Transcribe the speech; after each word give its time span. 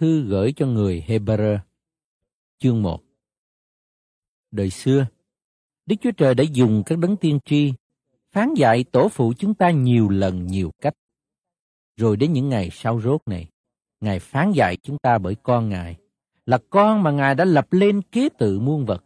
thư 0.00 0.22
gửi 0.22 0.52
cho 0.52 0.66
người 0.66 1.04
Hebrew. 1.06 1.58
Chương 2.58 2.82
1 2.82 3.00
Đời 4.50 4.70
xưa, 4.70 5.06
Đức 5.86 5.96
Chúa 6.00 6.10
Trời 6.10 6.34
đã 6.34 6.44
dùng 6.52 6.82
các 6.86 6.98
đấng 6.98 7.16
tiên 7.16 7.38
tri 7.44 7.72
phán 8.32 8.54
dạy 8.54 8.84
tổ 8.84 9.08
phụ 9.08 9.32
chúng 9.38 9.54
ta 9.54 9.70
nhiều 9.70 10.08
lần 10.08 10.46
nhiều 10.46 10.70
cách. 10.80 10.94
Rồi 11.96 12.16
đến 12.16 12.32
những 12.32 12.48
ngày 12.48 12.68
sau 12.72 13.00
rốt 13.00 13.20
này, 13.26 13.48
Ngài 14.00 14.18
phán 14.18 14.52
dạy 14.52 14.76
chúng 14.76 14.98
ta 14.98 15.18
bởi 15.18 15.34
con 15.34 15.68
Ngài, 15.68 15.96
là 16.46 16.58
con 16.70 17.02
mà 17.02 17.10
Ngài 17.10 17.34
đã 17.34 17.44
lập 17.44 17.72
lên 17.72 18.02
kế 18.02 18.28
tự 18.38 18.60
muôn 18.60 18.86
vật, 18.86 19.04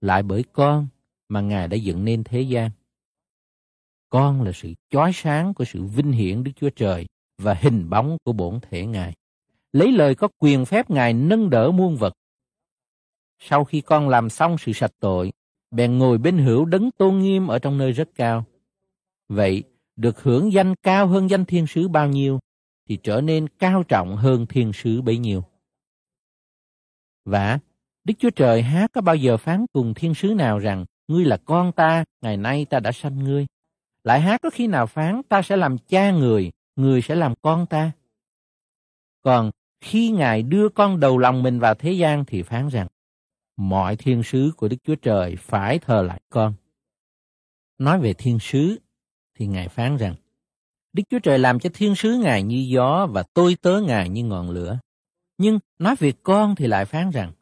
lại 0.00 0.22
bởi 0.22 0.44
con 0.52 0.88
mà 1.28 1.40
Ngài 1.40 1.68
đã 1.68 1.76
dựng 1.76 2.04
nên 2.04 2.24
thế 2.24 2.40
gian. 2.40 2.70
Con 4.08 4.42
là 4.42 4.52
sự 4.54 4.74
chói 4.90 5.10
sáng 5.14 5.54
của 5.54 5.64
sự 5.64 5.84
vinh 5.84 6.12
hiển 6.12 6.44
Đức 6.44 6.52
Chúa 6.56 6.70
Trời 6.70 7.06
và 7.38 7.54
hình 7.54 7.90
bóng 7.90 8.16
của 8.24 8.32
bổn 8.32 8.58
thể 8.70 8.86
Ngài. 8.86 9.14
Lấy 9.76 9.92
lời 9.92 10.14
có 10.14 10.28
quyền 10.38 10.64
phép 10.64 10.90
Ngài 10.90 11.12
nâng 11.12 11.50
đỡ 11.50 11.70
muôn 11.70 11.96
vật. 11.96 12.14
Sau 13.38 13.64
khi 13.64 13.80
con 13.80 14.08
làm 14.08 14.30
xong 14.30 14.58
sự 14.58 14.72
sạch 14.72 14.90
tội, 15.00 15.32
bèn 15.70 15.98
ngồi 15.98 16.18
bên 16.18 16.38
hữu 16.38 16.64
đấng 16.64 16.90
tôn 16.90 17.18
nghiêm 17.18 17.46
ở 17.46 17.58
trong 17.58 17.78
nơi 17.78 17.92
rất 17.92 18.08
cao. 18.14 18.44
Vậy, 19.28 19.64
được 19.96 20.22
hưởng 20.22 20.52
danh 20.52 20.74
cao 20.82 21.06
hơn 21.06 21.30
danh 21.30 21.44
thiên 21.44 21.66
sứ 21.66 21.88
bao 21.88 22.08
nhiêu, 22.08 22.38
thì 22.88 22.98
trở 23.02 23.20
nên 23.20 23.48
cao 23.48 23.82
trọng 23.82 24.16
hơn 24.16 24.46
thiên 24.46 24.72
sứ 24.72 25.02
bấy 25.02 25.18
nhiêu. 25.18 25.44
Và 27.24 27.58
Đức 28.04 28.14
Chúa 28.18 28.30
Trời 28.30 28.62
há 28.62 28.86
có 28.92 29.00
bao 29.00 29.16
giờ 29.16 29.36
phán 29.36 29.66
cùng 29.72 29.94
thiên 29.94 30.14
sứ 30.14 30.28
nào 30.28 30.58
rằng, 30.58 30.84
ngươi 31.08 31.24
là 31.24 31.36
con 31.36 31.72
ta, 31.72 32.04
ngày 32.20 32.36
nay 32.36 32.64
ta 32.64 32.80
đã 32.80 32.92
sanh 32.92 33.18
ngươi. 33.18 33.46
Lại 34.04 34.20
há 34.20 34.38
có 34.38 34.50
khi 34.50 34.66
nào 34.66 34.86
phán, 34.86 35.22
ta 35.28 35.42
sẽ 35.42 35.56
làm 35.56 35.78
cha 35.78 36.10
người, 36.10 36.50
người 36.76 37.02
sẽ 37.02 37.14
làm 37.14 37.34
con 37.42 37.66
ta. 37.66 37.92
Còn 39.22 39.50
khi 39.80 40.10
Ngài 40.10 40.42
đưa 40.42 40.68
con 40.68 41.00
đầu 41.00 41.18
lòng 41.18 41.42
mình 41.42 41.58
vào 41.58 41.74
thế 41.74 41.92
gian 41.92 42.24
thì 42.24 42.42
phán 42.42 42.68
rằng, 42.68 42.86
mọi 43.56 43.96
thiên 43.96 44.22
sứ 44.22 44.52
của 44.56 44.68
Đức 44.68 44.76
Chúa 44.84 44.94
Trời 44.94 45.36
phải 45.36 45.78
thờ 45.78 46.02
lại 46.02 46.20
con. 46.30 46.54
Nói 47.78 48.00
về 48.00 48.14
thiên 48.14 48.38
sứ, 48.38 48.78
thì 49.34 49.46
Ngài 49.46 49.68
phán 49.68 49.96
rằng, 49.96 50.14
Đức 50.92 51.02
Chúa 51.10 51.18
Trời 51.18 51.38
làm 51.38 51.60
cho 51.60 51.70
thiên 51.74 51.94
sứ 51.94 52.16
Ngài 52.16 52.42
như 52.42 52.66
gió 52.68 53.06
và 53.10 53.22
tôi 53.34 53.56
tớ 53.62 53.80
Ngài 53.80 54.08
như 54.08 54.24
ngọn 54.24 54.50
lửa. 54.50 54.78
Nhưng 55.38 55.58
nói 55.78 55.96
về 55.98 56.12
con 56.22 56.54
thì 56.54 56.66
lại 56.66 56.84
phán 56.84 57.10
rằng, 57.10 57.32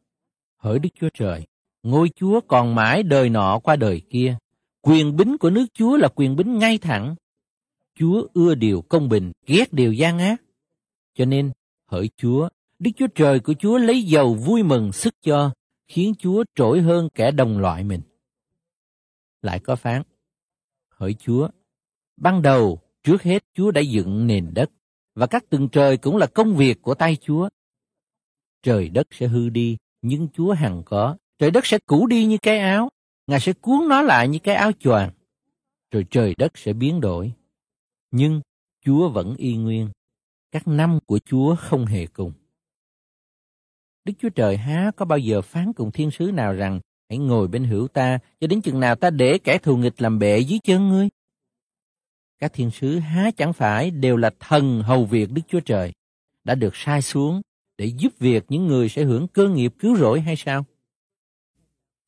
hỡi 0.57 0.79
Đức 0.79 0.89
Chúa 1.01 1.09
Trời, 1.15 1.47
ngôi 1.83 2.11
Chúa 2.17 2.41
còn 2.41 2.75
mãi 2.75 3.03
đời 3.03 3.29
nọ 3.29 3.59
qua 3.59 3.77
đời 3.77 4.03
kia. 4.11 4.37
Quyền 4.83 5.17
bính 5.17 5.39
của 5.39 5.51
nước 5.51 5.67
Chúa 5.75 5.97
là 5.97 6.09
quyền 6.15 6.37
bính 6.37 6.59
ngay 6.59 6.79
thẳng. 6.79 7.15
Chúa 7.95 8.27
ưa 8.35 8.55
điều 8.55 8.83
công 8.83 9.09
bình, 9.09 9.33
ghét 9.47 9.73
điều 9.73 9.93
gian 9.93 10.19
ác. 10.19 10.43
Cho 11.15 11.25
nên, 11.25 11.53
hỡi 11.87 12.11
Chúa, 12.17 12.49
Đức 12.79 12.91
Chúa 12.97 13.07
Trời 13.07 13.41
của 13.41 13.55
Chúa 13.55 13.79
lấy 13.79 14.03
dầu 14.03 14.35
vui 14.35 14.63
mừng 14.63 14.93
sức 14.93 15.15
cho, 15.23 15.51
khiến 15.89 16.15
Chúa 16.19 16.45
trỗi 16.55 16.81
hơn 16.81 17.09
kẻ 17.15 17.31
đồng 17.31 17.59
loại 17.59 17.85
mình. 17.85 18.01
Lại 19.43 19.61
có 19.61 19.77
phán, 19.77 20.03
hỡi 20.89 21.15
Chúa, 21.15 21.49
ban 22.17 22.43
đầu 22.43 22.79
trước 23.03 23.23
hết 23.23 23.45
Chúa 23.55 23.71
đã 23.71 23.81
dựng 23.81 24.27
nền 24.27 24.51
đất, 24.55 24.71
và 25.15 25.27
các 25.27 25.51
tầng 25.51 25.69
trời 25.69 25.97
cũng 25.97 26.17
là 26.17 26.27
công 26.27 26.57
việc 26.57 26.83
của 26.83 26.95
tay 26.95 27.17
Chúa. 27.17 27.49
Trời 28.63 28.89
đất 28.89 29.07
sẽ 29.11 29.29
hư 29.29 29.49
đi, 29.49 29.77
nhưng 30.03 30.29
Chúa 30.29 30.53
hằng 30.53 30.83
có. 30.87 31.17
Trời 31.39 31.51
đất 31.51 31.67
sẽ 31.67 31.79
cũ 31.87 32.07
đi 32.07 32.25
như 32.25 32.39
cái 32.43 32.59
áo, 32.59 32.89
Ngài 33.27 33.41
sẽ 33.41 33.53
cuốn 33.53 33.89
nó 33.89 34.03
lại 34.03 34.29
như 34.29 34.39
cái 34.39 34.55
áo 34.55 34.73
choàng. 34.73 35.11
Rồi 35.91 36.07
trời 36.11 36.35
đất 36.39 36.59
sẽ 36.59 36.73
biến 36.73 37.01
đổi. 37.01 37.33
Nhưng 38.11 38.41
Chúa 38.85 39.09
vẫn 39.09 39.35
y 39.37 39.57
nguyên. 39.57 39.91
Các 40.55 40.69
năm 40.69 40.99
của 41.07 41.19
Chúa 41.19 41.57
không 41.57 41.87
hề 41.87 42.07
cùng. 42.07 42.33
Đức 44.05 44.13
Chúa 44.19 44.29
Trời 44.29 44.57
há 44.57 44.91
có 44.97 45.05
bao 45.05 45.19
giờ 45.19 45.43
phán 45.43 45.73
cùng 45.73 45.91
thiên 45.91 46.11
sứ 46.11 46.31
nào 46.33 46.53
rằng 46.53 46.81
hãy 47.09 47.19
ngồi 47.19 47.49
bên 47.49 47.65
hữu 47.65 47.89
ta 47.89 48.19
cho 48.41 48.47
đến 48.47 48.63
chừng 48.63 48.81
nào 48.81 48.97
ta 48.97 49.11
để 49.11 49.39
kẻ 49.39 49.59
thù 49.59 49.77
nghịch 49.77 50.03
làm 50.03 50.19
bệ 50.19 50.39
dưới 50.39 50.59
chân 50.65 50.89
ngươi? 50.89 51.09
Các 52.39 52.53
thiên 52.53 52.71
sứ 52.71 52.99
há 52.99 53.31
chẳng 53.37 53.53
phải 53.53 53.91
đều 53.91 54.17
là 54.17 54.31
thần 54.41 54.83
hầu 54.83 55.05
việc 55.05 55.31
Đức 55.31 55.43
Chúa 55.49 55.61
Trời 55.61 55.93
đã 56.45 56.55
được 56.55 56.77
sai 56.77 57.03
xuống 57.03 57.43
để 57.79 57.87
giúp 57.87 58.13
việc 58.19 58.45
những 58.49 58.67
người 58.67 58.89
sẽ 58.89 59.05
hưởng 59.05 59.29
cơ 59.29 59.49
nghiệp 59.49 59.75
cứu 59.79 59.97
rỗi 59.97 60.21
hay 60.21 60.37
sao? 60.37 60.65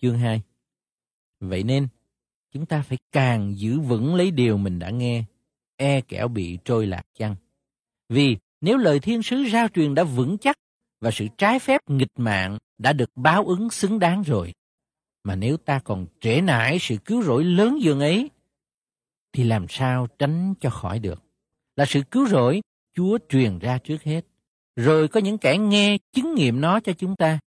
Chương 0.02 0.18
2 0.18 0.42
Vậy 1.40 1.62
nên, 1.62 1.88
chúng 2.52 2.66
ta 2.66 2.82
phải 2.82 2.98
càng 3.12 3.58
giữ 3.58 3.80
vững 3.80 4.14
lấy 4.14 4.30
điều 4.30 4.56
mình 4.56 4.78
đã 4.78 4.90
nghe, 4.90 5.24
e 5.76 6.00
kẻo 6.00 6.28
bị 6.28 6.58
trôi 6.64 6.86
lạc 6.86 7.06
chăng. 7.14 7.36
Vì 8.08 8.36
nếu 8.60 8.76
lời 8.76 9.00
thiên 9.00 9.22
sứ 9.22 9.36
giao 9.36 9.68
truyền 9.68 9.94
đã 9.94 10.04
vững 10.04 10.38
chắc 10.38 10.56
và 11.00 11.10
sự 11.10 11.26
trái 11.38 11.58
phép 11.58 11.80
nghịch 11.86 12.12
mạng 12.16 12.58
đã 12.78 12.92
được 12.92 13.10
báo 13.14 13.46
ứng 13.46 13.70
xứng 13.70 13.98
đáng 13.98 14.22
rồi, 14.22 14.52
mà 15.24 15.34
nếu 15.34 15.56
ta 15.56 15.78
còn 15.84 16.06
trễ 16.20 16.40
nải 16.40 16.78
sự 16.80 16.96
cứu 17.04 17.22
rỗi 17.22 17.44
lớn 17.44 17.78
dường 17.82 18.00
ấy, 18.00 18.30
thì 19.32 19.44
làm 19.44 19.66
sao 19.68 20.06
tránh 20.18 20.54
cho 20.60 20.70
khỏi 20.70 20.98
được? 20.98 21.22
Là 21.76 21.84
sự 21.84 22.02
cứu 22.10 22.26
rỗi 22.26 22.60
Chúa 22.94 23.18
truyền 23.28 23.58
ra 23.58 23.78
trước 23.78 24.02
hết, 24.02 24.20
rồi 24.76 25.08
có 25.08 25.20
những 25.20 25.38
kẻ 25.38 25.58
nghe 25.58 25.98
chứng 26.12 26.34
nghiệm 26.34 26.60
nó 26.60 26.80
cho 26.80 26.92
chúng 26.92 27.16
ta. 27.16 27.38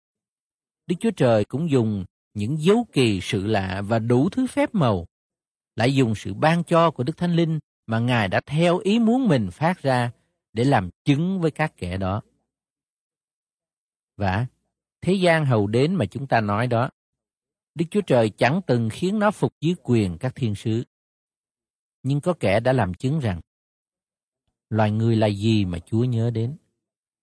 Đức 0.86 0.96
Chúa 1.00 1.10
Trời 1.10 1.44
cũng 1.44 1.70
dùng 1.70 2.04
những 2.34 2.56
dấu 2.62 2.86
kỳ 2.92 3.20
sự 3.22 3.46
lạ 3.46 3.82
và 3.88 3.98
đủ 3.98 4.28
thứ 4.28 4.46
phép 4.46 4.74
màu, 4.74 5.06
lại 5.76 5.94
dùng 5.94 6.14
sự 6.14 6.34
ban 6.34 6.64
cho 6.64 6.90
của 6.90 7.02
Đức 7.02 7.16
Thánh 7.16 7.36
Linh 7.36 7.58
mà 7.86 7.98
Ngài 7.98 8.28
đã 8.28 8.40
theo 8.46 8.78
ý 8.78 8.98
muốn 8.98 9.28
mình 9.28 9.50
phát 9.50 9.82
ra 9.82 10.10
để 10.58 10.64
làm 10.64 10.90
chứng 11.04 11.40
với 11.40 11.50
các 11.50 11.72
kẻ 11.76 11.96
đó. 11.96 12.22
Và 14.16 14.46
thế 15.00 15.12
gian 15.12 15.46
hầu 15.46 15.66
đến 15.66 15.94
mà 15.94 16.04
chúng 16.06 16.26
ta 16.26 16.40
nói 16.40 16.66
đó, 16.66 16.90
Đức 17.74 17.84
Chúa 17.90 18.00
Trời 18.00 18.30
chẳng 18.30 18.60
từng 18.66 18.88
khiến 18.92 19.18
nó 19.18 19.30
phục 19.30 19.52
dưới 19.60 19.74
quyền 19.82 20.18
các 20.18 20.34
thiên 20.34 20.54
sứ. 20.54 20.84
Nhưng 22.02 22.20
có 22.20 22.34
kẻ 22.40 22.60
đã 22.60 22.72
làm 22.72 22.94
chứng 22.94 23.20
rằng, 23.20 23.40
loài 24.70 24.90
người 24.90 25.16
là 25.16 25.26
gì 25.26 25.64
mà 25.64 25.78
Chúa 25.78 26.04
nhớ 26.04 26.30
đến? 26.30 26.56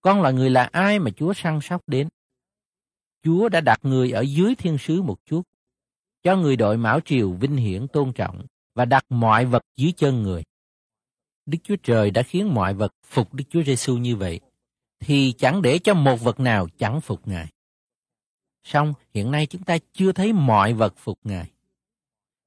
Con 0.01 0.21
loài 0.21 0.33
người 0.33 0.49
là 0.49 0.63
ai 0.63 0.99
mà 0.99 1.11
Chúa 1.11 1.33
săn 1.33 1.59
sóc 1.61 1.81
đến? 1.87 2.09
Chúa 3.23 3.49
đã 3.49 3.61
đặt 3.61 3.79
người 3.83 4.11
ở 4.11 4.21
dưới 4.21 4.55
thiên 4.55 4.77
sứ 4.77 5.01
một 5.01 5.17
chút, 5.25 5.41
cho 6.23 6.35
người 6.35 6.55
đội 6.55 6.77
mão 6.77 6.99
triều 6.99 7.31
vinh 7.31 7.55
hiển 7.55 7.87
tôn 7.87 8.13
trọng 8.13 8.45
và 8.75 8.85
đặt 8.85 9.05
mọi 9.09 9.45
vật 9.45 9.63
dưới 9.77 9.91
chân 9.91 10.23
người. 10.23 10.43
Đức 11.45 11.57
Chúa 11.63 11.75
Trời 11.83 12.11
đã 12.11 12.23
khiến 12.23 12.53
mọi 12.53 12.73
vật 12.73 12.93
phục 13.03 13.33
Đức 13.33 13.43
Chúa 13.49 13.63
Giêsu 13.63 13.97
như 13.97 14.15
vậy, 14.15 14.39
thì 14.99 15.33
chẳng 15.37 15.61
để 15.61 15.79
cho 15.79 15.93
một 15.93 16.21
vật 16.21 16.39
nào 16.39 16.67
chẳng 16.77 17.01
phục 17.01 17.27
Ngài. 17.27 17.47
Song 18.63 18.93
hiện 19.13 19.31
nay 19.31 19.45
chúng 19.45 19.63
ta 19.63 19.77
chưa 19.93 20.11
thấy 20.11 20.33
mọi 20.33 20.73
vật 20.73 20.93
phục 20.97 21.19
Ngài. 21.23 21.51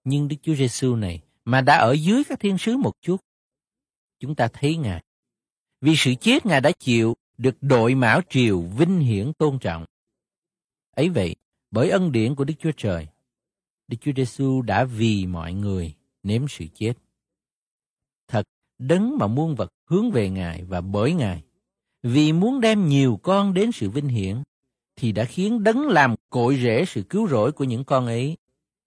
Nhưng 0.04 0.28
Đức 0.28 0.36
Chúa 0.42 0.54
Giêsu 0.54 0.96
này 0.96 1.20
mà 1.44 1.60
đã 1.60 1.76
ở 1.76 1.92
dưới 1.92 2.24
các 2.24 2.40
thiên 2.40 2.58
sứ 2.58 2.76
một 2.76 2.92
chút, 3.02 3.16
chúng 4.20 4.34
ta 4.34 4.48
thấy 4.52 4.76
Ngài. 4.76 5.04
Vì 5.80 5.96
sự 5.96 6.14
chết 6.20 6.46
Ngài 6.46 6.60
đã 6.60 6.70
chịu 6.78 7.16
được 7.38 7.56
đội 7.60 7.94
mão 7.94 8.20
triều 8.28 8.60
vinh 8.60 9.00
hiển 9.00 9.32
tôn 9.32 9.58
trọng. 9.58 9.84
Ấy 10.96 11.08
vậy, 11.08 11.36
bởi 11.70 11.90
ân 11.90 12.12
điển 12.12 12.34
của 12.34 12.44
Đức 12.44 12.54
Chúa 12.58 12.72
Trời, 12.76 13.06
Đức 13.88 13.96
Chúa 14.00 14.12
Giêsu 14.16 14.62
đã 14.62 14.84
vì 14.84 15.26
mọi 15.26 15.52
người 15.52 15.94
nếm 16.22 16.48
sự 16.48 16.64
chết. 16.74 16.92
Đấng 18.78 19.18
mà 19.18 19.26
muôn 19.26 19.54
vật 19.54 19.72
hướng 19.90 20.10
về 20.10 20.30
Ngài 20.30 20.64
và 20.64 20.80
bởi 20.80 21.12
Ngài, 21.14 21.42
vì 22.02 22.32
muốn 22.32 22.60
đem 22.60 22.88
nhiều 22.88 23.20
con 23.22 23.54
đến 23.54 23.72
sự 23.72 23.90
vinh 23.90 24.08
hiển, 24.08 24.42
thì 24.96 25.12
đã 25.12 25.24
khiến 25.24 25.64
đấng 25.64 25.88
làm 25.88 26.14
cội 26.30 26.58
rễ 26.62 26.84
sự 26.84 27.02
cứu 27.02 27.28
rỗi 27.28 27.52
của 27.52 27.64
những 27.64 27.84
con 27.84 28.06
ấy, 28.06 28.36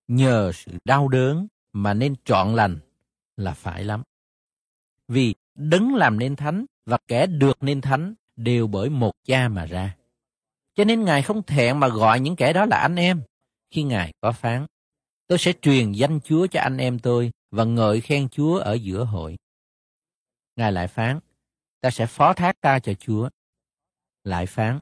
nhờ 0.08 0.52
sự 0.54 0.72
đau 0.86 1.08
đớn 1.08 1.48
mà 1.74 1.94
nên 1.94 2.16
trọn 2.26 2.56
lành 2.56 2.80
là 3.38 3.54
phải 3.54 3.84
lắm. 3.84 4.04
Vì 5.08 5.36
đấng 5.56 5.96
làm 5.96 6.20
nên 6.20 6.36
thánh 6.36 6.66
và 6.86 6.98
kẻ 7.08 7.28
được 7.28 7.58
nên 7.62 7.82
thánh 7.82 8.14
đều 8.36 8.68
bởi 8.68 8.90
một 8.90 9.12
cha 9.26 9.48
mà 9.48 9.66
ra. 9.66 9.96
Cho 10.76 10.84
nên 10.84 11.04
Ngài 11.04 11.22
không 11.22 11.44
thẹn 11.44 11.80
mà 11.80 11.88
gọi 11.88 12.20
những 12.20 12.36
kẻ 12.36 12.54
đó 12.54 12.66
là 12.66 12.78
anh 12.78 12.96
em. 12.96 13.22
Khi 13.72 13.84
Ngài 13.84 14.14
có 14.22 14.32
phán, 14.32 14.66
tôi 15.28 15.38
sẽ 15.38 15.54
truyền 15.62 15.92
danh 15.92 16.20
Chúa 16.24 16.48
cho 16.48 16.60
anh 16.60 16.78
em 16.78 17.00
tôi 17.00 17.32
và 17.52 17.64
ngợi 17.64 18.02
khen 18.02 18.30
Chúa 18.30 18.58
ở 18.58 18.74
giữa 18.74 19.04
hội. 19.04 19.38
Ngài 20.56 20.72
lại 20.72 20.88
phán, 20.88 21.20
ta 21.82 21.92
sẽ 21.92 22.06
phó 22.06 22.34
thác 22.34 22.62
ta 22.62 22.80
cho 22.80 22.94
Chúa. 22.94 23.30
Lại 24.24 24.46
phán, 24.46 24.80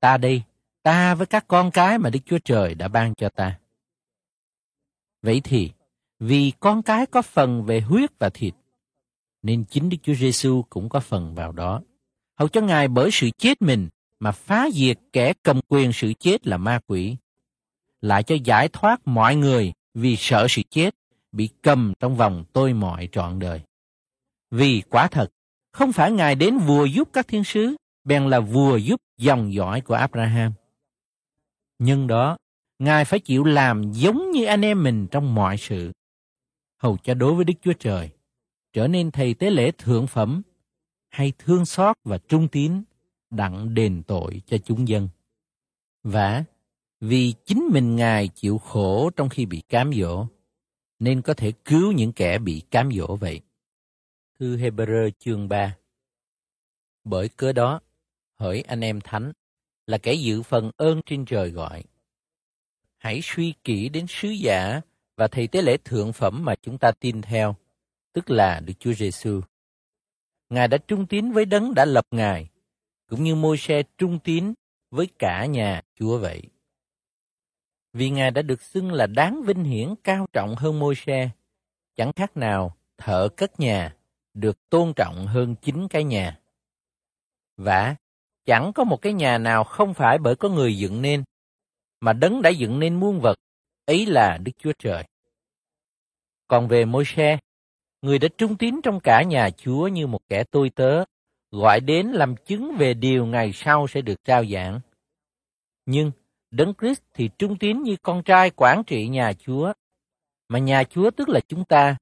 ta 0.00 0.16
đi, 0.16 0.42
ta 0.82 1.14
với 1.14 1.26
các 1.26 1.44
con 1.48 1.70
cái 1.70 1.98
mà 1.98 2.10
Đức 2.10 2.20
Chúa 2.26 2.38
Trời 2.44 2.74
đã 2.74 2.88
ban 2.88 3.14
cho 3.14 3.28
ta. 3.28 3.58
Vậy 5.22 5.40
thì, 5.44 5.70
vì 6.18 6.52
con 6.60 6.82
cái 6.82 7.06
có 7.06 7.22
phần 7.22 7.64
về 7.64 7.80
huyết 7.80 8.10
và 8.18 8.30
thịt, 8.30 8.54
nên 9.42 9.64
chính 9.64 9.88
Đức 9.88 9.96
Chúa 10.02 10.14
Giêsu 10.14 10.62
cũng 10.70 10.88
có 10.88 11.00
phần 11.00 11.34
vào 11.34 11.52
đó. 11.52 11.82
Hầu 12.38 12.48
cho 12.48 12.60
Ngài 12.60 12.88
bởi 12.88 13.10
sự 13.12 13.30
chết 13.38 13.62
mình 13.62 13.88
mà 14.18 14.32
phá 14.32 14.68
diệt 14.72 14.98
kẻ 15.12 15.32
cầm 15.42 15.60
quyền 15.68 15.92
sự 15.92 16.12
chết 16.18 16.46
là 16.46 16.56
ma 16.56 16.80
quỷ, 16.86 17.16
lại 18.00 18.22
cho 18.22 18.36
giải 18.44 18.68
thoát 18.68 19.00
mọi 19.04 19.36
người 19.36 19.72
vì 19.94 20.16
sợ 20.16 20.46
sự 20.50 20.62
chết, 20.70 20.94
bị 21.32 21.48
cầm 21.62 21.92
trong 22.00 22.16
vòng 22.16 22.44
tôi 22.52 22.72
mọi 22.72 23.08
trọn 23.12 23.38
đời. 23.38 23.60
Vì 24.50 24.82
quả 24.90 25.08
thật, 25.08 25.28
không 25.72 25.92
phải 25.92 26.12
Ngài 26.12 26.34
đến 26.34 26.58
vua 26.58 26.84
giúp 26.84 27.08
các 27.12 27.28
thiên 27.28 27.44
sứ, 27.44 27.76
bèn 28.04 28.28
là 28.28 28.40
vua 28.40 28.76
giúp 28.76 29.00
dòng 29.18 29.52
dõi 29.52 29.80
của 29.80 29.94
Abraham. 29.94 30.52
Nhưng 31.78 32.06
đó, 32.06 32.36
Ngài 32.78 33.04
phải 33.04 33.20
chịu 33.20 33.44
làm 33.44 33.92
giống 33.92 34.30
như 34.30 34.44
anh 34.44 34.64
em 34.64 34.82
mình 34.82 35.06
trong 35.10 35.34
mọi 35.34 35.56
sự. 35.56 35.92
Hầu 36.78 36.96
cho 36.96 37.14
đối 37.14 37.34
với 37.34 37.44
Đức 37.44 37.54
Chúa 37.62 37.72
Trời, 37.72 38.10
trở 38.72 38.88
nên 38.88 39.10
thầy 39.10 39.34
tế 39.34 39.50
lễ 39.50 39.70
thượng 39.70 40.06
phẩm, 40.06 40.42
hay 41.08 41.32
thương 41.38 41.66
xót 41.66 41.96
và 42.04 42.18
trung 42.18 42.48
tín, 42.48 42.82
đặng 43.30 43.74
đền 43.74 44.02
tội 44.02 44.42
cho 44.46 44.58
chúng 44.58 44.88
dân. 44.88 45.08
Và 46.02 46.44
vì 47.00 47.34
chính 47.44 47.68
mình 47.72 47.96
Ngài 47.96 48.28
chịu 48.28 48.58
khổ 48.58 49.10
trong 49.16 49.28
khi 49.28 49.46
bị 49.46 49.62
cám 49.68 49.92
dỗ, 49.92 50.26
nên 50.98 51.22
có 51.22 51.34
thể 51.34 51.52
cứu 51.64 51.92
những 51.92 52.12
kẻ 52.12 52.38
bị 52.38 52.60
cám 52.70 52.90
dỗ 52.92 53.16
vậy. 53.16 53.40
Thư 54.40 54.56
Hebrew 54.56 55.10
chương 55.18 55.48
3 55.48 55.76
Bởi 57.04 57.28
cớ 57.28 57.52
đó, 57.52 57.80
hỡi 58.38 58.62
anh 58.62 58.80
em 58.80 59.00
thánh, 59.00 59.32
là 59.86 59.98
kẻ 59.98 60.12
dự 60.12 60.42
phần 60.42 60.70
ơn 60.76 61.00
trên 61.06 61.24
trời 61.24 61.50
gọi. 61.50 61.84
Hãy 62.98 63.20
suy 63.22 63.54
kỹ 63.64 63.88
đến 63.88 64.06
sứ 64.08 64.28
giả 64.28 64.80
và 65.16 65.28
thầy 65.28 65.46
tế 65.46 65.62
lễ 65.62 65.76
thượng 65.84 66.12
phẩm 66.12 66.44
mà 66.44 66.54
chúng 66.62 66.78
ta 66.78 66.92
tin 67.00 67.22
theo, 67.22 67.56
tức 68.12 68.30
là 68.30 68.60
Đức 68.60 68.72
Chúa 68.78 68.92
Giêsu. 68.92 69.40
Ngài 70.50 70.68
đã 70.68 70.78
trung 70.78 71.06
tín 71.06 71.32
với 71.32 71.44
đấng 71.44 71.74
đã 71.74 71.84
lập 71.84 72.06
Ngài, 72.10 72.48
cũng 73.06 73.24
như 73.24 73.34
môi 73.34 73.58
xe 73.58 73.82
trung 73.98 74.18
tín 74.24 74.54
với 74.90 75.08
cả 75.18 75.46
nhà 75.46 75.82
Chúa 75.94 76.18
vậy. 76.18 76.42
Vì 77.92 78.10
Ngài 78.10 78.30
đã 78.30 78.42
được 78.42 78.62
xưng 78.62 78.92
là 78.92 79.06
đáng 79.06 79.42
vinh 79.42 79.64
hiển 79.64 79.94
cao 80.04 80.26
trọng 80.32 80.54
hơn 80.56 80.78
môi 80.78 80.94
xe, 80.94 81.30
chẳng 81.96 82.12
khác 82.12 82.36
nào 82.36 82.76
thợ 82.96 83.28
cất 83.36 83.60
nhà 83.60 83.96
được 84.34 84.68
tôn 84.68 84.92
trọng 84.96 85.26
hơn 85.26 85.54
chính 85.62 85.88
cái 85.88 86.04
nhà. 86.04 86.38
Và 87.56 87.96
chẳng 88.44 88.72
có 88.74 88.84
một 88.84 89.02
cái 89.02 89.12
nhà 89.12 89.38
nào 89.38 89.64
không 89.64 89.94
phải 89.94 90.18
bởi 90.18 90.36
có 90.36 90.48
người 90.48 90.78
dựng 90.78 91.02
nên, 91.02 91.24
mà 92.00 92.12
đấng 92.12 92.42
đã 92.42 92.50
dựng 92.50 92.78
nên 92.78 93.00
muôn 93.00 93.20
vật, 93.20 93.38
ấy 93.86 94.06
là 94.06 94.38
Đức 94.38 94.52
Chúa 94.58 94.72
Trời. 94.78 95.04
Còn 96.48 96.68
về 96.68 96.84
môi 96.84 97.04
xe, 97.04 97.38
người 98.02 98.18
đã 98.18 98.28
trung 98.38 98.56
tín 98.56 98.80
trong 98.82 99.00
cả 99.00 99.22
nhà 99.22 99.50
Chúa 99.50 99.88
như 99.88 100.06
một 100.06 100.20
kẻ 100.28 100.44
tôi 100.44 100.70
tớ, 100.70 101.04
gọi 101.50 101.80
đến 101.80 102.06
làm 102.06 102.36
chứng 102.36 102.76
về 102.78 102.94
điều 102.94 103.26
ngày 103.26 103.50
sau 103.54 103.86
sẽ 103.88 104.00
được 104.00 104.24
trao 104.24 104.44
giảng. 104.44 104.80
Nhưng 105.86 106.10
Đấng 106.50 106.74
Christ 106.80 107.00
thì 107.14 107.30
trung 107.38 107.58
tín 107.58 107.82
như 107.82 107.96
con 108.02 108.22
trai 108.22 108.50
quản 108.56 108.82
trị 108.86 109.08
nhà 109.08 109.32
Chúa, 109.32 109.72
mà 110.48 110.58
nhà 110.58 110.84
Chúa 110.84 111.10
tức 111.10 111.28
là 111.28 111.40
chúng 111.48 111.64
ta, 111.64 111.96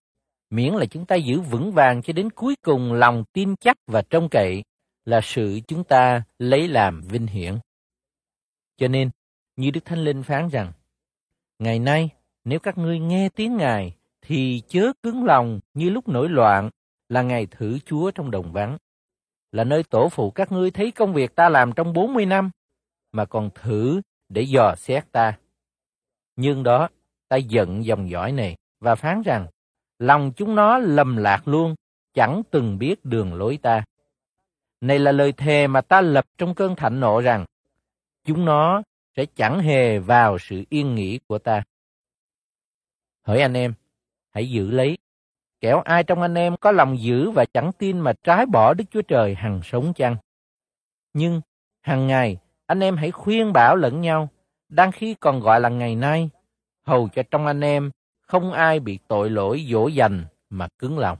miễn 0.50 0.74
là 0.74 0.86
chúng 0.86 1.06
ta 1.06 1.16
giữ 1.16 1.40
vững 1.40 1.72
vàng 1.72 2.02
cho 2.02 2.12
đến 2.12 2.30
cuối 2.30 2.56
cùng 2.62 2.92
lòng 2.92 3.24
tin 3.32 3.56
chắc 3.56 3.76
và 3.86 4.02
trông 4.10 4.28
cậy 4.28 4.64
là 5.04 5.20
sự 5.22 5.60
chúng 5.66 5.84
ta 5.84 6.22
lấy 6.38 6.68
làm 6.68 7.00
vinh 7.00 7.26
hiển. 7.26 7.58
Cho 8.76 8.88
nên, 8.88 9.10
như 9.56 9.70
Đức 9.70 9.84
Thánh 9.84 9.98
Linh 9.98 10.22
phán 10.22 10.48
rằng, 10.48 10.72
Ngày 11.58 11.78
nay, 11.78 12.10
nếu 12.44 12.58
các 12.58 12.78
ngươi 12.78 12.98
nghe 12.98 13.28
tiếng 13.28 13.56
Ngài, 13.56 13.94
thì 14.20 14.62
chớ 14.68 14.92
cứng 15.02 15.24
lòng 15.24 15.60
như 15.74 15.90
lúc 15.90 16.08
nổi 16.08 16.28
loạn 16.28 16.70
là 17.08 17.22
ngày 17.22 17.46
thử 17.50 17.78
Chúa 17.78 18.10
trong 18.10 18.30
đồng 18.30 18.52
vắng. 18.52 18.76
Là 19.52 19.64
nơi 19.64 19.82
tổ 19.82 20.08
phụ 20.08 20.30
các 20.30 20.52
ngươi 20.52 20.70
thấy 20.70 20.90
công 20.90 21.12
việc 21.12 21.34
ta 21.34 21.48
làm 21.48 21.72
trong 21.72 21.92
40 21.92 22.26
năm, 22.26 22.50
mà 23.12 23.24
còn 23.24 23.50
thử 23.54 24.00
để 24.28 24.42
dò 24.42 24.74
xét 24.76 25.12
ta. 25.12 25.38
Nhưng 26.36 26.62
đó, 26.62 26.88
ta 27.28 27.36
giận 27.36 27.84
dòng 27.84 28.10
dõi 28.10 28.32
này 28.32 28.56
và 28.80 28.94
phán 28.94 29.22
rằng, 29.22 29.46
lòng 29.98 30.32
chúng 30.36 30.54
nó 30.54 30.78
lầm 30.78 31.16
lạc 31.16 31.48
luôn, 31.48 31.74
chẳng 32.14 32.42
từng 32.50 32.78
biết 32.78 33.04
đường 33.04 33.34
lối 33.34 33.58
ta. 33.62 33.84
Này 34.80 34.98
là 34.98 35.12
lời 35.12 35.32
thề 35.32 35.66
mà 35.66 35.80
ta 35.80 36.00
lập 36.00 36.24
trong 36.38 36.54
cơn 36.54 36.76
thạnh 36.76 37.00
nộ 37.00 37.20
rằng, 37.20 37.44
chúng 38.24 38.44
nó 38.44 38.82
sẽ 39.16 39.26
chẳng 39.34 39.60
hề 39.60 39.98
vào 39.98 40.38
sự 40.38 40.64
yên 40.68 40.94
nghỉ 40.94 41.18
của 41.26 41.38
ta. 41.38 41.62
Hỡi 43.22 43.40
anh 43.40 43.56
em, 43.56 43.74
hãy 44.30 44.50
giữ 44.50 44.70
lấy, 44.70 44.98
kẻo 45.60 45.80
ai 45.80 46.04
trong 46.04 46.22
anh 46.22 46.34
em 46.34 46.56
có 46.56 46.72
lòng 46.72 46.98
giữ 46.98 47.30
và 47.30 47.44
chẳng 47.44 47.72
tin 47.78 48.00
mà 48.00 48.12
trái 48.22 48.46
bỏ 48.46 48.74
Đức 48.74 48.84
Chúa 48.90 49.02
Trời 49.02 49.34
hằng 49.34 49.60
sống 49.64 49.92
chăng. 49.94 50.16
Nhưng, 51.12 51.40
hàng 51.80 52.06
ngày, 52.06 52.38
anh 52.66 52.80
em 52.80 52.96
hãy 52.96 53.10
khuyên 53.10 53.52
bảo 53.52 53.76
lẫn 53.76 54.00
nhau, 54.00 54.28
đang 54.68 54.92
khi 54.92 55.14
còn 55.14 55.40
gọi 55.40 55.60
là 55.60 55.68
ngày 55.68 55.96
nay, 55.96 56.30
hầu 56.86 57.08
cho 57.08 57.22
trong 57.30 57.46
anh 57.46 57.60
em 57.60 57.90
không 58.28 58.52
ai 58.52 58.80
bị 58.80 58.98
tội 59.08 59.30
lỗi 59.30 59.66
dỗ 59.70 59.88
dành 59.88 60.24
mà 60.50 60.68
cứng 60.78 60.98
lòng. 60.98 61.18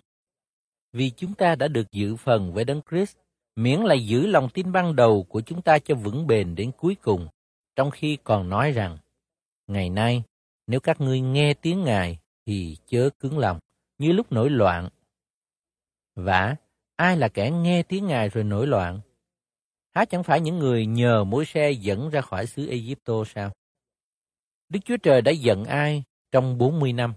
Vì 0.92 1.10
chúng 1.10 1.34
ta 1.34 1.54
đã 1.54 1.68
được 1.68 1.92
dự 1.92 2.16
phần 2.16 2.52
với 2.52 2.64
Đấng 2.64 2.80
Christ, 2.90 3.16
miễn 3.56 3.80
là 3.80 3.94
giữ 3.94 4.26
lòng 4.26 4.48
tin 4.48 4.72
ban 4.72 4.96
đầu 4.96 5.22
của 5.28 5.40
chúng 5.40 5.62
ta 5.62 5.78
cho 5.78 5.94
vững 5.94 6.26
bền 6.26 6.54
đến 6.54 6.70
cuối 6.76 6.94
cùng, 6.94 7.28
trong 7.76 7.90
khi 7.90 8.18
còn 8.24 8.48
nói 8.48 8.72
rằng, 8.72 8.98
ngày 9.66 9.90
nay, 9.90 10.22
nếu 10.66 10.80
các 10.80 11.00
ngươi 11.00 11.20
nghe 11.20 11.54
tiếng 11.54 11.84
Ngài, 11.84 12.18
thì 12.46 12.76
chớ 12.86 13.10
cứng 13.20 13.38
lòng, 13.38 13.58
như 13.98 14.12
lúc 14.12 14.32
nổi 14.32 14.50
loạn. 14.50 14.88
vả 16.14 16.56
ai 16.96 17.16
là 17.16 17.28
kẻ 17.28 17.50
nghe 17.50 17.82
tiếng 17.82 18.06
Ngài 18.06 18.28
rồi 18.28 18.44
nổi 18.44 18.66
loạn? 18.66 19.00
Há 19.94 20.04
chẳng 20.04 20.22
phải 20.22 20.40
những 20.40 20.58
người 20.58 20.86
nhờ 20.86 21.24
mối 21.24 21.44
xe 21.44 21.70
dẫn 21.70 22.10
ra 22.10 22.20
khỏi 22.20 22.46
xứ 22.46 22.68
Egypto 22.68 23.24
sao? 23.34 23.52
Đức 24.68 24.80
Chúa 24.84 24.96
Trời 24.96 25.22
đã 25.22 25.32
giận 25.32 25.64
ai 25.64 26.04
trong 26.32 26.58
40 26.58 26.92
năm? 26.92 27.14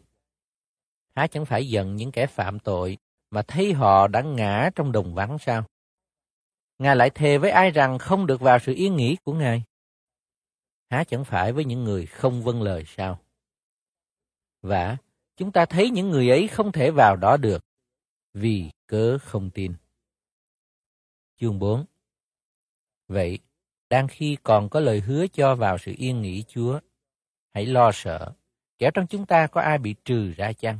Há 1.15 1.27
chẳng 1.27 1.45
phải 1.45 1.69
giận 1.69 1.95
những 1.95 2.11
kẻ 2.11 2.27
phạm 2.27 2.59
tội 2.59 2.97
mà 3.29 3.41
thấy 3.41 3.73
họ 3.73 4.07
đã 4.07 4.21
ngã 4.21 4.69
trong 4.75 4.91
đồng 4.91 5.13
vắng 5.13 5.37
sao? 5.39 5.63
Ngài 6.77 6.95
lại 6.95 7.09
thề 7.09 7.37
với 7.37 7.51
ai 7.51 7.71
rằng 7.71 7.99
không 7.99 8.27
được 8.27 8.41
vào 8.41 8.59
sự 8.59 8.73
yên 8.73 8.95
nghỉ 8.95 9.17
của 9.23 9.33
Ngài? 9.33 9.63
Há 10.89 11.03
chẳng 11.03 11.25
phải 11.25 11.53
với 11.53 11.65
những 11.65 11.83
người 11.83 12.05
không 12.05 12.43
vâng 12.43 12.61
lời 12.61 12.83
sao? 12.87 13.19
Và 14.61 14.97
chúng 15.37 15.51
ta 15.51 15.65
thấy 15.65 15.89
những 15.89 16.09
người 16.09 16.29
ấy 16.29 16.47
không 16.47 16.71
thể 16.71 16.91
vào 16.91 17.15
đó 17.15 17.37
được 17.37 17.65
vì 18.33 18.71
cớ 18.87 19.17
không 19.17 19.49
tin. 19.49 19.73
Chương 21.37 21.59
4 21.59 21.85
Vậy, 23.07 23.39
đang 23.89 24.07
khi 24.07 24.37
còn 24.43 24.69
có 24.69 24.79
lời 24.79 24.99
hứa 24.99 25.27
cho 25.27 25.55
vào 25.55 25.77
sự 25.77 25.93
yên 25.97 26.21
nghỉ 26.21 26.43
Chúa, 26.47 26.79
hãy 27.53 27.65
lo 27.65 27.91
sợ, 27.93 28.33
kẻ 28.81 28.91
trong 28.93 29.07
chúng 29.07 29.25
ta 29.25 29.47
có 29.47 29.61
ai 29.61 29.77
bị 29.77 29.95
trừ 30.05 30.33
ra 30.37 30.53
chăng? 30.53 30.79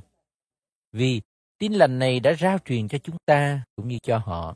Vì 0.91 1.21
tin 1.57 1.73
lành 1.73 1.99
này 1.99 2.19
đã 2.19 2.33
rao 2.33 2.57
truyền 2.57 2.87
cho 2.87 2.97
chúng 2.97 3.17
ta 3.25 3.61
cũng 3.75 3.87
như 3.87 3.97
cho 4.03 4.17
họ. 4.17 4.55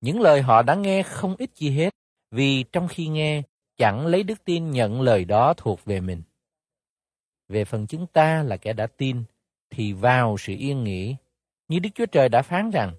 Những 0.00 0.20
lời 0.20 0.42
họ 0.42 0.62
đã 0.62 0.74
nghe 0.74 1.02
không 1.02 1.36
ít 1.38 1.50
chi 1.54 1.70
hết, 1.70 1.94
vì 2.30 2.62
trong 2.62 2.88
khi 2.88 3.06
nghe, 3.06 3.42
chẳng 3.76 4.06
lấy 4.06 4.22
đức 4.22 4.44
tin 4.44 4.70
nhận 4.70 5.00
lời 5.00 5.24
đó 5.24 5.54
thuộc 5.56 5.84
về 5.84 6.00
mình. 6.00 6.22
Về 7.48 7.64
phần 7.64 7.86
chúng 7.86 8.06
ta 8.06 8.42
là 8.42 8.56
kẻ 8.56 8.72
đã 8.72 8.86
tin, 8.86 9.24
thì 9.70 9.92
vào 9.92 10.36
sự 10.38 10.54
yên 10.58 10.84
nghỉ, 10.84 11.16
như 11.68 11.78
Đức 11.78 11.90
Chúa 11.94 12.06
Trời 12.06 12.28
đã 12.28 12.42
phán 12.42 12.70
rằng, 12.70 12.94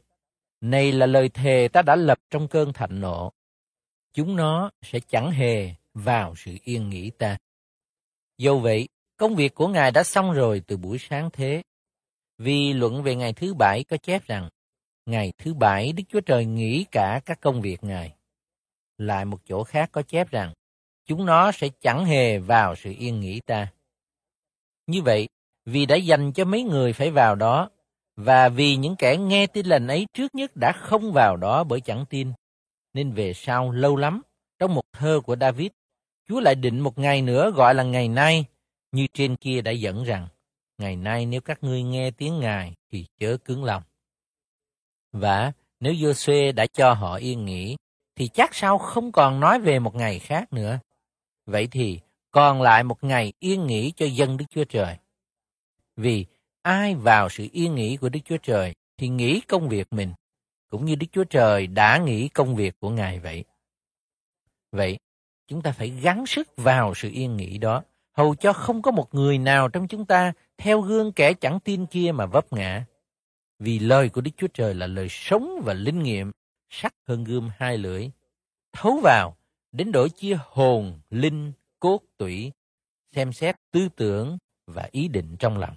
này 0.61 0.91
là 0.91 1.05
lời 1.05 1.29
thề 1.29 1.67
ta 1.73 1.81
đã 1.81 1.95
lập 1.95 2.17
trong 2.29 2.47
cơn 2.47 2.73
thạnh 2.73 3.01
nộ, 3.01 3.31
chúng 4.13 4.35
nó 4.35 4.71
sẽ 4.81 4.99
chẳng 4.99 5.31
hề 5.31 5.71
vào 5.93 6.35
sự 6.35 6.57
yên 6.63 6.89
nghỉ 6.89 7.09
ta. 7.09 7.37
Dẫu 8.37 8.59
vậy, 8.59 8.87
công 9.19 9.35
việc 9.35 9.55
của 9.55 9.67
Ngài 9.67 9.91
đã 9.91 10.03
xong 10.03 10.31
rồi 10.31 10.61
từ 10.67 10.77
buổi 10.77 10.97
sáng 10.97 11.29
thế. 11.33 11.61
Vì 12.37 12.73
luận 12.73 13.03
về 13.03 13.15
ngày 13.15 13.33
thứ 13.33 13.53
bảy 13.53 13.83
có 13.83 13.97
chép 13.97 14.27
rằng, 14.27 14.49
ngày 15.05 15.33
thứ 15.37 15.53
bảy 15.53 15.91
Đức 15.91 16.03
Chúa 16.09 16.21
Trời 16.21 16.45
nghỉ 16.45 16.85
cả 16.91 17.21
các 17.25 17.41
công 17.41 17.61
việc 17.61 17.83
Ngài. 17.83 18.15
Lại 18.97 19.25
một 19.25 19.37
chỗ 19.45 19.63
khác 19.63 19.89
có 19.91 20.01
chép 20.01 20.31
rằng, 20.31 20.53
chúng 21.05 21.25
nó 21.25 21.51
sẽ 21.51 21.69
chẳng 21.81 22.05
hề 22.05 22.37
vào 22.37 22.75
sự 22.75 22.93
yên 22.99 23.19
nghỉ 23.19 23.39
ta. 23.39 23.67
Như 24.87 25.01
vậy, 25.01 25.27
vì 25.65 25.85
đã 25.85 25.95
dành 25.95 26.31
cho 26.33 26.45
mấy 26.45 26.63
người 26.63 26.93
phải 26.93 27.11
vào 27.11 27.35
đó, 27.35 27.69
và 28.15 28.49
vì 28.49 28.75
những 28.75 28.95
kẻ 28.95 29.17
nghe 29.17 29.47
tin 29.47 29.65
lành 29.65 29.87
ấy 29.87 30.07
trước 30.13 30.35
nhất 30.35 30.51
đã 30.55 30.71
không 30.71 31.11
vào 31.13 31.37
đó 31.37 31.63
bởi 31.63 31.81
chẳng 31.81 32.05
tin, 32.09 32.31
nên 32.93 33.11
về 33.11 33.33
sau 33.33 33.71
lâu 33.71 33.95
lắm, 33.95 34.21
trong 34.59 34.75
một 34.75 34.83
thơ 34.93 35.21
của 35.25 35.35
David, 35.35 35.67
Chúa 36.27 36.39
lại 36.39 36.55
định 36.55 36.79
một 36.79 36.97
ngày 36.97 37.21
nữa 37.21 37.51
gọi 37.51 37.75
là 37.75 37.83
ngày 37.83 38.07
nay, 38.07 38.45
như 38.91 39.07
trên 39.13 39.35
kia 39.35 39.61
đã 39.61 39.71
dẫn 39.71 40.03
rằng, 40.03 40.27
ngày 40.77 40.95
nay 40.95 41.25
nếu 41.25 41.41
các 41.41 41.63
ngươi 41.63 41.83
nghe 41.83 42.11
tiếng 42.11 42.39
Ngài 42.39 42.73
thì 42.91 43.05
chớ 43.17 43.37
cứng 43.45 43.63
lòng. 43.63 43.83
Và 45.11 45.51
nếu 45.79 45.93
Joshua 45.93 46.55
đã 46.55 46.65
cho 46.67 46.93
họ 46.93 47.15
yên 47.15 47.45
nghỉ, 47.45 47.77
thì 48.15 48.27
chắc 48.27 48.55
sao 48.55 48.77
không 48.77 49.11
còn 49.11 49.39
nói 49.39 49.59
về 49.59 49.79
một 49.79 49.95
ngày 49.95 50.19
khác 50.19 50.53
nữa. 50.53 50.79
Vậy 51.45 51.67
thì 51.71 51.99
còn 52.31 52.61
lại 52.61 52.83
một 52.83 53.03
ngày 53.03 53.33
yên 53.39 53.67
nghỉ 53.67 53.91
cho 53.91 54.05
dân 54.05 54.37
Đức 54.37 54.45
Chúa 54.49 54.63
Trời. 54.63 54.97
Vì 55.95 56.25
ai 56.61 56.95
vào 56.95 57.29
sự 57.29 57.47
yên 57.51 57.75
nghỉ 57.75 57.97
của 57.97 58.09
Đức 58.09 58.19
Chúa 58.25 58.37
Trời 58.37 58.73
thì 58.97 59.07
nghĩ 59.07 59.41
công 59.47 59.69
việc 59.69 59.93
mình, 59.93 60.13
cũng 60.69 60.85
như 60.85 60.95
Đức 60.95 61.07
Chúa 61.11 61.23
Trời 61.23 61.67
đã 61.67 61.97
nghĩ 61.97 62.27
công 62.27 62.55
việc 62.55 62.79
của 62.79 62.89
Ngài 62.89 63.19
vậy. 63.19 63.43
Vậy, 64.71 64.97
chúng 65.47 65.61
ta 65.61 65.71
phải 65.71 65.89
gắng 65.89 66.25
sức 66.25 66.47
vào 66.57 66.93
sự 66.95 67.09
yên 67.13 67.37
nghỉ 67.37 67.57
đó, 67.57 67.83
hầu 68.19 68.35
cho 68.35 68.53
không 68.53 68.81
có 68.81 68.91
một 68.91 69.15
người 69.15 69.37
nào 69.37 69.69
trong 69.69 69.87
chúng 69.87 70.05
ta 70.05 70.33
theo 70.57 70.81
gương 70.81 71.11
kẻ 71.11 71.33
chẳng 71.33 71.59
tin 71.59 71.85
kia 71.85 72.11
mà 72.11 72.25
vấp 72.25 72.53
ngã. 72.53 72.85
Vì 73.59 73.79
lời 73.79 74.09
của 74.09 74.21
Đức 74.21 74.31
Chúa 74.37 74.47
Trời 74.47 74.73
là 74.73 74.87
lời 74.87 75.07
sống 75.09 75.61
và 75.65 75.73
linh 75.73 76.03
nghiệm, 76.03 76.31
sắc 76.69 76.93
hơn 77.07 77.23
gươm 77.23 77.49
hai 77.57 77.77
lưỡi, 77.77 78.09
thấu 78.73 78.99
vào 79.03 79.37
đến 79.71 79.91
đổi 79.91 80.09
chia 80.09 80.37
hồn, 80.41 80.99
linh, 81.09 81.51
cốt, 81.79 82.01
tủy, 82.17 82.51
xem 83.15 83.33
xét 83.33 83.55
tư 83.71 83.89
tưởng 83.95 84.37
và 84.67 84.87
ý 84.91 85.07
định 85.07 85.35
trong 85.39 85.57
lòng. 85.57 85.75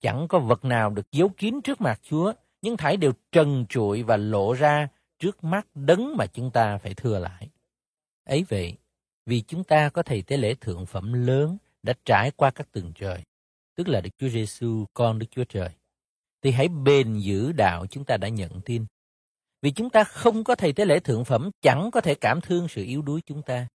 Chẳng 0.00 0.28
có 0.28 0.38
vật 0.38 0.64
nào 0.64 0.90
được 0.90 1.12
giấu 1.12 1.28
kín 1.28 1.60
trước 1.64 1.80
mặt 1.80 2.00
Chúa, 2.02 2.32
nhưng 2.62 2.76
thảy 2.76 2.96
đều 2.96 3.12
trần 3.32 3.66
trụi 3.68 4.02
và 4.02 4.16
lộ 4.16 4.52
ra 4.52 4.88
trước 5.18 5.44
mắt 5.44 5.66
đấng 5.74 6.16
mà 6.16 6.26
chúng 6.26 6.50
ta 6.50 6.78
phải 6.78 6.94
thưa 6.94 7.18
lại. 7.18 7.48
Ấy 8.24 8.44
vậy, 8.48 8.76
vì 9.26 9.40
chúng 9.40 9.64
ta 9.64 9.88
có 9.88 10.02
thầy 10.02 10.22
tế 10.22 10.36
lễ 10.36 10.54
thượng 10.54 10.86
phẩm 10.86 11.12
lớn 11.12 11.56
đã 11.82 11.94
trải 12.04 12.30
qua 12.30 12.50
các 12.50 12.72
tầng 12.72 12.92
trời, 12.94 13.22
tức 13.74 13.88
là 13.88 14.00
Đức 14.00 14.10
Chúa 14.18 14.28
Giêsu 14.28 14.84
con 14.94 15.18
Đức 15.18 15.26
Chúa 15.30 15.44
Trời, 15.44 15.70
thì 16.42 16.50
hãy 16.50 16.68
bền 16.68 17.18
giữ 17.18 17.52
đạo 17.52 17.86
chúng 17.86 18.04
ta 18.04 18.16
đã 18.16 18.28
nhận 18.28 18.60
tin. 18.60 18.86
Vì 19.62 19.70
chúng 19.70 19.90
ta 19.90 20.04
không 20.04 20.44
có 20.44 20.54
thầy 20.54 20.72
tế 20.72 20.84
lễ 20.84 21.00
thượng 21.00 21.24
phẩm 21.24 21.50
chẳng 21.60 21.90
có 21.90 22.00
thể 22.00 22.14
cảm 22.14 22.40
thương 22.40 22.68
sự 22.68 22.84
yếu 22.84 23.02
đuối 23.02 23.20
chúng 23.26 23.42
ta. 23.42 23.68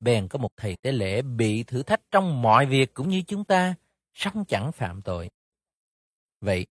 Bèn 0.00 0.28
có 0.28 0.38
một 0.38 0.50
thầy 0.56 0.76
tế 0.76 0.92
lễ 0.92 1.22
bị 1.22 1.62
thử 1.62 1.82
thách 1.82 2.00
trong 2.10 2.42
mọi 2.42 2.66
việc 2.66 2.94
cũng 2.94 3.08
như 3.08 3.22
chúng 3.26 3.44
ta, 3.44 3.74
song 4.14 4.44
chẳng 4.48 4.72
phạm 4.72 5.02
tội. 5.02 5.30
Vậy, 6.40 6.66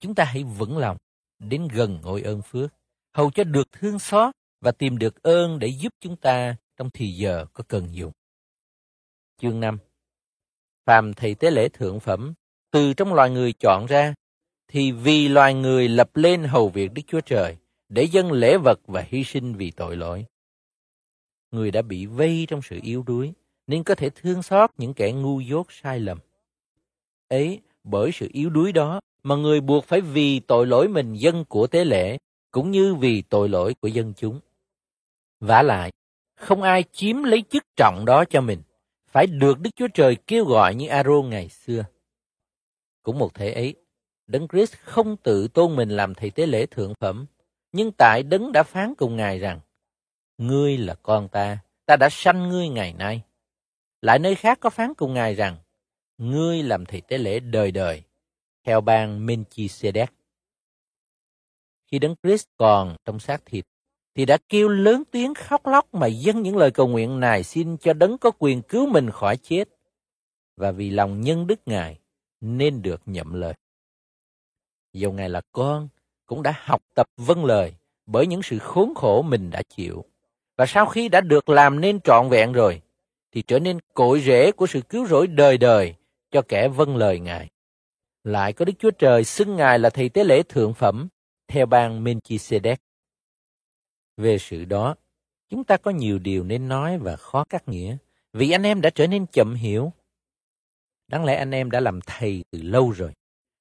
chúng 0.00 0.14
ta 0.14 0.24
hãy 0.24 0.44
vững 0.44 0.78
lòng 0.78 0.96
đến 1.38 1.68
gần 1.68 2.00
ngôi 2.02 2.22
ơn 2.22 2.42
phước, 2.42 2.74
hầu 3.12 3.30
cho 3.30 3.44
được 3.44 3.72
thương 3.72 3.98
xót 3.98 4.34
và 4.60 4.72
tìm 4.72 4.98
được 4.98 5.22
ơn 5.22 5.58
để 5.58 5.68
giúp 5.68 5.92
chúng 6.00 6.16
ta 6.16 6.56
trong 6.76 6.90
thì 6.90 7.08
giờ 7.08 7.46
có 7.52 7.64
cần 7.68 7.94
dùng. 7.94 8.12
Chương 9.38 9.60
5 9.60 9.78
Phàm 10.86 11.14
thầy 11.14 11.34
tế 11.34 11.50
lễ 11.50 11.68
thượng 11.68 12.00
phẩm, 12.00 12.34
từ 12.70 12.94
trong 12.94 13.14
loài 13.14 13.30
người 13.30 13.52
chọn 13.52 13.86
ra, 13.88 14.14
thì 14.68 14.92
vì 14.92 15.28
loài 15.28 15.54
người 15.54 15.88
lập 15.88 16.16
lên 16.16 16.44
hầu 16.44 16.68
việc 16.68 16.92
Đức 16.94 17.02
Chúa 17.06 17.20
Trời, 17.20 17.56
để 17.88 18.02
dâng 18.02 18.32
lễ 18.32 18.58
vật 18.58 18.80
và 18.86 19.04
hy 19.08 19.24
sinh 19.24 19.54
vì 19.54 19.70
tội 19.70 19.96
lỗi. 19.96 20.26
Người 21.50 21.70
đã 21.70 21.82
bị 21.82 22.06
vây 22.06 22.46
trong 22.48 22.62
sự 22.62 22.80
yếu 22.82 23.02
đuối, 23.02 23.32
nên 23.66 23.84
có 23.84 23.94
thể 23.94 24.10
thương 24.10 24.42
xót 24.42 24.70
những 24.78 24.94
kẻ 24.94 25.12
ngu 25.12 25.40
dốt 25.40 25.66
sai 25.70 26.00
lầm. 26.00 26.18
Ấy, 27.28 27.60
bởi 27.84 28.10
sự 28.12 28.28
yếu 28.32 28.50
đuối 28.50 28.72
đó 28.72 29.00
mà 29.22 29.36
người 29.36 29.60
buộc 29.60 29.84
phải 29.84 30.00
vì 30.00 30.40
tội 30.40 30.66
lỗi 30.66 30.88
mình 30.88 31.14
dân 31.14 31.44
của 31.44 31.66
tế 31.66 31.84
lễ, 31.84 32.18
cũng 32.50 32.70
như 32.70 32.94
vì 32.94 33.22
tội 33.22 33.48
lỗi 33.48 33.74
của 33.80 33.88
dân 33.88 34.12
chúng. 34.16 34.40
vả 35.40 35.62
lại, 35.62 35.92
không 36.34 36.62
ai 36.62 36.84
chiếm 36.92 37.22
lấy 37.22 37.42
chức 37.50 37.64
trọng 37.76 38.04
đó 38.04 38.24
cho 38.24 38.40
mình, 38.40 38.62
phải 39.06 39.26
được 39.26 39.60
Đức 39.60 39.70
Chúa 39.76 39.88
Trời 39.94 40.16
kêu 40.26 40.44
gọi 40.44 40.74
như 40.74 40.88
Aaron 40.88 41.30
ngày 41.30 41.48
xưa. 41.48 41.84
Cũng 43.02 43.18
một 43.18 43.34
thể 43.34 43.52
ấy, 43.52 43.74
Đấng 44.26 44.48
Christ 44.48 44.76
không 44.76 45.16
tự 45.16 45.48
tôn 45.48 45.76
mình 45.76 45.88
làm 45.88 46.14
thầy 46.14 46.30
tế 46.30 46.46
lễ 46.46 46.66
thượng 46.66 46.94
phẩm, 47.00 47.26
nhưng 47.72 47.92
tại 47.92 48.22
Đấng 48.22 48.52
đã 48.52 48.62
phán 48.62 48.94
cùng 48.94 49.16
Ngài 49.16 49.38
rằng, 49.38 49.60
Ngươi 50.38 50.78
là 50.78 50.94
con 50.94 51.28
ta, 51.28 51.58
ta 51.86 51.96
đã 51.96 52.08
sanh 52.10 52.48
ngươi 52.48 52.68
ngày 52.68 52.92
nay. 52.92 53.22
Lại 54.00 54.18
nơi 54.18 54.34
khác 54.34 54.58
có 54.60 54.70
phán 54.70 54.94
cùng 54.94 55.14
Ngài 55.14 55.34
rằng, 55.34 55.56
Ngươi 56.18 56.62
làm 56.62 56.86
thầy 56.86 57.00
tế 57.00 57.18
lễ 57.18 57.40
đời 57.40 57.70
đời, 57.70 58.02
theo 58.64 58.80
bang 58.80 59.26
Melchizedek. 59.26 60.06
Khi 61.86 61.98
Đấng 61.98 62.14
Christ 62.22 62.46
còn 62.56 62.96
trong 63.04 63.18
xác 63.18 63.46
thịt, 63.46 63.64
thì 64.14 64.24
đã 64.24 64.38
kêu 64.48 64.68
lớn 64.68 65.02
tiếng 65.10 65.34
khóc 65.34 65.66
lóc 65.66 65.94
mà 65.94 66.06
dâng 66.06 66.42
những 66.42 66.56
lời 66.56 66.70
cầu 66.70 66.88
nguyện 66.88 67.20
này 67.20 67.42
xin 67.42 67.76
cho 67.76 67.92
đấng 67.92 68.18
có 68.18 68.30
quyền 68.38 68.62
cứu 68.62 68.86
mình 68.86 69.10
khỏi 69.10 69.36
chết. 69.36 69.68
Và 70.56 70.70
vì 70.70 70.90
lòng 70.90 71.20
nhân 71.20 71.46
đức 71.46 71.60
Ngài 71.66 71.98
nên 72.40 72.82
được 72.82 73.02
nhậm 73.06 73.34
lời. 73.34 73.54
Dầu 74.92 75.12
Ngài 75.12 75.28
là 75.28 75.40
con, 75.52 75.88
cũng 76.26 76.42
đã 76.42 76.54
học 76.56 76.82
tập 76.94 77.06
vâng 77.16 77.44
lời 77.44 77.74
bởi 78.06 78.26
những 78.26 78.42
sự 78.42 78.58
khốn 78.58 78.94
khổ 78.94 79.22
mình 79.22 79.50
đã 79.50 79.62
chịu. 79.62 80.04
Và 80.56 80.66
sau 80.66 80.86
khi 80.86 81.08
đã 81.08 81.20
được 81.20 81.48
làm 81.48 81.80
nên 81.80 82.00
trọn 82.00 82.28
vẹn 82.28 82.52
rồi, 82.52 82.82
thì 83.32 83.42
trở 83.42 83.58
nên 83.58 83.78
cội 83.94 84.20
rễ 84.20 84.52
của 84.52 84.66
sự 84.66 84.80
cứu 84.80 85.06
rỗi 85.06 85.26
đời 85.26 85.58
đời 85.58 85.94
cho 86.30 86.42
kẻ 86.42 86.68
vâng 86.68 86.96
lời 86.96 87.18
Ngài. 87.18 87.48
Lại 88.24 88.52
có 88.52 88.64
Đức 88.64 88.72
Chúa 88.78 88.90
Trời 88.90 89.24
xưng 89.24 89.56
Ngài 89.56 89.78
là 89.78 89.90
thầy 89.90 90.08
tế 90.08 90.24
lễ 90.24 90.42
thượng 90.42 90.74
phẩm 90.74 91.08
theo 91.48 91.66
bang 91.66 92.04
Melchizedek. 92.04 92.76
Về 94.16 94.38
sự 94.38 94.64
đó, 94.64 94.94
chúng 95.48 95.64
ta 95.64 95.76
có 95.76 95.90
nhiều 95.90 96.18
điều 96.18 96.44
nên 96.44 96.68
nói 96.68 96.98
và 96.98 97.16
khó 97.16 97.44
cắt 97.44 97.68
nghĩa, 97.68 97.96
vì 98.32 98.50
anh 98.50 98.62
em 98.62 98.80
đã 98.80 98.90
trở 98.90 99.06
nên 99.06 99.26
chậm 99.26 99.54
hiểu. 99.54 99.92
Đáng 101.08 101.24
lẽ 101.24 101.34
anh 101.34 101.50
em 101.50 101.70
đã 101.70 101.80
làm 101.80 102.00
thầy 102.06 102.44
từ 102.50 102.62
lâu 102.62 102.90
rồi. 102.90 103.12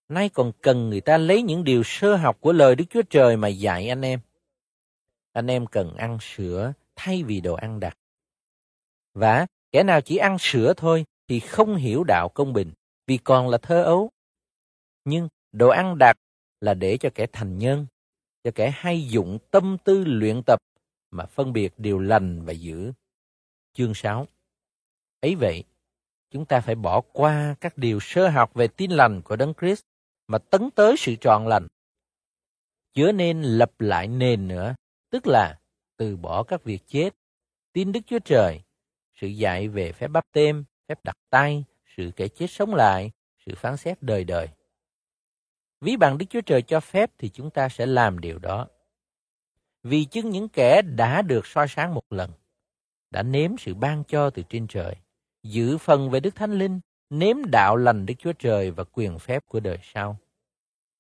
Nay 0.10 0.30
còn 0.30 0.52
cần 0.62 0.90
người 0.90 1.02
ta 1.02 1.18
lấy 1.18 1.42
những 1.42 1.64
điều 1.64 1.82
sơ 1.86 2.16
học 2.16 2.38
của 2.40 2.54
lời 2.54 2.76
Đức 2.76 2.86
Chúa 2.90 3.02
Trời 3.02 3.38
mà 3.38 3.48
dạy 3.48 3.90
anh 3.90 4.02
em. 4.02 4.20
Anh 5.34 5.48
em 5.48 5.68
cần 5.68 5.96
ăn 5.96 6.18
sữa 6.22 6.74
thay 6.96 7.24
vì 7.24 7.42
đồ 7.42 7.54
ăn 7.54 7.80
đặc. 7.80 7.98
Và 9.14 9.46
kẻ 9.72 9.84
nào 9.84 10.02
chỉ 10.02 10.18
ăn 10.18 10.38
sữa 10.40 10.74
thôi 10.78 11.06
thì 11.28 11.40
không 11.40 11.76
hiểu 11.76 12.04
đạo 12.04 12.30
công 12.30 12.54
bình, 12.54 12.72
vì 13.08 13.18
còn 13.18 13.50
là 13.50 13.58
thơ 13.58 13.84
ấu. 13.84 14.12
Nhưng 15.06 15.28
đồ 15.52 15.70
ăn 15.70 15.98
đặc 15.98 16.18
là 16.62 16.74
để 16.74 16.98
cho 16.98 17.10
kẻ 17.16 17.28
thành 17.32 17.58
nhân, 17.58 17.86
cho 18.44 18.52
kẻ 18.56 18.72
hay 18.76 19.08
dụng 19.08 19.38
tâm 19.52 19.78
tư 19.84 20.04
luyện 20.06 20.42
tập 20.46 20.60
mà 21.12 21.26
phân 21.26 21.54
biệt 21.54 21.74
điều 21.78 22.00
lành 22.00 22.46
và 22.46 22.54
dữ. 22.54 22.92
Chương 23.74 23.94
6 23.94 24.28
Ấy 25.22 25.36
vậy, 25.36 25.64
chúng 26.32 26.46
ta 26.46 26.62
phải 26.62 26.76
bỏ 26.76 27.02
qua 27.02 27.56
các 27.62 27.78
điều 27.78 28.00
sơ 28.02 28.30
học 28.30 28.54
về 28.54 28.68
tin 28.68 28.92
lành 28.92 29.22
của 29.22 29.36
Đấng 29.36 29.54
Christ 29.54 29.82
mà 30.28 30.38
tấn 30.38 30.70
tới 30.72 30.96
sự 30.98 31.16
trọn 31.16 31.46
lành. 31.46 31.68
Chớ 32.94 33.12
nên 33.12 33.42
lập 33.42 33.82
lại 33.82 34.08
nền 34.08 34.48
nữa, 34.48 34.76
tức 35.10 35.28
là 35.28 35.60
từ 35.98 36.18
bỏ 36.18 36.44
các 36.44 36.64
việc 36.64 36.80
chết, 36.88 37.10
tin 37.74 37.92
Đức 37.92 38.00
Chúa 38.06 38.20
Trời, 38.20 38.62
sự 39.16 39.28
dạy 39.28 39.68
về 39.68 39.92
phép 39.92 40.08
bắp 40.08 40.24
tem, 40.32 40.64
phép 40.88 41.00
đặt 41.04 41.18
tay, 41.30 41.64
sự 41.98 42.12
kẻ 42.16 42.28
chết 42.28 42.48
sống 42.50 42.76
lại, 42.76 43.12
sự 43.46 43.56
phán 43.56 43.78
xét 43.78 44.02
đời 44.02 44.24
đời. 44.24 44.50
Ví 45.84 45.96
bằng 45.96 46.18
Đức 46.18 46.26
Chúa 46.30 46.42
Trời 46.42 46.62
cho 46.62 46.80
phép 46.80 47.12
thì 47.18 47.30
chúng 47.30 47.50
ta 47.50 47.70
sẽ 47.70 47.86
làm 47.86 48.20
điều 48.20 48.40
đó. 48.40 48.68
Vì 49.84 50.06
chứng 50.06 50.30
những 50.30 50.50
kẻ 50.50 50.82
đã 50.82 51.22
được 51.22 51.48
soi 51.48 51.68
sáng 51.68 51.94
một 51.94 52.14
lần, 52.14 52.32
đã 53.12 53.24
nếm 53.24 53.58
sự 53.58 53.74
ban 53.74 54.04
cho 54.04 54.30
từ 54.30 54.44
trên 54.50 54.68
trời, 54.68 54.96
giữ 55.44 55.78
phần 55.78 56.10
về 56.10 56.20
Đức 56.20 56.36
Thánh 56.36 56.52
Linh, 56.52 56.80
nếm 57.10 57.38
đạo 57.46 57.76
lành 57.76 58.06
Đức 58.06 58.14
Chúa 58.18 58.34
Trời 58.34 58.72
và 58.72 58.84
quyền 58.92 59.20
phép 59.20 59.44
của 59.48 59.60
đời 59.60 59.78
sau. 59.82 60.18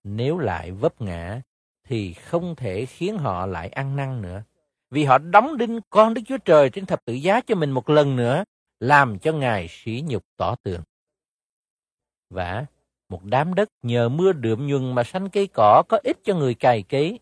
Nếu 0.03 0.37
lại 0.37 0.71
vấp 0.71 1.01
ngã, 1.01 1.41
thì 1.83 2.13
không 2.13 2.55
thể 2.55 2.85
khiến 2.85 3.17
họ 3.17 3.45
lại 3.45 3.69
ăn 3.69 3.95
năn 3.95 4.21
nữa. 4.21 4.43
Vì 4.89 5.03
họ 5.03 5.17
đóng 5.17 5.57
đinh 5.57 5.79
con 5.89 6.13
Đức 6.13 6.21
Chúa 6.27 6.37
Trời 6.37 6.69
trên 6.69 6.85
thập 6.85 7.05
tự 7.05 7.13
giá 7.13 7.41
cho 7.41 7.55
mình 7.55 7.71
một 7.71 7.89
lần 7.89 8.15
nữa, 8.15 8.43
làm 8.79 9.19
cho 9.19 9.31
Ngài 9.31 9.67
sỉ 9.69 10.03
nhục 10.07 10.23
tỏ 10.37 10.55
tường. 10.63 10.81
Và 12.29 12.65
một 13.13 13.23
đám 13.23 13.53
đất 13.53 13.69
nhờ 13.81 14.09
mưa 14.09 14.33
đượm 14.33 14.67
nhuần 14.67 14.95
mà 14.95 15.03
xanh 15.03 15.29
cây 15.29 15.47
cỏ 15.47 15.83
có 15.89 15.99
ích 16.03 16.17
cho 16.23 16.35
người 16.35 16.53
cày 16.53 16.83
cấy, 16.83 17.19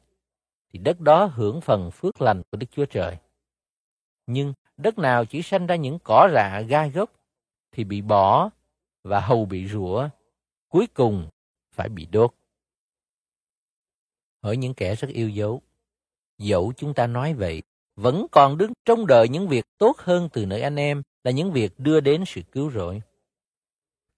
thì 0.69 0.79
đất 0.79 0.99
đó 0.99 1.25
hưởng 1.25 1.61
phần 1.61 1.91
phước 1.91 2.21
lành 2.21 2.41
của 2.51 2.57
Đức 2.57 2.67
Chúa 2.71 2.85
Trời. 2.85 3.17
Nhưng 4.27 4.53
đất 4.77 4.97
nào 4.97 5.25
chỉ 5.25 5.41
sanh 5.41 5.67
ra 5.67 5.75
những 5.75 5.99
cỏ 6.03 6.29
rạ 6.33 6.61
gai 6.61 6.89
gốc, 6.89 7.11
thì 7.71 7.83
bị 7.83 8.01
bỏ 8.01 8.49
và 9.03 9.19
hầu 9.19 9.45
bị 9.45 9.67
rủa, 9.67 10.09
cuối 10.69 10.87
cùng 10.87 11.29
phải 11.71 11.89
bị 11.89 12.05
đốt. 12.05 12.33
Hỡi 14.43 14.57
những 14.57 14.73
kẻ 14.73 14.95
rất 14.95 15.07
yêu 15.07 15.29
dấu, 15.29 15.61
dẫu 16.37 16.73
chúng 16.77 16.93
ta 16.93 17.07
nói 17.07 17.33
vậy, 17.33 17.61
vẫn 17.95 18.25
còn 18.31 18.57
đứng 18.57 18.73
trông 18.85 19.07
đợi 19.07 19.29
những 19.29 19.47
việc 19.47 19.65
tốt 19.77 19.97
hơn 19.97 20.29
từ 20.33 20.45
nơi 20.45 20.61
anh 20.61 20.75
em 20.75 21.01
là 21.23 21.31
những 21.31 21.51
việc 21.51 21.79
đưa 21.79 21.99
đến 21.99 22.23
sự 22.27 22.41
cứu 22.51 22.71
rỗi. 22.71 23.01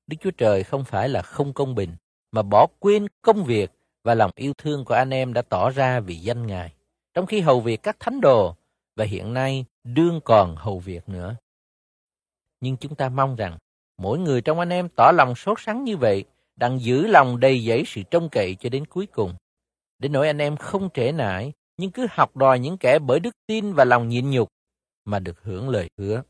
Đức 0.07 0.17
Chúa 0.21 0.31
Trời 0.31 0.63
không 0.63 0.83
phải 0.83 1.09
là 1.09 1.21
không 1.21 1.53
công 1.53 1.75
bình, 1.75 1.95
mà 2.31 2.41
bỏ 2.41 2.67
quên 2.79 3.07
công 3.21 3.43
việc 3.43 3.71
và 4.03 4.15
lòng 4.15 4.31
yêu 4.35 4.53
thương 4.57 4.85
của 4.85 4.93
anh 4.93 5.09
em 5.09 5.33
đã 5.33 5.41
tỏ 5.41 5.69
ra 5.69 5.99
vì 5.99 6.15
danh 6.15 6.47
Ngài, 6.47 6.73
trong 7.13 7.25
khi 7.25 7.41
hầu 7.41 7.61
việc 7.61 7.83
các 7.83 7.99
thánh 7.99 8.21
đồ 8.21 8.55
và 8.95 9.05
hiện 9.05 9.33
nay 9.33 9.65
đương 9.83 10.19
còn 10.25 10.55
hầu 10.55 10.79
việc 10.79 11.09
nữa. 11.09 11.35
Nhưng 12.61 12.77
chúng 12.77 12.95
ta 12.95 13.09
mong 13.09 13.35
rằng 13.35 13.57
mỗi 13.97 14.19
người 14.19 14.41
trong 14.41 14.59
anh 14.59 14.69
em 14.69 14.89
tỏ 14.89 15.11
lòng 15.11 15.35
sốt 15.35 15.57
sắng 15.61 15.83
như 15.83 15.97
vậy, 15.97 16.25
đang 16.55 16.81
giữ 16.81 17.07
lòng 17.07 17.39
đầy 17.39 17.65
dẫy 17.65 17.83
sự 17.87 18.01
trông 18.11 18.29
cậy 18.29 18.55
cho 18.55 18.69
đến 18.69 18.85
cuối 18.85 19.05
cùng. 19.05 19.35
Đến 19.99 20.11
nỗi 20.11 20.27
anh 20.27 20.41
em 20.41 20.57
không 20.57 20.89
trễ 20.93 21.11
nải, 21.11 21.53
nhưng 21.77 21.91
cứ 21.91 22.07
học 22.11 22.37
đòi 22.37 22.59
những 22.59 22.77
kẻ 22.77 22.99
bởi 22.99 23.19
đức 23.19 23.35
tin 23.47 23.73
và 23.73 23.85
lòng 23.85 24.09
nhịn 24.09 24.29
nhục 24.29 24.49
mà 25.05 25.19
được 25.19 25.43
hưởng 25.43 25.69
lời 25.69 25.89
hứa. 25.97 26.23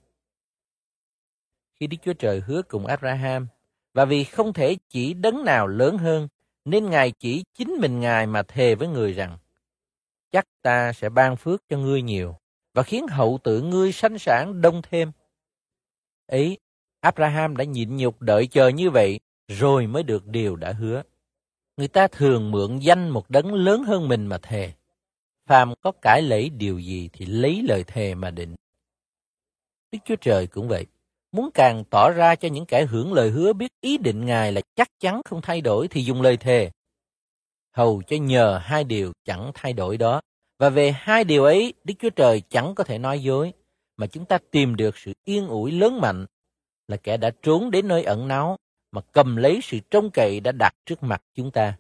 Khi 1.80 1.88
Đức 1.88 1.98
Chúa 2.02 2.14
Trời 2.14 2.40
hứa 2.40 2.62
cùng 2.62 2.86
Abraham, 2.86 3.48
và 3.94 4.06
vì 4.06 4.24
không 4.24 4.54
thể 4.54 4.78
chỉ 4.90 5.14
đấng 5.14 5.46
nào 5.46 5.68
lớn 5.68 5.98
hơn, 5.98 6.28
nên 6.66 6.90
Ngài 6.90 7.12
chỉ 7.12 7.44
chính 7.54 7.70
mình 7.70 8.00
Ngài 8.00 8.28
mà 8.28 8.44
thề 8.44 8.76
với 8.76 8.88
người 8.88 9.14
rằng, 9.14 9.38
chắc 10.32 10.46
ta 10.62 10.94
sẽ 10.94 11.10
ban 11.10 11.36
phước 11.36 11.64
cho 11.70 11.78
ngươi 11.78 12.02
nhiều, 12.02 12.36
và 12.74 12.84
khiến 12.84 13.08
hậu 13.08 13.40
tự 13.44 13.62
ngươi 13.62 13.92
sanh 13.92 14.20
sản 14.20 14.62
đông 14.62 14.82
thêm. 14.82 15.12
Ấy, 16.28 16.58
Abraham 17.00 17.58
đã 17.58 17.64
nhịn 17.64 17.98
nhục 17.98 18.22
đợi 18.22 18.48
chờ 18.48 18.68
như 18.68 18.90
vậy, 18.90 19.20
rồi 19.48 19.88
mới 19.88 20.04
được 20.04 20.28
điều 20.28 20.56
đã 20.56 20.74
hứa. 20.74 21.04
Người 21.78 21.88
ta 21.88 22.08
thường 22.08 22.52
mượn 22.52 22.80
danh 22.80 23.10
một 23.10 23.30
đấng 23.30 23.54
lớn 23.54 23.84
hơn 23.84 24.08
mình 24.08 24.28
mà 24.28 24.38
thề. 24.38 24.74
phàm 25.46 25.74
có 25.82 25.92
cải 25.92 26.22
lẫy 26.22 26.50
điều 26.50 26.80
gì 26.80 27.10
thì 27.14 27.26
lấy 27.26 27.64
lời 27.68 27.84
thề 27.84 28.16
mà 28.16 28.32
định. 28.32 28.56
Đức 29.92 30.00
Chúa 30.06 30.16
Trời 30.16 30.48
cũng 30.48 30.68
vậy, 30.68 30.86
muốn 31.34 31.50
càng 31.54 31.84
tỏ 31.90 32.10
ra 32.10 32.36
cho 32.36 32.48
những 32.48 32.66
kẻ 32.66 32.86
hưởng 32.86 33.14
lời 33.14 33.30
hứa 33.30 33.54
biết 33.54 33.72
ý 33.82 33.98
định 33.98 34.26
Ngài 34.26 34.52
là 34.52 34.62
chắc 34.76 34.88
chắn 35.00 35.22
không 35.26 35.42
thay 35.42 35.62
đổi 35.62 35.88
thì 35.88 36.04
dùng 36.04 36.22
lời 36.22 36.38
thề. 36.38 36.72
Hầu 37.72 38.02
cho 38.08 38.18
nhờ 38.18 38.60
hai 38.64 38.84
điều 38.84 39.12
chẳng 39.26 39.52
thay 39.54 39.74
đổi 39.74 39.98
đó. 39.98 40.22
Và 40.60 40.70
về 40.70 40.92
hai 40.92 41.24
điều 41.24 41.44
ấy, 41.44 41.74
Đức 41.84 41.94
Chúa 42.00 42.10
Trời 42.10 42.42
chẳng 42.50 42.76
có 42.76 42.84
thể 42.84 42.98
nói 42.98 43.24
dối, 43.24 43.54
mà 43.98 44.08
chúng 44.08 44.26
ta 44.26 44.38
tìm 44.52 44.76
được 44.76 44.98
sự 44.98 45.14
yên 45.24 45.48
ủi 45.48 45.72
lớn 45.72 46.02
mạnh 46.02 46.26
là 46.88 46.98
kẻ 46.98 47.18
đã 47.18 47.32
trốn 47.42 47.72
đến 47.72 47.88
nơi 47.88 48.04
ẩn 48.04 48.28
náu 48.28 48.58
mà 48.92 49.02
cầm 49.12 49.36
lấy 49.36 49.60
sự 49.64 49.80
trông 49.92 50.10
cậy 50.12 50.40
đã 50.40 50.52
đặt 50.52 50.76
trước 50.86 51.04
mặt 51.04 51.24
chúng 51.34 51.52
ta. 51.52 51.78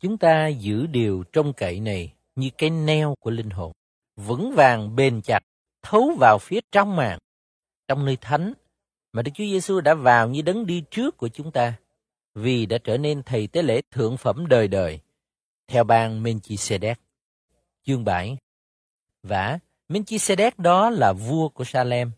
Chúng 0.00 0.18
ta 0.18 0.48
giữ 0.48 0.86
điều 0.86 1.24
trông 1.32 1.52
cậy 1.52 1.80
này 1.80 2.12
như 2.34 2.50
cái 2.58 2.70
neo 2.70 3.14
của 3.20 3.30
linh 3.30 3.50
hồn, 3.50 3.72
vững 4.16 4.52
vàng 4.56 4.96
bền 4.96 5.20
chặt, 5.22 5.40
thấu 5.82 6.12
vào 6.20 6.38
phía 6.38 6.60
trong 6.72 6.96
màng 6.96 7.18
trong 7.88 8.04
nơi 8.04 8.16
thánh 8.20 8.52
mà 9.12 9.22
Đức 9.22 9.30
Chúa 9.34 9.44
Giêsu 9.44 9.80
đã 9.80 9.94
vào 9.94 10.28
như 10.28 10.42
đấng 10.42 10.66
đi 10.66 10.84
trước 10.90 11.16
của 11.16 11.28
chúng 11.28 11.50
ta, 11.50 11.74
vì 12.34 12.66
đã 12.66 12.78
trở 12.84 12.98
nên 12.98 13.22
thầy 13.22 13.46
tế 13.46 13.62
lễ 13.62 13.80
thượng 13.90 14.16
phẩm 14.16 14.46
đời 14.48 14.68
đời, 14.68 15.00
theo 15.66 15.84
ban 15.84 16.22
Melchizedek. 16.22 16.94
Chương 17.84 18.04
7 18.04 18.36
Vả, 19.22 19.58
Melchizedek 19.88 20.50
đó 20.58 20.90
là 20.90 21.12
vua 21.12 21.48
của 21.48 21.64
Salem, 21.64 22.10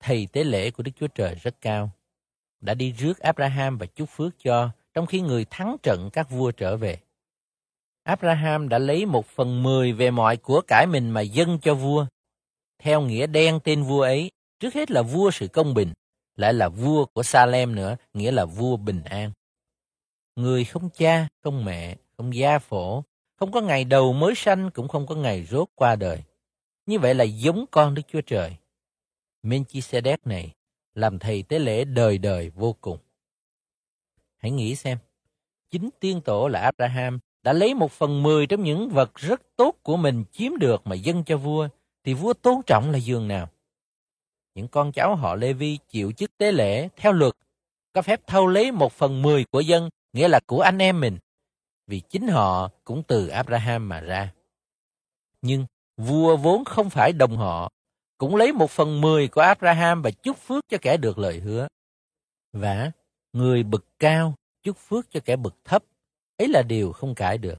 thầy 0.00 0.28
tế 0.32 0.44
lễ 0.44 0.70
của 0.70 0.82
Đức 0.82 0.92
Chúa 1.00 1.06
Trời 1.06 1.34
rất 1.34 1.60
cao, 1.60 1.90
đã 2.60 2.74
đi 2.74 2.92
rước 2.92 3.18
Abraham 3.18 3.78
và 3.78 3.86
chúc 3.86 4.08
phước 4.08 4.34
cho, 4.44 4.70
trong 4.94 5.06
khi 5.06 5.20
người 5.20 5.46
thắng 5.50 5.76
trận 5.82 6.10
các 6.12 6.30
vua 6.30 6.50
trở 6.50 6.76
về. 6.76 6.98
Abraham 8.02 8.68
đã 8.68 8.78
lấy 8.78 9.06
một 9.06 9.26
phần 9.26 9.62
mười 9.62 9.92
về 9.92 10.10
mọi 10.10 10.36
của 10.36 10.60
cải 10.66 10.86
mình 10.86 11.10
mà 11.10 11.20
dâng 11.20 11.58
cho 11.62 11.74
vua. 11.74 12.06
Theo 12.78 13.00
nghĩa 13.00 13.26
đen 13.26 13.60
tên 13.64 13.82
vua 13.82 14.02
ấy, 14.02 14.30
trước 14.60 14.74
hết 14.74 14.90
là 14.90 15.02
vua 15.02 15.30
sự 15.30 15.48
công 15.48 15.74
bình, 15.74 15.92
lại 16.36 16.54
là 16.54 16.68
vua 16.68 17.04
của 17.04 17.22
Salem 17.22 17.74
nữa, 17.74 17.96
nghĩa 18.14 18.30
là 18.30 18.44
vua 18.44 18.76
bình 18.76 19.02
an. 19.04 19.32
Người 20.36 20.64
không 20.64 20.90
cha, 20.90 21.28
không 21.42 21.64
mẹ, 21.64 21.96
không 22.16 22.34
gia 22.34 22.58
phổ, 22.58 23.04
không 23.36 23.52
có 23.52 23.60
ngày 23.60 23.84
đầu 23.84 24.12
mới 24.12 24.34
sanh 24.34 24.70
cũng 24.70 24.88
không 24.88 25.06
có 25.06 25.14
ngày 25.14 25.44
rốt 25.44 25.68
qua 25.74 25.96
đời. 25.96 26.22
Như 26.86 26.98
vậy 26.98 27.14
là 27.14 27.24
giống 27.24 27.64
con 27.70 27.94
Đức 27.94 28.02
Chúa 28.12 28.20
Trời. 28.20 28.56
Melchizedek 29.42 30.16
này 30.24 30.54
làm 30.94 31.18
thầy 31.18 31.42
tế 31.42 31.58
lễ 31.58 31.84
đời 31.84 32.18
đời 32.18 32.50
vô 32.50 32.76
cùng. 32.80 32.98
Hãy 34.36 34.50
nghĩ 34.50 34.74
xem, 34.74 34.98
chính 35.70 35.90
tiên 36.00 36.20
tổ 36.20 36.48
là 36.48 36.60
Abraham 36.60 37.18
đã 37.42 37.52
lấy 37.52 37.74
một 37.74 37.92
phần 37.92 38.22
mười 38.22 38.46
trong 38.46 38.64
những 38.64 38.88
vật 38.88 39.14
rất 39.14 39.42
tốt 39.56 39.76
của 39.82 39.96
mình 39.96 40.24
chiếm 40.32 40.56
được 40.56 40.86
mà 40.86 40.94
dâng 40.94 41.24
cho 41.24 41.36
vua, 41.36 41.68
thì 42.04 42.14
vua 42.14 42.32
tôn 42.32 42.54
trọng 42.66 42.90
là 42.90 42.98
giường 42.98 43.28
nào? 43.28 43.48
Những 44.58 44.68
con 44.68 44.92
cháu 44.92 45.16
họ 45.16 45.34
Lê 45.34 45.52
Vi 45.52 45.78
chịu 45.88 46.12
chức 46.12 46.38
tế 46.38 46.52
lễ 46.52 46.88
theo 46.96 47.12
luật, 47.12 47.34
có 47.92 48.02
phép 48.02 48.20
thâu 48.26 48.46
lấy 48.46 48.72
một 48.72 48.92
phần 48.92 49.22
mười 49.22 49.44
của 49.44 49.60
dân, 49.60 49.88
nghĩa 50.12 50.28
là 50.28 50.40
của 50.46 50.60
anh 50.60 50.78
em 50.78 51.00
mình, 51.00 51.18
vì 51.86 52.00
chính 52.00 52.28
họ 52.28 52.70
cũng 52.84 53.02
từ 53.02 53.28
Abraham 53.28 53.88
mà 53.88 54.00
ra. 54.00 54.32
Nhưng 55.42 55.66
vua 55.96 56.36
vốn 56.36 56.64
không 56.64 56.90
phải 56.90 57.12
đồng 57.12 57.36
họ, 57.36 57.72
cũng 58.18 58.36
lấy 58.36 58.52
một 58.52 58.70
phần 58.70 59.00
mười 59.00 59.28
của 59.28 59.40
Abraham 59.40 60.02
và 60.02 60.10
chúc 60.10 60.36
phước 60.36 60.64
cho 60.68 60.78
kẻ 60.82 60.96
được 60.96 61.18
lời 61.18 61.40
hứa. 61.40 61.68
Và 62.52 62.90
người 63.32 63.62
bực 63.62 63.86
cao 63.98 64.34
chúc 64.62 64.76
phước 64.76 65.10
cho 65.10 65.20
kẻ 65.24 65.36
bực 65.36 65.54
thấp 65.64 65.84
ấy 66.36 66.48
là 66.48 66.62
điều 66.62 66.92
không 66.92 67.14
cãi 67.14 67.38
được. 67.38 67.58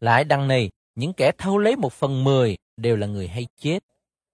Lại 0.00 0.24
đằng 0.24 0.48
này, 0.48 0.70
những 0.94 1.12
kẻ 1.12 1.32
thâu 1.38 1.58
lấy 1.58 1.76
một 1.76 1.92
phần 1.92 2.24
mười 2.24 2.56
đều 2.76 2.96
là 2.96 3.06
người 3.06 3.28
hay 3.28 3.46
chết. 3.56 3.78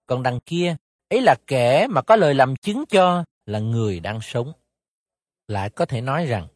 Còn 0.05 0.23
đằng 0.23 0.39
kia, 0.39 0.75
ấy 1.11 1.21
là 1.21 1.35
kẻ 1.47 1.87
mà 1.87 2.01
có 2.01 2.15
lời 2.15 2.33
làm 2.33 2.55
chứng 2.55 2.83
cho 2.89 3.23
là 3.45 3.59
người 3.59 3.99
đang 3.99 4.19
sống. 4.21 4.53
Lại 5.47 5.69
có 5.69 5.85
thể 5.85 6.01
nói 6.01 6.25
rằng, 6.25 6.47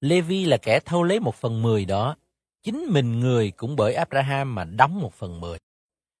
Levi 0.00 0.44
là 0.44 0.56
kẻ 0.56 0.80
thâu 0.80 1.02
lấy 1.02 1.20
một 1.20 1.34
phần 1.34 1.62
mười 1.62 1.84
đó. 1.84 2.16
Chính 2.62 2.86
mình 2.88 3.20
người 3.20 3.50
cũng 3.50 3.76
bởi 3.76 3.94
Abraham 3.94 4.54
mà 4.54 4.64
đóng 4.64 5.00
một 5.00 5.14
phần 5.14 5.40
mười. 5.40 5.58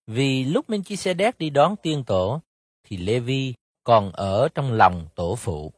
Vì 0.06 0.44
lúc 0.44 0.70
Melchizedek 0.70 1.32
đi 1.38 1.50
đón 1.50 1.76
tiên 1.82 2.04
tổ, 2.06 2.40
thì 2.84 2.96
Levi 2.96 3.54
còn 3.84 4.12
ở 4.12 4.48
trong 4.54 4.72
lòng 4.72 5.08
tổ 5.14 5.36
phụ 5.36 5.72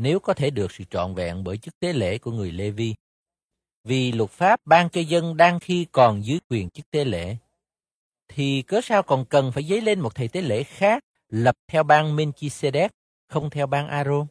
nếu 0.00 0.20
có 0.20 0.34
thể 0.34 0.50
được 0.50 0.72
sự 0.72 0.84
trọn 0.90 1.14
vẹn 1.14 1.44
bởi 1.44 1.58
chức 1.58 1.78
tế 1.80 1.92
lễ 1.92 2.18
của 2.18 2.30
người 2.30 2.52
Lê 2.52 2.70
Vi. 2.70 2.94
Vì 3.84 4.12
luật 4.12 4.30
pháp 4.30 4.60
ban 4.64 4.90
cho 4.90 5.00
dân 5.00 5.36
đang 5.36 5.60
khi 5.60 5.86
còn 5.92 6.24
dưới 6.24 6.40
quyền 6.48 6.70
chức 6.70 6.90
tế 6.90 7.04
lễ, 7.04 7.36
thì 8.34 8.62
cớ 8.62 8.80
sao 8.80 9.02
còn 9.02 9.24
cần 9.24 9.52
phải 9.52 9.62
dấy 9.64 9.80
lên 9.80 10.00
một 10.00 10.14
thầy 10.14 10.28
tế 10.28 10.40
lễ 10.40 10.62
khác 10.62 11.04
lập 11.28 11.56
theo 11.68 11.82
ban 11.82 12.16
Melchizedek, 12.16 12.88
không 13.28 13.50
theo 13.50 13.66
ban 13.66 13.88
Aaron? 13.88 14.26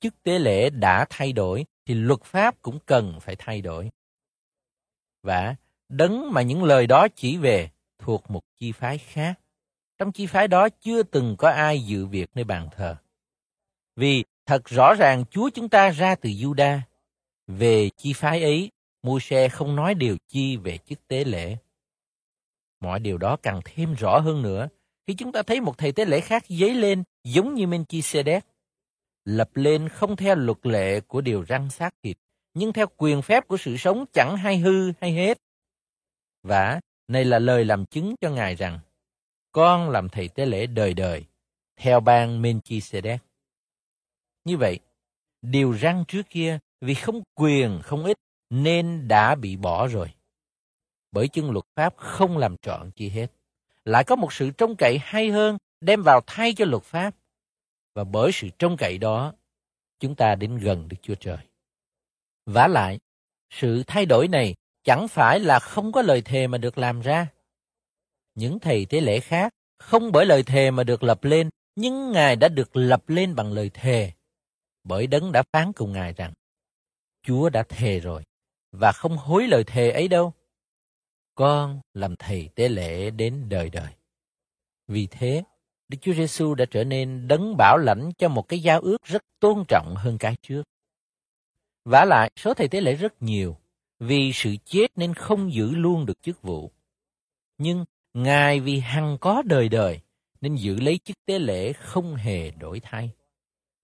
Chức 0.00 0.22
tế 0.22 0.38
lễ 0.38 0.70
đã 0.70 1.06
thay 1.10 1.32
đổi 1.32 1.64
thì 1.86 1.94
luật 1.94 2.22
pháp 2.24 2.62
cũng 2.62 2.78
cần 2.86 3.18
phải 3.20 3.36
thay 3.38 3.60
đổi. 3.60 3.90
Và 5.22 5.56
đấng 5.88 6.32
mà 6.32 6.42
những 6.42 6.64
lời 6.64 6.86
đó 6.86 7.08
chỉ 7.16 7.36
về 7.36 7.70
thuộc 7.98 8.30
một 8.30 8.42
chi 8.56 8.72
phái 8.72 8.98
khác. 8.98 9.34
Trong 9.98 10.12
chi 10.12 10.26
phái 10.26 10.48
đó 10.48 10.68
chưa 10.68 11.02
từng 11.02 11.36
có 11.36 11.50
ai 11.50 11.84
dự 11.84 12.06
việc 12.06 12.30
nơi 12.34 12.44
bàn 12.44 12.68
thờ. 12.76 12.96
Vì 13.96 14.24
thật 14.46 14.64
rõ 14.64 14.94
ràng 14.94 15.24
Chúa 15.30 15.50
chúng 15.50 15.68
ta 15.68 15.90
ra 15.90 16.14
từ 16.14 16.30
Juda. 16.30 16.80
Về 17.46 17.90
chi 17.96 18.12
phái 18.12 18.42
ấy, 18.42 18.70
Môi-se 19.02 19.48
không 19.48 19.76
nói 19.76 19.94
điều 19.94 20.16
chi 20.28 20.56
về 20.56 20.78
chức 20.78 21.08
tế 21.08 21.24
lễ. 21.24 21.56
Mọi 22.84 23.00
điều 23.00 23.18
đó 23.18 23.36
càng 23.42 23.60
thêm 23.64 23.94
rõ 23.94 24.18
hơn 24.18 24.42
nữa 24.42 24.68
khi 25.06 25.14
chúng 25.14 25.32
ta 25.32 25.42
thấy 25.42 25.60
một 25.60 25.78
thầy 25.78 25.92
tế 25.92 26.04
lễ 26.04 26.20
khác 26.20 26.44
dấy 26.48 26.74
lên 26.74 27.02
giống 27.24 27.54
như 27.54 27.66
Melchizedek, 27.66 28.40
lập 29.24 29.50
lên 29.54 29.88
không 29.88 30.16
theo 30.16 30.34
luật 30.34 30.66
lệ 30.66 31.00
của 31.00 31.20
điều 31.20 31.42
răng 31.42 31.70
xác 31.70 31.94
thịt, 32.02 32.16
nhưng 32.54 32.72
theo 32.72 32.86
quyền 32.96 33.22
phép 33.22 33.48
của 33.48 33.56
sự 33.56 33.76
sống 33.76 34.04
chẳng 34.12 34.36
hay 34.36 34.58
hư 34.58 34.92
hay 35.00 35.12
hết. 35.12 35.38
Và 36.42 36.80
này 37.08 37.24
là 37.24 37.38
lời 37.38 37.64
làm 37.64 37.86
chứng 37.86 38.14
cho 38.20 38.30
Ngài 38.30 38.54
rằng, 38.54 38.78
con 39.52 39.90
làm 39.90 40.08
thầy 40.08 40.28
tế 40.28 40.46
lễ 40.46 40.66
đời 40.66 40.94
đời, 40.94 41.24
theo 41.76 42.00
ban 42.00 42.42
Melchizedek. 42.42 43.18
Như 44.44 44.56
vậy, 44.56 44.78
điều 45.42 45.72
răng 45.72 46.04
trước 46.08 46.30
kia 46.30 46.58
vì 46.80 46.94
không 46.94 47.22
quyền 47.34 47.80
không 47.82 48.04
ít 48.04 48.16
nên 48.50 49.08
đã 49.08 49.34
bị 49.34 49.56
bỏ 49.56 49.86
rồi. 49.86 50.10
Bởi 51.14 51.28
chân 51.28 51.50
luật 51.50 51.64
pháp 51.76 51.96
không 51.96 52.38
làm 52.38 52.56
trọn 52.56 52.90
chi 52.90 53.08
hết. 53.08 53.26
Lại 53.84 54.04
có 54.04 54.16
một 54.16 54.32
sự 54.32 54.50
trông 54.50 54.76
cậy 54.76 54.98
hay 55.02 55.30
hơn 55.30 55.58
đem 55.80 56.02
vào 56.02 56.20
thay 56.26 56.54
cho 56.56 56.64
luật 56.64 56.82
pháp. 56.82 57.14
Và 57.94 58.04
bởi 58.04 58.32
sự 58.32 58.48
trông 58.58 58.76
cậy 58.76 58.98
đó, 58.98 59.34
chúng 60.00 60.14
ta 60.14 60.34
đến 60.34 60.58
gần 60.58 60.88
Đức 60.88 60.96
Chúa 61.02 61.14
Trời. 61.14 61.38
vả 62.46 62.68
lại, 62.68 62.98
sự 63.50 63.82
thay 63.86 64.06
đổi 64.06 64.28
này 64.28 64.54
chẳng 64.84 65.08
phải 65.08 65.40
là 65.40 65.58
không 65.58 65.92
có 65.92 66.02
lời 66.02 66.22
thề 66.22 66.46
mà 66.46 66.58
được 66.58 66.78
làm 66.78 67.00
ra. 67.00 67.26
Những 68.34 68.58
thầy 68.58 68.86
tế 68.86 69.00
lễ 69.00 69.20
khác 69.20 69.52
không 69.78 70.12
bởi 70.12 70.26
lời 70.26 70.42
thề 70.42 70.70
mà 70.70 70.84
được 70.84 71.02
lập 71.02 71.24
lên, 71.24 71.50
nhưng 71.76 72.12
Ngài 72.12 72.36
đã 72.36 72.48
được 72.48 72.76
lập 72.76 73.08
lên 73.08 73.34
bằng 73.34 73.52
lời 73.52 73.70
thề 73.74 74.12
bởi 74.84 75.06
đấng 75.06 75.32
đã 75.32 75.42
phán 75.52 75.72
cùng 75.72 75.92
Ngài 75.92 76.12
rằng, 76.12 76.32
Chúa 77.22 77.48
đã 77.48 77.62
thề 77.68 78.00
rồi, 78.00 78.22
và 78.72 78.92
không 78.92 79.16
hối 79.16 79.46
lời 79.46 79.64
thề 79.64 79.90
ấy 79.90 80.08
đâu. 80.08 80.32
Con 81.34 81.80
làm 81.94 82.16
thầy 82.16 82.48
tế 82.54 82.68
lễ 82.68 83.10
đến 83.10 83.46
đời 83.48 83.70
đời. 83.70 83.92
Vì 84.88 85.06
thế, 85.06 85.42
Đức 85.88 85.98
Chúa 86.00 86.12
Giêsu 86.12 86.54
đã 86.54 86.64
trở 86.70 86.84
nên 86.84 87.28
đấng 87.28 87.56
bảo 87.56 87.78
lãnh 87.78 88.10
cho 88.18 88.28
một 88.28 88.48
cái 88.48 88.60
giao 88.60 88.80
ước 88.80 89.02
rất 89.04 89.22
tôn 89.40 89.64
trọng 89.68 89.94
hơn 89.96 90.18
cái 90.18 90.36
trước. 90.42 90.62
vả 91.84 92.04
lại, 92.04 92.30
số 92.36 92.54
thầy 92.54 92.68
tế 92.68 92.80
lễ 92.80 92.94
rất 92.94 93.22
nhiều, 93.22 93.56
vì 93.98 94.32
sự 94.34 94.56
chết 94.64 94.86
nên 94.96 95.14
không 95.14 95.52
giữ 95.52 95.70
luôn 95.74 96.06
được 96.06 96.22
chức 96.22 96.42
vụ. 96.42 96.70
Nhưng 97.58 97.84
Ngài 98.14 98.60
vì 98.60 98.78
hằng 98.78 99.18
có 99.20 99.42
đời 99.42 99.68
đời, 99.68 100.00
nên 100.40 100.54
giữ 100.54 100.80
lấy 100.80 100.98
chức 101.04 101.16
tế 101.26 101.38
lễ 101.38 101.72
không 101.72 102.14
hề 102.14 102.50
đổi 102.50 102.80
thay. 102.80 103.10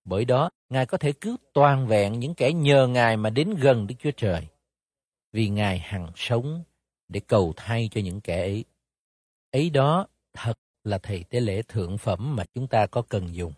Bởi 0.05 0.25
đó, 0.25 0.51
Ngài 0.69 0.87
có 0.87 0.99
thể 0.99 1.13
cứu 1.13 1.37
toàn 1.53 1.87
vẹn 1.87 2.19
những 2.19 2.35
kẻ 2.35 2.53
nhờ 2.53 2.87
Ngài 2.87 3.17
mà 3.17 3.31
đến 3.31 3.55
gần 3.55 3.87
Đức 3.87 3.95
Chúa 3.99 4.11
Trời. 4.17 4.47
Vì 5.33 5.49
Ngài 5.49 5.79
hằng 5.79 6.13
sống 6.17 6.63
để 7.11 7.21
cầu 7.21 7.53
thay 7.57 7.89
cho 7.93 8.01
những 8.01 8.21
kẻ 8.21 8.41
ấy. 8.41 8.65
Ấy 9.51 9.71
đó 9.71 10.07
thật 10.33 10.55
là 10.85 10.99
thầy 10.99 11.25
tế 11.25 11.41
lễ 11.41 11.63
thượng 11.63 11.99
phẩm 11.99 12.37
mà 12.37 12.45
chúng 12.55 12.67
ta 12.67 12.87
có 12.87 13.03
cần 13.03 13.35
dùng. 13.35 13.53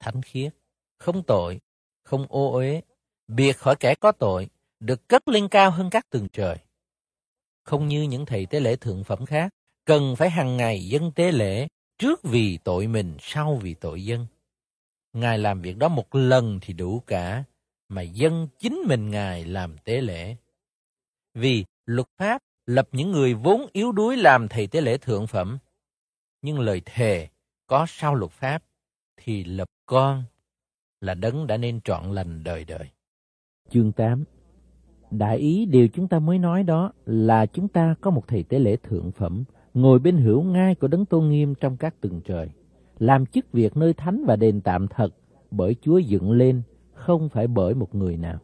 Thánh 0.00 0.22
khiết, 0.22 0.54
không 0.98 1.22
tội, 1.22 1.60
không 2.04 2.26
ô 2.28 2.52
uế, 2.52 2.80
biệt 3.28 3.52
khỏi 3.52 3.76
kẻ 3.80 3.94
có 4.00 4.12
tội, 4.12 4.48
được 4.80 5.08
cất 5.08 5.28
lên 5.28 5.48
cao 5.48 5.70
hơn 5.70 5.90
các 5.90 6.10
tường 6.10 6.28
trời. 6.32 6.58
Không 7.64 7.88
như 7.88 8.02
những 8.02 8.26
thầy 8.26 8.46
tế 8.46 8.60
lễ 8.60 8.76
thượng 8.76 9.04
phẩm 9.04 9.26
khác, 9.26 9.52
cần 9.84 10.16
phải 10.16 10.30
hàng 10.30 10.56
ngày 10.56 10.88
dân 10.88 11.12
tế 11.12 11.32
lễ 11.32 11.68
trước 11.98 12.20
vì 12.22 12.58
tội 12.64 12.86
mình, 12.86 13.16
sau 13.20 13.58
vì 13.62 13.74
tội 13.74 14.04
dân. 14.04 14.26
Ngài 15.12 15.38
làm 15.38 15.62
việc 15.62 15.76
đó 15.76 15.88
một 15.88 16.14
lần 16.14 16.58
thì 16.62 16.74
đủ 16.74 17.02
cả, 17.06 17.44
mà 17.88 18.02
dân 18.02 18.48
chính 18.58 18.78
mình 18.86 19.10
Ngài 19.10 19.44
làm 19.44 19.78
tế 19.84 20.00
lễ. 20.00 20.36
Vì 21.34 21.64
luật 21.86 22.06
pháp 22.16 22.42
lập 22.66 22.88
những 22.92 23.12
người 23.12 23.34
vốn 23.34 23.66
yếu 23.72 23.92
đuối 23.92 24.16
làm 24.16 24.48
thầy 24.48 24.66
tế 24.66 24.80
lễ 24.80 24.98
thượng 24.98 25.26
phẩm. 25.26 25.58
Nhưng 26.42 26.58
lời 26.58 26.82
thề 26.84 27.28
có 27.66 27.86
sau 27.88 28.14
luật 28.14 28.32
pháp 28.32 28.62
thì 29.16 29.44
lập 29.44 29.68
con 29.86 30.24
là 31.00 31.14
đấng 31.14 31.46
đã 31.46 31.56
nên 31.56 31.80
trọn 31.80 32.12
lành 32.12 32.44
đời 32.44 32.64
đời. 32.64 32.88
Chương 33.70 33.92
8 33.92 34.24
Đại 35.10 35.38
ý 35.38 35.66
điều 35.66 35.88
chúng 35.88 36.08
ta 36.08 36.18
mới 36.18 36.38
nói 36.38 36.62
đó 36.62 36.92
là 37.06 37.46
chúng 37.46 37.68
ta 37.68 37.94
có 38.00 38.10
một 38.10 38.28
thầy 38.28 38.42
tế 38.42 38.58
lễ 38.58 38.76
thượng 38.76 39.12
phẩm 39.12 39.44
ngồi 39.74 39.98
bên 39.98 40.16
hữu 40.16 40.42
ngai 40.42 40.74
của 40.74 40.88
đấng 40.88 41.06
tôn 41.06 41.28
nghiêm 41.28 41.54
trong 41.54 41.76
các 41.76 42.00
tầng 42.00 42.20
trời, 42.24 42.50
làm 42.98 43.26
chức 43.26 43.52
việc 43.52 43.76
nơi 43.76 43.92
thánh 43.92 44.24
và 44.26 44.36
đền 44.36 44.60
tạm 44.60 44.88
thật 44.88 45.14
bởi 45.50 45.76
Chúa 45.80 45.98
dựng 45.98 46.32
lên, 46.32 46.62
không 46.94 47.28
phải 47.28 47.46
bởi 47.46 47.74
một 47.74 47.94
người 47.94 48.16
nào. 48.16 48.38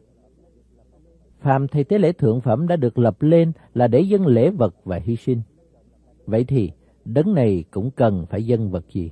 Phàm 1.43 1.67
thầy 1.67 1.83
tế 1.83 1.97
lễ 1.97 2.11
thượng 2.11 2.41
phẩm 2.41 2.67
đã 2.67 2.75
được 2.75 2.99
lập 2.99 3.21
lên 3.21 3.51
là 3.73 3.87
để 3.87 3.99
dâng 4.01 4.27
lễ 4.27 4.49
vật 4.49 4.75
và 4.83 4.99
hy 5.03 5.15
sinh. 5.15 5.41
Vậy 6.25 6.43
thì, 6.43 6.71
đấng 7.05 7.33
này 7.33 7.63
cũng 7.71 7.91
cần 7.91 8.25
phải 8.29 8.45
dâng 8.45 8.71
vật 8.71 8.85
gì? 8.91 9.11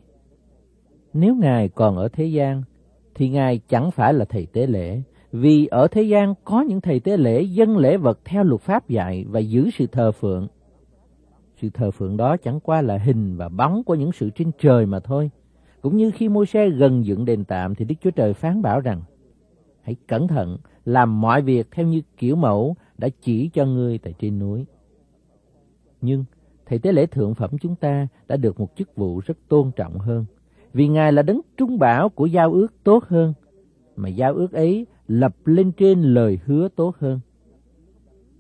Nếu 1.13 1.35
Ngài 1.35 1.69
còn 1.69 1.97
ở 1.97 2.07
thế 2.07 2.25
gian, 2.25 2.63
thì 3.15 3.29
Ngài 3.29 3.59
chẳng 3.67 3.91
phải 3.91 4.13
là 4.13 4.25
thầy 4.25 4.45
tế 4.45 4.67
lễ, 4.67 5.01
vì 5.31 5.65
ở 5.65 5.87
thế 5.87 6.01
gian 6.01 6.33
có 6.43 6.61
những 6.61 6.81
thầy 6.81 6.99
tế 6.99 7.17
lễ 7.17 7.41
dâng 7.41 7.77
lễ 7.77 7.97
vật 7.97 8.19
theo 8.25 8.43
luật 8.43 8.61
pháp 8.61 8.89
dạy 8.89 9.25
và 9.29 9.39
giữ 9.39 9.69
sự 9.73 9.87
thờ 9.87 10.11
phượng. 10.11 10.47
Sự 11.61 11.69
thờ 11.73 11.91
phượng 11.91 12.17
đó 12.17 12.37
chẳng 12.37 12.59
qua 12.59 12.81
là 12.81 12.97
hình 12.97 13.37
và 13.37 13.49
bóng 13.49 13.83
của 13.83 13.95
những 13.95 14.11
sự 14.11 14.29
trên 14.29 14.51
trời 14.59 14.85
mà 14.85 14.99
thôi. 14.99 15.31
Cũng 15.81 15.97
như 15.97 16.11
khi 16.11 16.29
môi 16.29 16.45
xe 16.45 16.69
gần 16.69 17.05
dựng 17.05 17.25
đền 17.25 17.43
tạm 17.45 17.75
thì 17.75 17.85
Đức 17.85 17.95
Chúa 18.01 18.11
Trời 18.11 18.33
phán 18.33 18.61
bảo 18.61 18.79
rằng 18.79 19.01
Hãy 19.81 19.95
cẩn 20.07 20.27
thận 20.27 20.57
làm 20.85 21.21
mọi 21.21 21.41
việc 21.41 21.67
theo 21.71 21.87
như 21.87 22.01
kiểu 22.17 22.35
mẫu 22.35 22.75
đã 22.97 23.09
chỉ 23.21 23.49
cho 23.53 23.65
ngươi 23.65 23.97
tại 23.97 24.13
trên 24.19 24.39
núi. 24.39 24.65
Nhưng 26.01 26.25
thầy 26.65 26.79
tế 26.79 26.91
lễ 26.91 27.05
thượng 27.05 27.35
phẩm 27.35 27.57
chúng 27.61 27.75
ta 27.75 28.07
đã 28.27 28.37
được 28.37 28.59
một 28.59 28.71
chức 28.75 28.95
vụ 28.95 29.21
rất 29.25 29.37
tôn 29.47 29.71
trọng 29.75 29.99
hơn, 29.99 30.25
vì 30.73 30.87
Ngài 30.87 31.13
là 31.13 31.21
đấng 31.21 31.41
trung 31.57 31.79
bảo 31.79 32.09
của 32.09 32.25
giao 32.25 32.53
ước 32.53 32.67
tốt 32.83 33.03
hơn, 33.03 33.33
mà 33.95 34.09
giao 34.09 34.33
ước 34.33 34.51
ấy 34.51 34.87
lập 35.07 35.35
lên 35.45 35.71
trên 35.71 36.01
lời 36.01 36.39
hứa 36.45 36.67
tốt 36.75 36.95
hơn. 36.99 37.19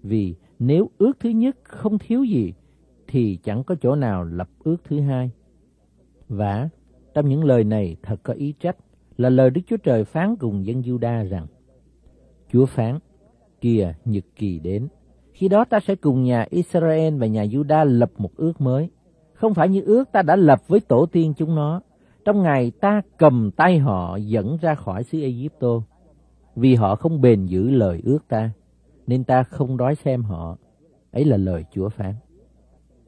Vì 0.03 0.35
nếu 0.59 0.89
ước 0.97 1.19
thứ 1.19 1.29
nhất 1.29 1.57
không 1.63 1.97
thiếu 1.99 2.23
gì, 2.23 2.53
thì 3.07 3.39
chẳng 3.43 3.63
có 3.63 3.75
chỗ 3.81 3.95
nào 3.95 4.23
lập 4.23 4.49
ước 4.63 4.77
thứ 4.83 4.99
hai. 4.99 5.31
Và 6.29 6.69
trong 7.13 7.29
những 7.29 7.43
lời 7.43 7.63
này 7.63 7.95
thật 8.03 8.19
có 8.23 8.33
ý 8.33 8.53
trách 8.59 8.77
là 9.17 9.29
lời 9.29 9.49
Đức 9.49 9.61
Chúa 9.67 9.77
Trời 9.77 10.05
phán 10.05 10.35
cùng 10.35 10.65
dân 10.65 10.81
Juda 10.81 11.27
rằng 11.29 11.47
Chúa 12.51 12.65
phán, 12.65 12.99
kìa 13.61 13.93
nhật 14.05 14.23
kỳ 14.35 14.59
đến. 14.59 14.87
Khi 15.33 15.47
đó 15.47 15.65
ta 15.65 15.79
sẽ 15.79 15.95
cùng 15.95 16.23
nhà 16.23 16.45
Israel 16.49 17.17
và 17.17 17.27
nhà 17.27 17.45
Juda 17.45 17.85
lập 17.85 18.11
một 18.17 18.31
ước 18.35 18.61
mới. 18.61 18.89
Không 19.33 19.53
phải 19.53 19.69
như 19.69 19.81
ước 19.81 20.11
ta 20.11 20.21
đã 20.21 20.35
lập 20.35 20.67
với 20.67 20.79
tổ 20.79 21.05
tiên 21.05 21.33
chúng 21.37 21.55
nó. 21.55 21.81
Trong 22.25 22.41
ngày 22.43 22.71
ta 22.81 23.01
cầm 23.17 23.51
tay 23.51 23.79
họ 23.79 24.17
dẫn 24.17 24.57
ra 24.61 24.75
khỏi 24.75 25.03
xứ 25.03 25.21
Egypto. 25.21 25.81
Vì 26.55 26.75
họ 26.75 26.95
không 26.95 27.21
bền 27.21 27.45
giữ 27.45 27.69
lời 27.69 28.01
ước 28.03 28.27
ta, 28.27 28.49
nên 29.07 29.23
ta 29.23 29.43
không 29.43 29.77
đói 29.77 29.95
xem 29.95 30.23
họ. 30.23 30.57
Ấy 31.11 31.25
là 31.25 31.37
lời 31.37 31.65
Chúa 31.73 31.89
phán. 31.89 32.13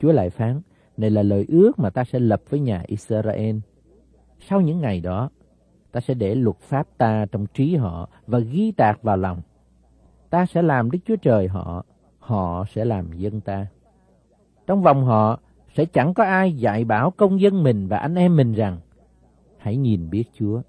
Chúa 0.01 0.11
lại 0.11 0.29
phán, 0.29 0.61
này 0.97 1.09
là 1.09 1.23
lời 1.23 1.45
ước 1.47 1.79
mà 1.79 1.89
ta 1.89 2.03
sẽ 2.03 2.19
lập 2.19 2.41
với 2.49 2.59
nhà 2.59 2.83
Israel. 2.87 3.55
Sau 4.49 4.61
những 4.61 4.81
ngày 4.81 5.01
đó, 5.01 5.29
ta 5.93 5.99
sẽ 5.99 6.13
để 6.13 6.35
luật 6.35 6.57
pháp 6.59 6.87
ta 6.97 7.25
trong 7.31 7.45
trí 7.53 7.75
họ 7.75 8.09
và 8.27 8.39
ghi 8.39 8.71
tạc 8.71 9.03
vào 9.03 9.17
lòng. 9.17 9.41
Ta 10.29 10.45
sẽ 10.45 10.61
làm 10.61 10.91
Đức 10.91 10.99
Chúa 11.05 11.15
Trời 11.15 11.47
họ, 11.47 11.85
họ 12.19 12.65
sẽ 12.73 12.85
làm 12.85 13.13
dân 13.13 13.41
ta. 13.41 13.67
Trong 14.67 14.81
vòng 14.81 15.03
họ 15.03 15.39
sẽ 15.73 15.85
chẳng 15.85 16.13
có 16.13 16.23
ai 16.23 16.53
dạy 16.53 16.85
bảo 16.85 17.11
công 17.11 17.41
dân 17.41 17.63
mình 17.63 17.87
và 17.87 17.97
anh 17.97 18.15
em 18.15 18.35
mình 18.35 18.53
rằng 18.53 18.77
hãy 19.57 19.77
nhìn 19.77 20.09
biết 20.09 20.23
Chúa. 20.33 20.61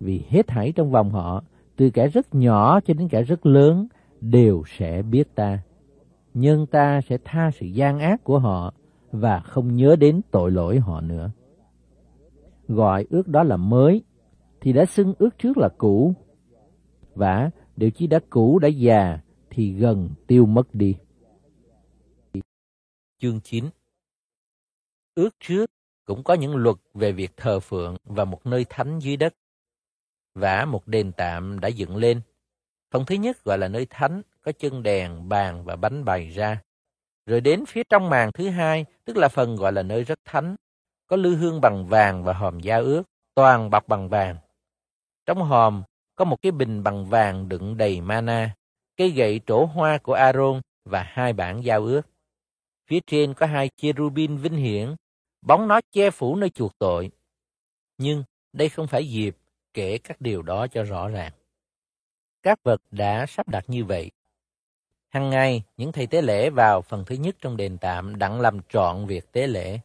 Vì 0.00 0.24
hết 0.28 0.46
thảy 0.46 0.72
trong 0.72 0.90
vòng 0.90 1.10
họ, 1.10 1.42
từ 1.76 1.90
kẻ 1.90 2.08
rất 2.08 2.34
nhỏ 2.34 2.80
cho 2.80 2.94
đến 2.94 3.08
kẻ 3.08 3.22
rất 3.22 3.46
lớn, 3.46 3.86
đều 4.20 4.62
sẽ 4.66 5.02
biết 5.02 5.34
ta. 5.34 5.58
Nhưng 6.34 6.66
ta 6.66 7.00
sẽ 7.00 7.18
tha 7.24 7.50
sự 7.50 7.66
gian 7.66 7.98
ác 7.98 8.24
của 8.24 8.38
họ 8.38 8.74
và 9.12 9.40
không 9.40 9.74
nhớ 9.74 9.96
đến 9.96 10.20
tội 10.30 10.50
lỗi 10.50 10.78
họ 10.78 11.00
nữa. 11.00 11.30
Gọi 12.68 13.06
ước 13.10 13.28
đó 13.28 13.42
là 13.42 13.56
mới 13.56 14.02
thì 14.66 14.72
đã 14.72 14.86
xưng 14.86 15.14
ước 15.18 15.38
trước 15.38 15.58
là 15.58 15.68
cũ. 15.78 16.14
Và 17.14 17.50
điều 17.76 17.90
chi 17.90 18.06
đã 18.06 18.18
cũ 18.30 18.58
đã 18.58 18.68
già 18.68 19.18
thì 19.50 19.72
gần 19.72 20.10
tiêu 20.26 20.46
mất 20.46 20.74
đi. 20.74 20.96
Chương 23.18 23.40
9 23.40 23.64
Ước 25.14 25.30
trước 25.40 25.70
cũng 26.04 26.22
có 26.22 26.34
những 26.34 26.56
luật 26.56 26.76
về 26.94 27.12
việc 27.12 27.30
thờ 27.36 27.60
phượng 27.60 27.96
và 28.04 28.24
một 28.24 28.46
nơi 28.46 28.66
thánh 28.68 28.98
dưới 28.98 29.16
đất. 29.16 29.34
Và 30.34 30.64
một 30.64 30.88
đền 30.88 31.12
tạm 31.12 31.60
đã 31.60 31.68
dựng 31.68 31.96
lên. 31.96 32.20
Phần 32.90 33.04
thứ 33.06 33.14
nhất 33.14 33.44
gọi 33.44 33.58
là 33.58 33.68
nơi 33.68 33.86
thánh, 33.90 34.22
có 34.42 34.52
chân 34.52 34.82
đèn, 34.82 35.28
bàn 35.28 35.64
và 35.64 35.76
bánh 35.76 36.04
bày 36.04 36.30
ra. 36.30 36.62
Rồi 37.26 37.40
đến 37.40 37.64
phía 37.66 37.82
trong 37.88 38.10
màn 38.10 38.32
thứ 38.32 38.48
hai, 38.48 38.84
tức 39.04 39.16
là 39.16 39.28
phần 39.28 39.56
gọi 39.56 39.72
là 39.72 39.82
nơi 39.82 40.04
rất 40.04 40.18
thánh, 40.24 40.56
có 41.06 41.16
lư 41.16 41.36
hương 41.36 41.60
bằng 41.60 41.86
vàng 41.86 42.24
và 42.24 42.32
hòm 42.32 42.60
gia 42.60 42.76
ước, 42.76 43.02
toàn 43.34 43.70
bọc 43.70 43.88
bằng 43.88 44.08
vàng. 44.08 44.36
Trong 45.26 45.42
hòm 45.42 45.82
có 46.14 46.24
một 46.24 46.42
cái 46.42 46.52
bình 46.52 46.82
bằng 46.82 47.06
vàng 47.06 47.48
đựng 47.48 47.76
đầy 47.76 48.00
mana, 48.00 48.54
cây 48.96 49.10
gậy 49.10 49.40
trổ 49.46 49.64
hoa 49.64 49.98
của 49.98 50.12
Aaron 50.12 50.60
và 50.84 51.02
hai 51.02 51.32
bản 51.32 51.64
giao 51.64 51.84
ước. 51.84 52.02
Phía 52.86 53.00
trên 53.06 53.34
có 53.34 53.46
hai 53.46 53.70
cherubin 53.76 54.36
vinh 54.36 54.56
hiển, 54.56 54.94
bóng 55.42 55.68
nó 55.68 55.80
che 55.92 56.10
phủ 56.10 56.36
nơi 56.36 56.50
chuộc 56.50 56.78
tội. 56.78 57.10
Nhưng 57.98 58.24
đây 58.52 58.68
không 58.68 58.86
phải 58.86 59.08
dịp 59.08 59.36
kể 59.74 59.98
các 59.98 60.20
điều 60.20 60.42
đó 60.42 60.66
cho 60.66 60.82
rõ 60.82 61.08
ràng. 61.08 61.32
Các 62.42 62.58
vật 62.62 62.82
đã 62.90 63.26
sắp 63.28 63.48
đặt 63.48 63.64
như 63.68 63.84
vậy. 63.84 64.10
Hằng 65.08 65.30
ngày, 65.30 65.62
những 65.76 65.92
thầy 65.92 66.06
tế 66.06 66.22
lễ 66.22 66.50
vào 66.50 66.82
phần 66.82 67.04
thứ 67.06 67.14
nhất 67.14 67.36
trong 67.40 67.56
đền 67.56 67.78
tạm 67.78 68.18
đặng 68.18 68.40
làm 68.40 68.60
trọn 68.68 69.06
việc 69.06 69.32
tế 69.32 69.46
lễ. 69.46 69.80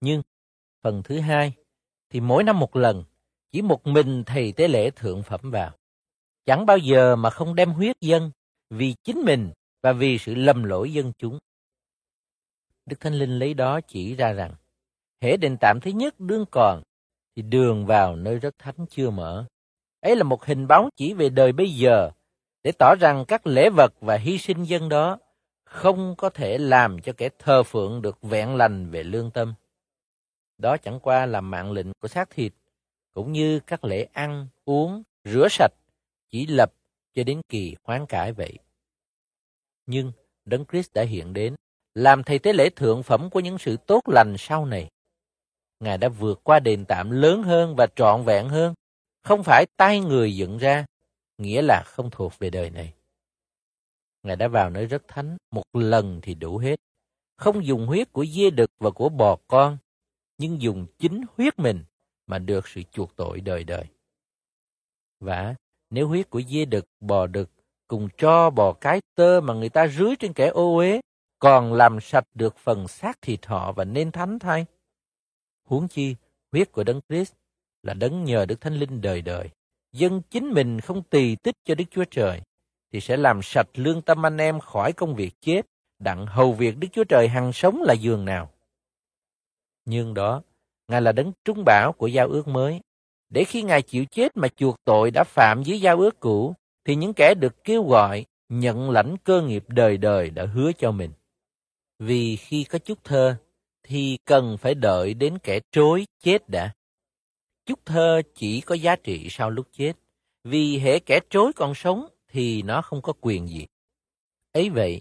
Nhưng 0.00 0.22
phần 0.82 1.02
thứ 1.04 1.20
hai 1.20 1.52
thì 2.10 2.20
mỗi 2.20 2.44
năm 2.44 2.58
một 2.58 2.76
lần 2.76 3.04
chỉ 3.56 3.62
một 3.62 3.86
mình 3.86 4.24
thầy 4.24 4.52
tế 4.52 4.68
lễ 4.68 4.90
thượng 4.90 5.22
phẩm 5.22 5.40
vào. 5.42 5.72
Chẳng 6.46 6.66
bao 6.66 6.78
giờ 6.78 7.16
mà 7.16 7.30
không 7.30 7.54
đem 7.54 7.70
huyết 7.70 7.96
dân 8.00 8.30
vì 8.70 8.94
chính 9.04 9.16
mình 9.24 9.52
và 9.82 9.92
vì 9.92 10.18
sự 10.18 10.34
lầm 10.34 10.62
lỗi 10.64 10.92
dân 10.92 11.12
chúng. 11.18 11.38
Đức 12.86 13.00
Thánh 13.00 13.14
Linh 13.14 13.38
lấy 13.38 13.54
đó 13.54 13.80
chỉ 13.80 14.14
ra 14.14 14.32
rằng, 14.32 14.54
hễ 15.20 15.36
đền 15.36 15.56
tạm 15.60 15.78
thứ 15.82 15.90
nhất 15.90 16.20
đương 16.20 16.44
còn, 16.50 16.82
thì 17.36 17.42
đường 17.42 17.86
vào 17.86 18.16
nơi 18.16 18.38
rất 18.38 18.58
thánh 18.58 18.86
chưa 18.90 19.10
mở. 19.10 19.44
Ấy 20.00 20.16
là 20.16 20.22
một 20.22 20.44
hình 20.44 20.66
bóng 20.66 20.88
chỉ 20.96 21.14
về 21.14 21.28
đời 21.28 21.52
bây 21.52 21.70
giờ, 21.70 22.10
để 22.62 22.72
tỏ 22.78 22.94
rằng 23.00 23.24
các 23.28 23.46
lễ 23.46 23.70
vật 23.70 23.92
và 24.00 24.16
hy 24.16 24.38
sinh 24.38 24.64
dân 24.64 24.88
đó 24.88 25.18
không 25.64 26.14
có 26.16 26.30
thể 26.30 26.58
làm 26.58 27.00
cho 27.00 27.12
kẻ 27.16 27.28
thờ 27.38 27.62
phượng 27.62 28.02
được 28.02 28.22
vẹn 28.22 28.56
lành 28.56 28.90
về 28.90 29.02
lương 29.02 29.30
tâm. 29.30 29.54
Đó 30.58 30.76
chẳng 30.76 31.00
qua 31.00 31.26
là 31.26 31.40
mạng 31.40 31.72
lệnh 31.72 31.92
của 32.00 32.08
xác 32.08 32.30
thịt 32.30 32.52
cũng 33.16 33.32
như 33.32 33.60
các 33.60 33.84
lễ 33.84 34.06
ăn, 34.12 34.46
uống, 34.64 35.02
rửa 35.24 35.48
sạch, 35.50 35.72
chỉ 36.30 36.46
lập 36.46 36.72
cho 37.14 37.24
đến 37.24 37.40
kỳ 37.48 37.76
hoán 37.82 38.06
cải 38.06 38.32
vậy. 38.32 38.58
Nhưng 39.86 40.12
Đấng 40.44 40.64
Christ 40.64 40.92
đã 40.94 41.02
hiện 41.02 41.32
đến, 41.32 41.54
làm 41.94 42.22
thầy 42.22 42.38
tế 42.38 42.52
lễ 42.52 42.70
thượng 42.70 43.02
phẩm 43.02 43.30
của 43.30 43.40
những 43.40 43.58
sự 43.58 43.76
tốt 43.76 44.00
lành 44.08 44.34
sau 44.38 44.66
này. 44.66 44.88
Ngài 45.80 45.98
đã 45.98 46.08
vượt 46.08 46.40
qua 46.44 46.60
đền 46.60 46.84
tạm 46.84 47.10
lớn 47.10 47.42
hơn 47.42 47.76
và 47.76 47.86
trọn 47.96 48.24
vẹn 48.24 48.48
hơn, 48.48 48.74
không 49.22 49.42
phải 49.44 49.66
tay 49.76 50.00
người 50.00 50.36
dựng 50.36 50.58
ra, 50.58 50.86
nghĩa 51.38 51.62
là 51.62 51.82
không 51.86 52.10
thuộc 52.10 52.38
về 52.38 52.50
đời 52.50 52.70
này. 52.70 52.94
Ngài 54.22 54.36
đã 54.36 54.48
vào 54.48 54.70
nơi 54.70 54.86
rất 54.86 55.02
thánh, 55.08 55.36
một 55.50 55.64
lần 55.72 56.20
thì 56.22 56.34
đủ 56.34 56.58
hết. 56.58 56.80
Không 57.36 57.66
dùng 57.66 57.86
huyết 57.86 58.12
của 58.12 58.26
dê 58.26 58.50
đực 58.50 58.70
và 58.78 58.90
của 58.90 59.08
bò 59.08 59.36
con, 59.48 59.78
nhưng 60.38 60.62
dùng 60.62 60.86
chính 60.98 61.22
huyết 61.36 61.58
mình 61.58 61.84
mà 62.26 62.38
được 62.38 62.68
sự 62.68 62.82
chuộc 62.92 63.16
tội 63.16 63.40
đời 63.40 63.64
đời. 63.64 63.84
Và 65.20 65.54
nếu 65.90 66.08
huyết 66.08 66.30
của 66.30 66.42
dê 66.42 66.64
đực, 66.64 66.86
bò 67.00 67.26
đực 67.26 67.50
cùng 67.88 68.08
cho 68.18 68.50
bò 68.50 68.72
cái 68.72 69.00
tơ 69.14 69.40
mà 69.40 69.54
người 69.54 69.68
ta 69.68 69.88
rưới 69.88 70.16
trên 70.16 70.32
kẻ 70.32 70.46
ô 70.46 70.76
uế 70.76 71.00
còn 71.38 71.72
làm 71.72 72.00
sạch 72.00 72.24
được 72.34 72.56
phần 72.56 72.88
xác 72.88 73.22
thịt 73.22 73.46
họ 73.46 73.72
và 73.72 73.84
nên 73.84 74.12
thánh 74.12 74.38
thay. 74.38 74.66
Huống 75.64 75.88
chi, 75.88 76.16
huyết 76.52 76.72
của 76.72 76.84
Đấng 76.84 77.00
Christ 77.08 77.32
là 77.82 77.94
đấng 77.94 78.24
nhờ 78.24 78.46
Đức 78.46 78.60
Thánh 78.60 78.74
Linh 78.74 79.00
đời 79.00 79.22
đời. 79.22 79.50
Dân 79.92 80.22
chính 80.30 80.48
mình 80.48 80.80
không 80.80 81.02
tỳ 81.02 81.36
tích 81.36 81.54
cho 81.64 81.74
Đức 81.74 81.84
Chúa 81.90 82.04
Trời, 82.10 82.40
thì 82.92 83.00
sẽ 83.00 83.16
làm 83.16 83.42
sạch 83.42 83.68
lương 83.74 84.02
tâm 84.02 84.26
anh 84.26 84.36
em 84.36 84.60
khỏi 84.60 84.92
công 84.92 85.14
việc 85.14 85.40
chết, 85.40 85.66
đặng 85.98 86.26
hầu 86.26 86.52
việc 86.52 86.78
Đức 86.78 86.88
Chúa 86.92 87.04
Trời 87.04 87.28
hằng 87.28 87.52
sống 87.52 87.82
là 87.82 87.94
giường 87.94 88.24
nào. 88.24 88.50
Nhưng 89.84 90.14
đó 90.14 90.42
Ngài 90.88 91.02
là 91.02 91.12
đấng 91.12 91.32
trung 91.44 91.64
bảo 91.64 91.92
của 91.92 92.06
giao 92.06 92.28
ước 92.28 92.48
mới. 92.48 92.80
Để 93.28 93.44
khi 93.44 93.62
Ngài 93.62 93.82
chịu 93.82 94.04
chết 94.04 94.36
mà 94.36 94.48
chuộc 94.48 94.84
tội 94.84 95.10
đã 95.10 95.24
phạm 95.24 95.62
dưới 95.62 95.80
giao 95.80 96.00
ước 96.00 96.20
cũ, 96.20 96.54
thì 96.84 96.94
những 96.94 97.14
kẻ 97.14 97.34
được 97.34 97.64
kêu 97.64 97.82
gọi 97.82 98.24
nhận 98.48 98.90
lãnh 98.90 99.16
cơ 99.24 99.42
nghiệp 99.42 99.64
đời 99.68 99.96
đời 99.96 100.30
đã 100.30 100.46
hứa 100.46 100.72
cho 100.72 100.90
mình. 100.90 101.10
Vì 101.98 102.36
khi 102.36 102.64
có 102.64 102.78
chút 102.78 103.04
thơ, 103.04 103.36
thì 103.82 104.18
cần 104.24 104.58
phải 104.58 104.74
đợi 104.74 105.14
đến 105.14 105.38
kẻ 105.38 105.60
trối 105.72 106.06
chết 106.20 106.48
đã. 106.48 106.74
Chút 107.66 107.80
thơ 107.84 108.22
chỉ 108.34 108.60
có 108.60 108.74
giá 108.74 108.96
trị 108.96 109.26
sau 109.30 109.50
lúc 109.50 109.66
chết, 109.72 109.92
vì 110.44 110.78
hệ 110.78 110.98
kẻ 110.98 111.20
trối 111.30 111.52
còn 111.52 111.74
sống 111.74 112.06
thì 112.28 112.62
nó 112.62 112.82
không 112.82 113.02
có 113.02 113.12
quyền 113.20 113.48
gì. 113.48 113.66
Ấy 114.52 114.70
vậy, 114.70 115.00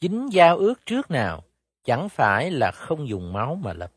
chính 0.00 0.28
giao 0.32 0.58
ước 0.58 0.86
trước 0.86 1.10
nào 1.10 1.44
chẳng 1.84 2.08
phải 2.08 2.50
là 2.50 2.70
không 2.70 3.08
dùng 3.08 3.32
máu 3.32 3.54
mà 3.54 3.72
lập. 3.72 3.92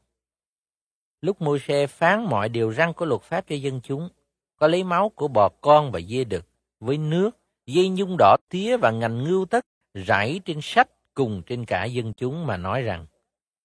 Lúc 1.22 1.42
Môi-se 1.42 1.88
phán 1.88 2.26
mọi 2.26 2.50
điều 2.50 2.74
răn 2.74 2.94
của 2.94 3.06
luật 3.06 3.22
pháp 3.22 3.48
cho 3.48 3.56
dân 3.56 3.82
chúng, 3.84 4.10
có 4.56 4.68
lấy 4.68 4.84
máu 4.84 5.10
của 5.10 5.28
bò 5.28 5.50
con 5.50 5.92
và 5.92 6.02
dê 6.02 6.24
đực 6.24 6.46
với 6.80 6.98
nước, 6.98 7.38
dây 7.66 7.90
nhung 7.90 8.16
đỏ 8.20 8.38
tía 8.50 8.78
và 8.78 8.92
ngành 8.92 9.24
ngưu 9.24 9.46
tất 9.46 9.66
rải 9.94 10.40
trên 10.46 10.60
sách 10.62 10.90
cùng 11.14 11.42
trên 11.46 11.66
cả 11.66 11.86
dân 11.86 12.14
chúng 12.14 12.48
mà 12.48 12.58
nói 12.58 12.82
rằng, 12.82 13.06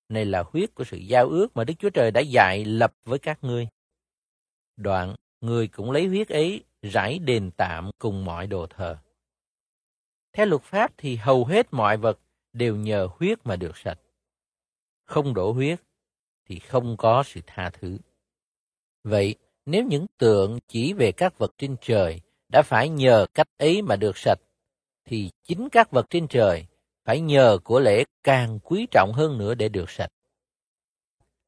này 0.08 0.24
là 0.24 0.44
huyết 0.52 0.74
của 0.74 0.84
sự 0.84 0.96
giao 0.96 1.28
ước 1.28 1.56
mà 1.56 1.64
Đức 1.64 1.74
Chúa 1.78 1.90
Trời 1.90 2.10
đã 2.10 2.20
dạy 2.20 2.64
lập 2.64 2.94
với 3.04 3.18
các 3.18 3.44
ngươi. 3.44 3.68
Đoạn, 4.76 5.14
người 5.40 5.68
cũng 5.68 5.90
lấy 5.90 6.06
huyết 6.06 6.28
ấy 6.28 6.64
rải 6.82 7.18
đền 7.18 7.50
tạm 7.56 7.90
cùng 7.98 8.24
mọi 8.24 8.46
đồ 8.46 8.66
thờ. 8.66 8.96
Theo 10.32 10.46
luật 10.46 10.62
pháp 10.62 10.92
thì 10.96 11.16
hầu 11.16 11.44
hết 11.44 11.66
mọi 11.70 11.96
vật 11.96 12.18
đều 12.52 12.76
nhờ 12.76 13.08
huyết 13.18 13.38
mà 13.44 13.56
được 13.56 13.76
sạch. 13.76 13.98
Không 15.04 15.34
đổ 15.34 15.52
huyết 15.52 15.80
thì 16.46 16.59
không 16.59 16.96
có 16.96 17.22
sự 17.26 17.40
tha 17.46 17.70
thứ. 17.70 17.98
Vậy, 19.04 19.35
nếu 19.66 19.85
những 19.85 20.07
tượng 20.18 20.59
chỉ 20.68 20.92
về 20.92 21.12
các 21.12 21.38
vật 21.38 21.52
trên 21.59 21.76
trời 21.80 22.20
đã 22.48 22.62
phải 22.62 22.88
nhờ 22.88 23.26
cách 23.35 23.48
ấy 23.59 23.83
mà 23.83 23.96
được 23.96 24.18
sạch, 24.18 24.38
thì 25.04 25.30
chính 25.42 25.68
các 25.68 25.90
vật 25.90 26.07
trên 26.11 26.28
trời 26.28 26.66
phải 27.04 27.20
nhờ 27.20 27.59
của 27.64 27.80
lễ 27.80 28.04
càng 28.24 28.59
quý 28.59 28.87
trọng 28.90 29.12
hơn 29.12 29.38
nữa 29.38 29.54
để 29.54 29.68
được 29.68 29.90
sạch. 29.90 30.11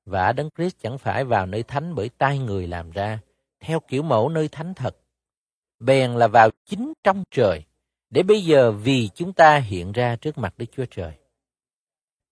Và 0.04 0.32
Đấng 0.32 0.50
Christ 0.56 0.76
chẳng 0.82 0.98
phải 0.98 1.24
vào 1.24 1.46
nơi 1.46 1.62
thánh 1.62 1.94
bởi 1.94 2.09
tay 2.09 2.38
người 2.38 2.66
làm 2.66 2.90
ra, 2.90 3.18
theo 3.61 3.80
kiểu 3.80 4.02
mẫu 4.02 4.28
nơi 4.28 4.48
thánh 4.48 4.74
thật. 4.74 4.96
Bèn 5.78 6.12
là 6.14 6.28
vào 6.28 6.50
chính 6.64 6.92
trong 7.04 7.24
trời, 7.30 7.64
để 8.11 8.22
bây 8.22 8.42
giờ 8.42 8.72
vì 8.72 9.09
chúng 9.14 9.32
ta 9.32 9.59
hiện 9.59 9.92
ra 9.92 10.16
trước 10.16 10.38
mặt 10.38 10.54
Đức 10.59 10.66
Chúa 10.72 10.87
Trời. 10.90 11.12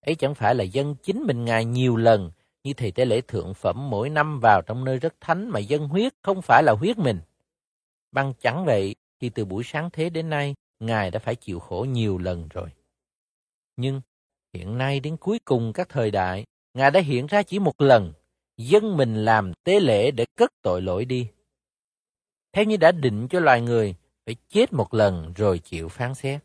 Ấy 0.01 0.15
chẳng 0.15 0.35
phải 0.35 0.55
là 0.55 0.63
dân 0.63 0.95
chính 1.03 1.23
mình 1.23 1.45
Ngài 1.45 1.65
nhiều 1.65 1.95
lần 1.95 2.31
như 2.65 2.73
thầy 2.73 2.91
tế 2.91 3.05
lễ 3.05 3.21
thượng 3.21 3.53
phẩm 3.53 3.89
mỗi 3.89 4.09
năm 4.09 4.39
vào 4.39 4.61
trong 4.61 4.85
nơi 4.85 4.99
rất 4.99 5.13
thánh 5.21 5.49
mà 5.49 5.59
dân 5.59 5.87
huyết 5.87 6.13
không 6.21 6.41
phải 6.41 6.63
là 6.63 6.73
huyết 6.73 6.97
mình. 6.97 7.19
Bằng 8.11 8.33
chẳng 8.39 8.65
vậy 8.65 8.95
thì 9.19 9.29
từ 9.29 9.45
buổi 9.45 9.63
sáng 9.63 9.89
thế 9.93 10.09
đến 10.09 10.29
nay, 10.29 10.55
Ngài 10.79 11.11
đã 11.11 11.19
phải 11.19 11.35
chịu 11.35 11.59
khổ 11.59 11.85
nhiều 11.89 12.17
lần 12.17 12.47
rồi. 12.47 12.69
Nhưng 13.77 14.01
hiện 14.53 14.77
nay 14.77 14.99
đến 14.99 15.17
cuối 15.17 15.39
cùng 15.45 15.73
các 15.73 15.89
thời 15.89 16.11
đại, 16.11 16.45
Ngài 16.73 16.91
đã 16.91 16.99
hiện 16.99 17.27
ra 17.27 17.43
chỉ 17.43 17.59
một 17.59 17.81
lần, 17.81 18.13
dân 18.57 18.97
mình 18.97 19.25
làm 19.25 19.53
tế 19.63 19.79
lễ 19.79 20.11
để 20.11 20.25
cất 20.35 20.49
tội 20.61 20.81
lỗi 20.81 21.05
đi. 21.05 21.27
Theo 22.53 22.65
như 22.65 22.77
đã 22.77 22.91
định 22.91 23.27
cho 23.27 23.39
loài 23.39 23.61
người, 23.61 23.95
phải 24.25 24.35
chết 24.49 24.73
một 24.73 24.93
lần 24.93 25.33
rồi 25.33 25.59
chịu 25.59 25.89
phán 25.89 26.15
xét. 26.15 26.41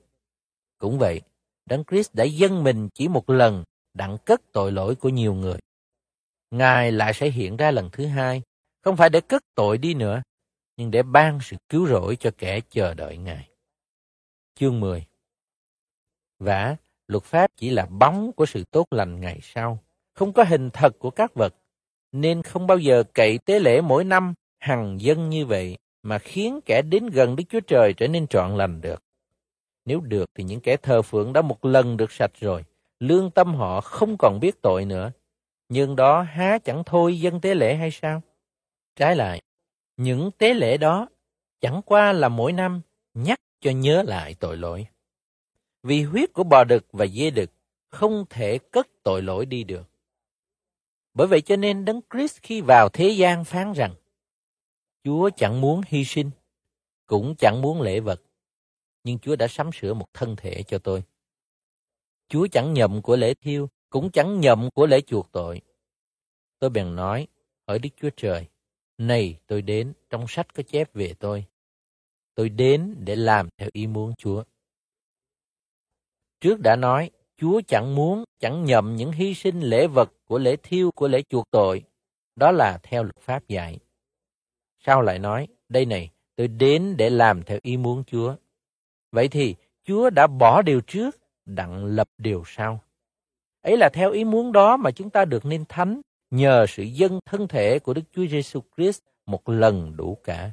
Cũng 0.78 0.98
vậy, 0.98 1.20
Đấng 1.66 1.84
Christ 1.84 2.14
đã 2.14 2.24
dân 2.24 2.64
mình 2.64 2.88
chỉ 2.94 3.08
một 3.08 3.30
lần 3.30 3.64
đặng 3.94 4.16
cất 4.24 4.40
tội 4.52 4.72
lỗi 4.72 4.94
của 4.94 5.08
nhiều 5.08 5.34
người. 5.34 5.58
Ngài 6.50 6.92
lại 6.92 7.14
sẽ 7.14 7.30
hiện 7.30 7.56
ra 7.56 7.70
lần 7.70 7.88
thứ 7.92 8.06
hai, 8.06 8.42
không 8.82 8.96
phải 8.96 9.10
để 9.10 9.20
cất 9.20 9.42
tội 9.54 9.78
đi 9.78 9.94
nữa, 9.94 10.22
nhưng 10.76 10.90
để 10.90 11.02
ban 11.02 11.38
sự 11.42 11.56
cứu 11.68 11.86
rỗi 11.86 12.16
cho 12.16 12.30
kẻ 12.38 12.60
chờ 12.70 12.94
đợi 12.94 13.16
Ngài. 13.16 13.48
Chương 14.54 14.80
10 14.80 15.06
Vả, 16.38 16.76
luật 17.08 17.24
pháp 17.24 17.50
chỉ 17.56 17.70
là 17.70 17.86
bóng 17.86 18.32
của 18.32 18.46
sự 18.46 18.64
tốt 18.70 18.86
lành 18.90 19.20
ngày 19.20 19.38
sau, 19.42 19.78
không 20.12 20.32
có 20.32 20.44
hình 20.44 20.70
thật 20.70 20.98
của 20.98 21.10
các 21.10 21.34
vật, 21.34 21.54
nên 22.12 22.42
không 22.42 22.66
bao 22.66 22.78
giờ 22.78 23.02
cậy 23.14 23.38
tế 23.38 23.60
lễ 23.60 23.80
mỗi 23.80 24.04
năm 24.04 24.34
hằng 24.58 25.00
dân 25.00 25.30
như 25.30 25.46
vậy 25.46 25.76
mà 26.02 26.18
khiến 26.18 26.60
kẻ 26.66 26.82
đến 26.82 27.06
gần 27.06 27.36
Đức 27.36 27.44
Chúa 27.48 27.60
Trời 27.60 27.92
trở 27.92 28.08
nên 28.08 28.26
trọn 28.26 28.56
lành 28.56 28.80
được. 28.80 29.02
Nếu 29.84 30.00
được 30.00 30.30
thì 30.34 30.44
những 30.44 30.60
kẻ 30.60 30.76
thờ 30.76 31.02
phượng 31.02 31.32
đã 31.32 31.42
một 31.42 31.64
lần 31.64 31.96
được 31.96 32.12
sạch 32.12 32.32
rồi, 32.40 32.64
lương 33.00 33.30
tâm 33.30 33.54
họ 33.54 33.80
không 33.80 34.16
còn 34.18 34.40
biết 34.40 34.62
tội 34.62 34.84
nữa. 34.84 35.12
Nhưng 35.70 35.96
đó 35.96 36.22
há 36.22 36.58
chẳng 36.64 36.82
thôi 36.86 37.20
dân 37.20 37.40
tế 37.40 37.54
lễ 37.54 37.76
hay 37.76 37.90
sao? 37.90 38.22
Trái 38.96 39.16
lại, 39.16 39.42
những 39.96 40.30
tế 40.38 40.54
lễ 40.54 40.76
đó 40.76 41.08
chẳng 41.60 41.82
qua 41.86 42.12
là 42.12 42.28
mỗi 42.28 42.52
năm 42.52 42.80
nhắc 43.14 43.40
cho 43.60 43.70
nhớ 43.70 44.02
lại 44.06 44.34
tội 44.40 44.56
lỗi. 44.56 44.86
Vì 45.82 46.02
huyết 46.02 46.32
của 46.32 46.44
bò 46.44 46.64
đực 46.64 46.86
và 46.92 47.06
dê 47.06 47.30
đực 47.30 47.50
không 47.88 48.24
thể 48.30 48.58
cất 48.58 48.88
tội 49.02 49.22
lỗi 49.22 49.46
đi 49.46 49.64
được. 49.64 49.90
Bởi 51.14 51.26
vậy 51.26 51.40
cho 51.40 51.56
nên 51.56 51.84
Đấng 51.84 52.00
Christ 52.12 52.38
khi 52.42 52.60
vào 52.60 52.88
thế 52.88 53.08
gian 53.08 53.44
phán 53.44 53.72
rằng 53.72 53.94
Chúa 55.04 55.30
chẳng 55.36 55.60
muốn 55.60 55.80
hy 55.86 56.04
sinh, 56.04 56.30
cũng 57.06 57.34
chẳng 57.38 57.62
muốn 57.62 57.80
lễ 57.80 58.00
vật, 58.00 58.22
nhưng 59.04 59.18
Chúa 59.18 59.36
đã 59.36 59.48
sắm 59.48 59.70
sửa 59.72 59.94
một 59.94 60.06
thân 60.14 60.36
thể 60.36 60.62
cho 60.62 60.78
tôi. 60.78 61.02
Chúa 62.28 62.46
chẳng 62.52 62.74
nhậm 62.74 63.02
của 63.02 63.16
lễ 63.16 63.34
thiêu, 63.34 63.68
cũng 63.90 64.10
chẳng 64.10 64.40
nhậm 64.40 64.70
của 64.74 64.86
lễ 64.86 65.00
chuộc 65.00 65.32
tội. 65.32 65.60
Tôi 66.58 66.70
bèn 66.70 66.96
nói, 66.96 67.26
ở 67.64 67.78
Đức 67.78 67.90
Chúa 67.96 68.10
Trời, 68.16 68.46
này 68.98 69.38
tôi 69.46 69.62
đến, 69.62 69.92
trong 70.10 70.24
sách 70.28 70.54
có 70.54 70.62
chép 70.62 70.94
về 70.94 71.14
tôi. 71.18 71.44
Tôi 72.34 72.48
đến 72.48 72.96
để 72.98 73.16
làm 73.16 73.48
theo 73.56 73.68
ý 73.72 73.86
muốn 73.86 74.14
Chúa. 74.18 74.44
Trước 76.40 76.60
đã 76.60 76.76
nói, 76.76 77.10
Chúa 77.36 77.60
chẳng 77.66 77.94
muốn, 77.94 78.24
chẳng 78.38 78.64
nhậm 78.64 78.96
những 78.96 79.12
hy 79.12 79.34
sinh 79.34 79.60
lễ 79.60 79.86
vật 79.86 80.12
của 80.24 80.38
lễ 80.38 80.56
thiêu, 80.62 80.90
của 80.90 81.08
lễ 81.08 81.22
chuộc 81.22 81.50
tội. 81.50 81.82
Đó 82.36 82.52
là 82.52 82.78
theo 82.82 83.02
luật 83.02 83.16
pháp 83.20 83.48
dạy. 83.48 83.78
Sao 84.78 85.02
lại 85.02 85.18
nói, 85.18 85.48
đây 85.68 85.86
này, 85.86 86.10
tôi 86.36 86.48
đến 86.48 86.96
để 86.96 87.10
làm 87.10 87.42
theo 87.42 87.58
ý 87.62 87.76
muốn 87.76 88.04
Chúa. 88.04 88.36
Vậy 89.12 89.28
thì, 89.28 89.54
Chúa 89.84 90.10
đã 90.10 90.26
bỏ 90.26 90.62
điều 90.62 90.80
trước, 90.80 91.16
đặng 91.44 91.84
lập 91.84 92.08
điều 92.18 92.42
sau. 92.46 92.82
Ấy 93.62 93.76
là 93.76 93.88
theo 93.88 94.10
ý 94.10 94.24
muốn 94.24 94.52
đó 94.52 94.76
mà 94.76 94.90
chúng 94.90 95.10
ta 95.10 95.24
được 95.24 95.44
nên 95.44 95.64
thánh, 95.68 96.00
nhờ 96.30 96.66
sự 96.68 96.82
dân 96.82 97.20
thân 97.26 97.48
thể 97.48 97.78
của 97.78 97.94
Đức 97.94 98.02
Chúa 98.12 98.26
Giêsu 98.26 98.60
Christ 98.76 99.00
một 99.26 99.48
lần 99.48 99.96
đủ 99.96 100.18
cả. 100.24 100.50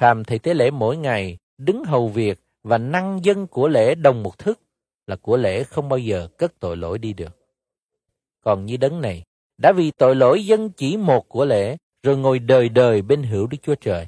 Phàm 0.00 0.24
thầy 0.24 0.38
tế 0.38 0.54
lễ 0.54 0.70
mỗi 0.70 0.96
ngày 0.96 1.38
đứng 1.58 1.84
hầu 1.84 2.08
việc 2.08 2.38
và 2.62 2.78
năng 2.78 3.24
dân 3.24 3.46
của 3.46 3.68
lễ 3.68 3.94
đồng 3.94 4.22
một 4.22 4.38
thức 4.38 4.60
là 5.06 5.16
của 5.16 5.36
lễ 5.36 5.64
không 5.64 5.88
bao 5.88 5.98
giờ 5.98 6.28
cất 6.38 6.60
tội 6.60 6.76
lỗi 6.76 6.98
đi 6.98 7.12
được. 7.12 7.36
Còn 8.40 8.66
như 8.66 8.76
đấng 8.76 9.00
này, 9.00 9.22
đã 9.58 9.72
vì 9.72 9.90
tội 9.90 10.16
lỗi 10.16 10.46
dân 10.46 10.70
chỉ 10.70 10.96
một 10.96 11.28
của 11.28 11.44
lễ, 11.44 11.76
rồi 12.02 12.16
ngồi 12.16 12.38
đời 12.38 12.68
đời 12.68 13.02
bên 13.02 13.22
hữu 13.22 13.46
Đức 13.46 13.58
Chúa 13.62 13.74
Trời. 13.74 14.06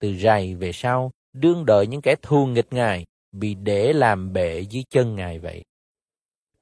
Từ 0.00 0.14
rày 0.14 0.54
về 0.54 0.72
sau, 0.72 1.10
đương 1.32 1.66
đợi 1.66 1.86
những 1.86 2.00
kẻ 2.00 2.14
thù 2.22 2.46
nghịch 2.46 2.72
Ngài, 2.72 3.04
bị 3.32 3.54
để 3.54 3.92
làm 3.92 4.32
bệ 4.32 4.60
dưới 4.60 4.84
chân 4.90 5.14
Ngài 5.14 5.38
vậy. 5.38 5.64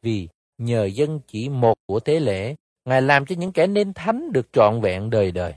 Vì 0.07 0.29
nhờ 0.59 0.85
dân 0.85 1.21
chỉ 1.27 1.49
một 1.49 1.79
của 1.87 2.01
tế 2.01 2.21
lễ, 2.21 2.55
Ngài 2.85 3.03
làm 3.03 3.27
cho 3.27 3.37
những 3.39 3.53
kẻ 3.53 3.67
nên 3.67 3.93
thánh 3.93 4.33
được 4.33 4.53
trọn 4.53 4.81
vẹn 4.81 5.11
đời 5.11 5.33
đời. 5.33 5.55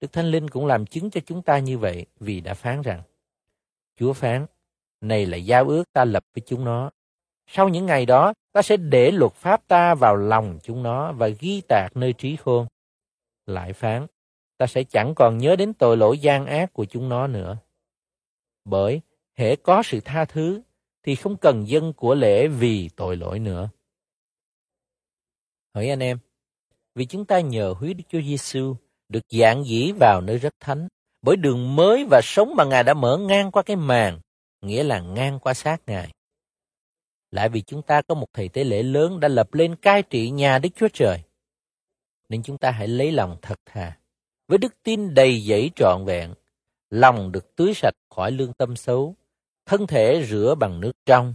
Đức 0.00 0.12
Thánh 0.12 0.30
Linh 0.30 0.50
cũng 0.50 0.66
làm 0.66 0.86
chứng 0.86 1.10
cho 1.10 1.20
chúng 1.26 1.42
ta 1.42 1.58
như 1.58 1.78
vậy 1.78 2.06
vì 2.20 2.40
đã 2.40 2.54
phán 2.54 2.82
rằng, 2.82 3.02
Chúa 3.96 4.12
phán, 4.12 4.46
này 5.00 5.26
là 5.26 5.36
giao 5.36 5.68
ước 5.68 5.84
ta 5.92 6.04
lập 6.04 6.24
với 6.34 6.42
chúng 6.46 6.64
nó. 6.64 6.90
Sau 7.46 7.68
những 7.68 7.86
ngày 7.86 8.06
đó, 8.06 8.32
ta 8.52 8.62
sẽ 8.62 8.76
để 8.76 9.10
luật 9.10 9.32
pháp 9.32 9.68
ta 9.68 9.94
vào 9.94 10.16
lòng 10.16 10.58
chúng 10.62 10.82
nó 10.82 11.12
và 11.12 11.28
ghi 11.28 11.62
tạc 11.68 11.96
nơi 11.96 12.12
trí 12.12 12.36
khôn. 12.36 12.66
Lại 13.46 13.72
phán, 13.72 14.06
ta 14.58 14.66
sẽ 14.66 14.84
chẳng 14.84 15.14
còn 15.16 15.38
nhớ 15.38 15.56
đến 15.56 15.74
tội 15.74 15.96
lỗi 15.96 16.18
gian 16.18 16.46
ác 16.46 16.72
của 16.72 16.84
chúng 16.84 17.08
nó 17.08 17.26
nữa. 17.26 17.56
Bởi, 18.64 19.00
hễ 19.34 19.56
có 19.56 19.82
sự 19.82 20.00
tha 20.04 20.24
thứ, 20.24 20.60
thì 21.02 21.14
không 21.14 21.36
cần 21.36 21.68
dân 21.68 21.92
của 21.92 22.14
lễ 22.14 22.48
vì 22.48 22.90
tội 22.96 23.16
lỗi 23.16 23.38
nữa. 23.38 23.68
Hỏi 25.74 25.88
anh 25.88 26.02
em, 26.02 26.18
vì 26.94 27.06
chúng 27.06 27.24
ta 27.24 27.40
nhờ 27.40 27.74
huyết 27.78 27.96
Đức 27.96 28.04
Chúa 28.08 28.20
Giêsu 28.20 28.76
được 29.08 29.24
dạng 29.30 29.64
dĩ 29.64 29.92
vào 30.00 30.20
nơi 30.20 30.38
rất 30.38 30.54
thánh, 30.60 30.88
bởi 31.22 31.36
đường 31.36 31.76
mới 31.76 32.04
và 32.10 32.20
sống 32.24 32.54
mà 32.56 32.64
Ngài 32.64 32.84
đã 32.84 32.94
mở 32.94 33.18
ngang 33.18 33.50
qua 33.50 33.62
cái 33.62 33.76
màn, 33.76 34.20
nghĩa 34.60 34.82
là 34.82 35.00
ngang 35.00 35.38
qua 35.38 35.54
xác 35.54 35.76
Ngài. 35.86 36.12
Lại 37.30 37.48
vì 37.48 37.62
chúng 37.62 37.82
ta 37.82 38.02
có 38.02 38.14
một 38.14 38.26
thầy 38.32 38.48
tế 38.48 38.64
lễ 38.64 38.82
lớn 38.82 39.20
đã 39.20 39.28
lập 39.28 39.54
lên 39.54 39.76
cai 39.76 40.02
trị 40.02 40.30
nhà 40.30 40.58
Đức 40.58 40.68
Chúa 40.76 40.88
Trời. 40.92 41.22
Nên 42.28 42.42
chúng 42.42 42.58
ta 42.58 42.70
hãy 42.70 42.88
lấy 42.88 43.12
lòng 43.12 43.36
thật 43.42 43.60
thà, 43.66 43.98
với 44.48 44.58
đức 44.58 44.74
tin 44.82 45.14
đầy 45.14 45.40
dẫy 45.40 45.70
trọn 45.76 46.04
vẹn, 46.04 46.34
lòng 46.90 47.32
được 47.32 47.56
tưới 47.56 47.74
sạch 47.74 47.94
khỏi 48.10 48.32
lương 48.32 48.52
tâm 48.52 48.76
xấu, 48.76 49.16
thân 49.66 49.86
thể 49.86 50.26
rửa 50.28 50.54
bằng 50.54 50.80
nước 50.80 50.92
trong, 51.06 51.34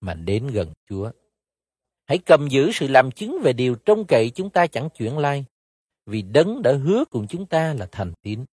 mà 0.00 0.14
đến 0.14 0.46
gần 0.46 0.72
Chúa. 0.88 1.10
Hãy 2.06 2.18
cầm 2.18 2.48
giữ 2.48 2.72
sự 2.72 2.88
làm 2.88 3.10
chứng 3.10 3.38
về 3.42 3.52
điều 3.52 3.74
trông 3.74 4.06
cậy 4.06 4.30
chúng 4.30 4.50
ta 4.50 4.66
chẳng 4.66 4.88
chuyển 4.90 5.18
lai, 5.18 5.44
vì 6.06 6.22
đấng 6.22 6.62
đã 6.62 6.72
hứa 6.72 7.04
cùng 7.10 7.26
chúng 7.28 7.46
ta 7.46 7.74
là 7.74 7.88
thành 7.92 8.12
tín. 8.22 8.44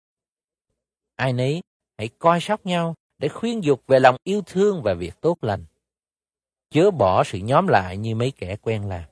Ai 1.15 1.33
nấy, 1.33 1.61
hãy 1.97 2.09
coi 2.19 2.41
sóc 2.41 2.65
nhau 2.65 2.95
để 3.17 3.27
khuyên 3.27 3.63
dục 3.63 3.83
về 3.87 3.99
lòng 3.99 4.15
yêu 4.23 4.41
thương 4.45 4.81
và 4.83 4.93
việc 4.93 5.21
tốt 5.21 5.37
lành. 5.41 5.65
Chớ 6.69 6.91
bỏ 6.91 7.23
sự 7.23 7.37
nhóm 7.37 7.67
lại 7.67 7.97
như 7.97 8.15
mấy 8.15 8.31
kẻ 8.31 8.55
quen 8.61 8.87
làm, 8.87 9.03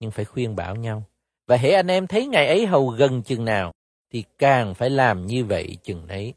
nhưng 0.00 0.10
phải 0.10 0.24
khuyên 0.24 0.56
bảo 0.56 0.76
nhau. 0.76 1.04
Và 1.46 1.56
hễ 1.56 1.70
anh 1.70 1.86
em 1.86 2.06
thấy 2.06 2.26
ngày 2.26 2.46
ấy 2.46 2.66
hầu 2.66 2.88
gần 2.88 3.22
chừng 3.22 3.44
nào, 3.44 3.72
thì 4.10 4.24
càng 4.38 4.74
phải 4.74 4.90
làm 4.90 5.26
như 5.26 5.44
vậy 5.44 5.76
chừng 5.82 6.08
ấy. 6.08 6.34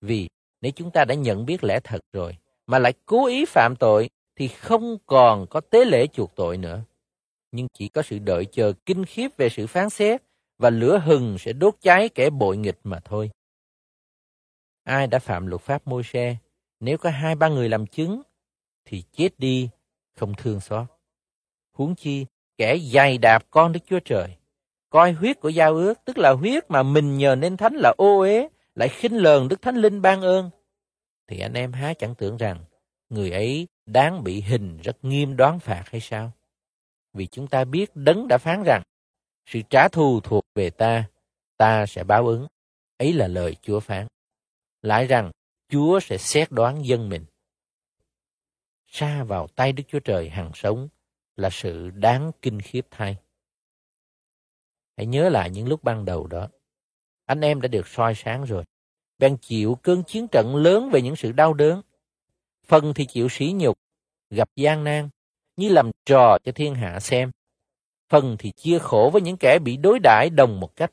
Vì 0.00 0.28
nếu 0.60 0.72
chúng 0.72 0.90
ta 0.90 1.04
đã 1.04 1.14
nhận 1.14 1.46
biết 1.46 1.64
lẽ 1.64 1.80
thật 1.84 2.00
rồi, 2.12 2.36
mà 2.66 2.78
lại 2.78 2.92
cố 3.06 3.26
ý 3.26 3.44
phạm 3.44 3.76
tội, 3.76 4.10
thì 4.36 4.48
không 4.48 4.98
còn 5.06 5.46
có 5.46 5.60
tế 5.60 5.84
lễ 5.84 6.06
chuộc 6.06 6.34
tội 6.36 6.56
nữa. 6.56 6.80
Nhưng 7.52 7.68
chỉ 7.72 7.88
có 7.88 8.02
sự 8.02 8.18
đợi 8.18 8.44
chờ 8.44 8.72
kinh 8.86 9.04
khiếp 9.04 9.28
về 9.36 9.48
sự 9.48 9.66
phán 9.66 9.90
xét, 9.90 10.22
và 10.58 10.70
lửa 10.70 11.02
hừng 11.04 11.38
sẽ 11.38 11.52
đốt 11.52 11.74
cháy 11.80 12.08
kẻ 12.08 12.30
bội 12.30 12.56
nghịch 12.56 12.78
mà 12.84 13.00
thôi. 13.04 13.30
Ai 14.84 15.06
đã 15.06 15.18
phạm 15.18 15.46
luật 15.46 15.62
pháp 15.62 15.86
môi 15.86 16.02
xe, 16.02 16.36
nếu 16.80 16.98
có 16.98 17.10
hai 17.10 17.34
ba 17.34 17.48
người 17.48 17.68
làm 17.68 17.86
chứng, 17.86 18.22
thì 18.84 19.02
chết 19.12 19.38
đi, 19.38 19.68
không 20.16 20.34
thương 20.34 20.60
xót. 20.60 20.86
Huống 21.72 21.94
chi, 21.94 22.26
kẻ 22.56 22.78
dày 22.78 23.18
đạp 23.18 23.44
con 23.50 23.72
Đức 23.72 23.80
Chúa 23.86 24.00
Trời, 24.04 24.36
coi 24.90 25.12
huyết 25.12 25.40
của 25.40 25.48
giao 25.48 25.74
ước, 25.74 26.04
tức 26.04 26.18
là 26.18 26.32
huyết 26.32 26.70
mà 26.70 26.82
mình 26.82 27.18
nhờ 27.18 27.34
nên 27.34 27.56
thánh 27.56 27.74
là 27.74 27.94
ô 27.98 28.18
uế, 28.18 28.48
lại 28.78 28.88
khinh 28.88 29.16
lờn 29.16 29.48
Đức 29.48 29.62
Thánh 29.62 29.76
Linh 29.76 30.02
ban 30.02 30.20
ơn, 30.20 30.50
thì 31.26 31.40
anh 31.40 31.52
em 31.52 31.72
há 31.72 31.94
chẳng 31.94 32.14
tưởng 32.14 32.36
rằng 32.36 32.64
người 33.08 33.30
ấy 33.30 33.68
đáng 33.86 34.24
bị 34.24 34.40
hình 34.40 34.78
rất 34.82 35.04
nghiêm 35.04 35.36
đoán 35.36 35.60
phạt 35.60 35.84
hay 35.86 36.00
sao? 36.00 36.32
Vì 37.12 37.26
chúng 37.26 37.46
ta 37.48 37.64
biết 37.64 37.90
đấng 37.94 38.28
đã 38.28 38.38
phán 38.38 38.62
rằng 38.66 38.82
sự 39.46 39.60
trả 39.70 39.88
thù 39.88 40.20
thuộc 40.20 40.44
về 40.54 40.70
ta, 40.70 41.08
ta 41.56 41.86
sẽ 41.86 42.04
báo 42.04 42.26
ứng. 42.26 42.46
Ấy 42.98 43.12
là 43.12 43.28
lời 43.28 43.56
Chúa 43.62 43.80
phán. 43.80 44.06
Lại 44.82 45.06
rằng 45.06 45.30
Chúa 45.68 46.00
sẽ 46.00 46.18
xét 46.18 46.50
đoán 46.50 46.86
dân 46.86 47.08
mình. 47.08 47.24
Xa 48.86 49.24
vào 49.24 49.46
tay 49.46 49.72
Đức 49.72 49.84
Chúa 49.88 50.00
Trời 50.00 50.28
hằng 50.28 50.50
sống 50.54 50.88
là 51.36 51.50
sự 51.50 51.90
đáng 51.90 52.30
kinh 52.42 52.60
khiếp 52.60 52.86
thay. 52.90 53.16
Hãy 54.96 55.06
nhớ 55.06 55.28
lại 55.28 55.50
những 55.50 55.68
lúc 55.68 55.84
ban 55.84 56.04
đầu 56.04 56.26
đó. 56.26 56.48
Anh 57.28 57.40
em 57.40 57.60
đã 57.60 57.68
được 57.68 57.88
soi 57.88 58.14
sáng 58.14 58.44
rồi. 58.44 58.64
Bèn 59.18 59.36
chịu 59.36 59.78
cơn 59.82 60.02
chiến 60.02 60.28
trận 60.28 60.56
lớn 60.56 60.90
về 60.90 61.02
những 61.02 61.16
sự 61.16 61.32
đau 61.32 61.54
đớn. 61.54 61.82
Phần 62.66 62.94
thì 62.94 63.06
chịu 63.06 63.28
sỉ 63.28 63.52
nhục, 63.52 63.78
gặp 64.30 64.48
gian 64.56 64.84
nan, 64.84 65.08
như 65.56 65.68
làm 65.68 65.90
trò 66.04 66.38
cho 66.44 66.52
thiên 66.52 66.74
hạ 66.74 67.00
xem 67.00 67.30
phần 68.08 68.36
thì 68.38 68.50
chia 68.50 68.78
khổ 68.78 69.10
với 69.12 69.22
những 69.22 69.36
kẻ 69.36 69.58
bị 69.64 69.76
đối 69.76 69.98
đãi 69.98 70.30
đồng 70.30 70.60
một 70.60 70.76
cách. 70.76 70.92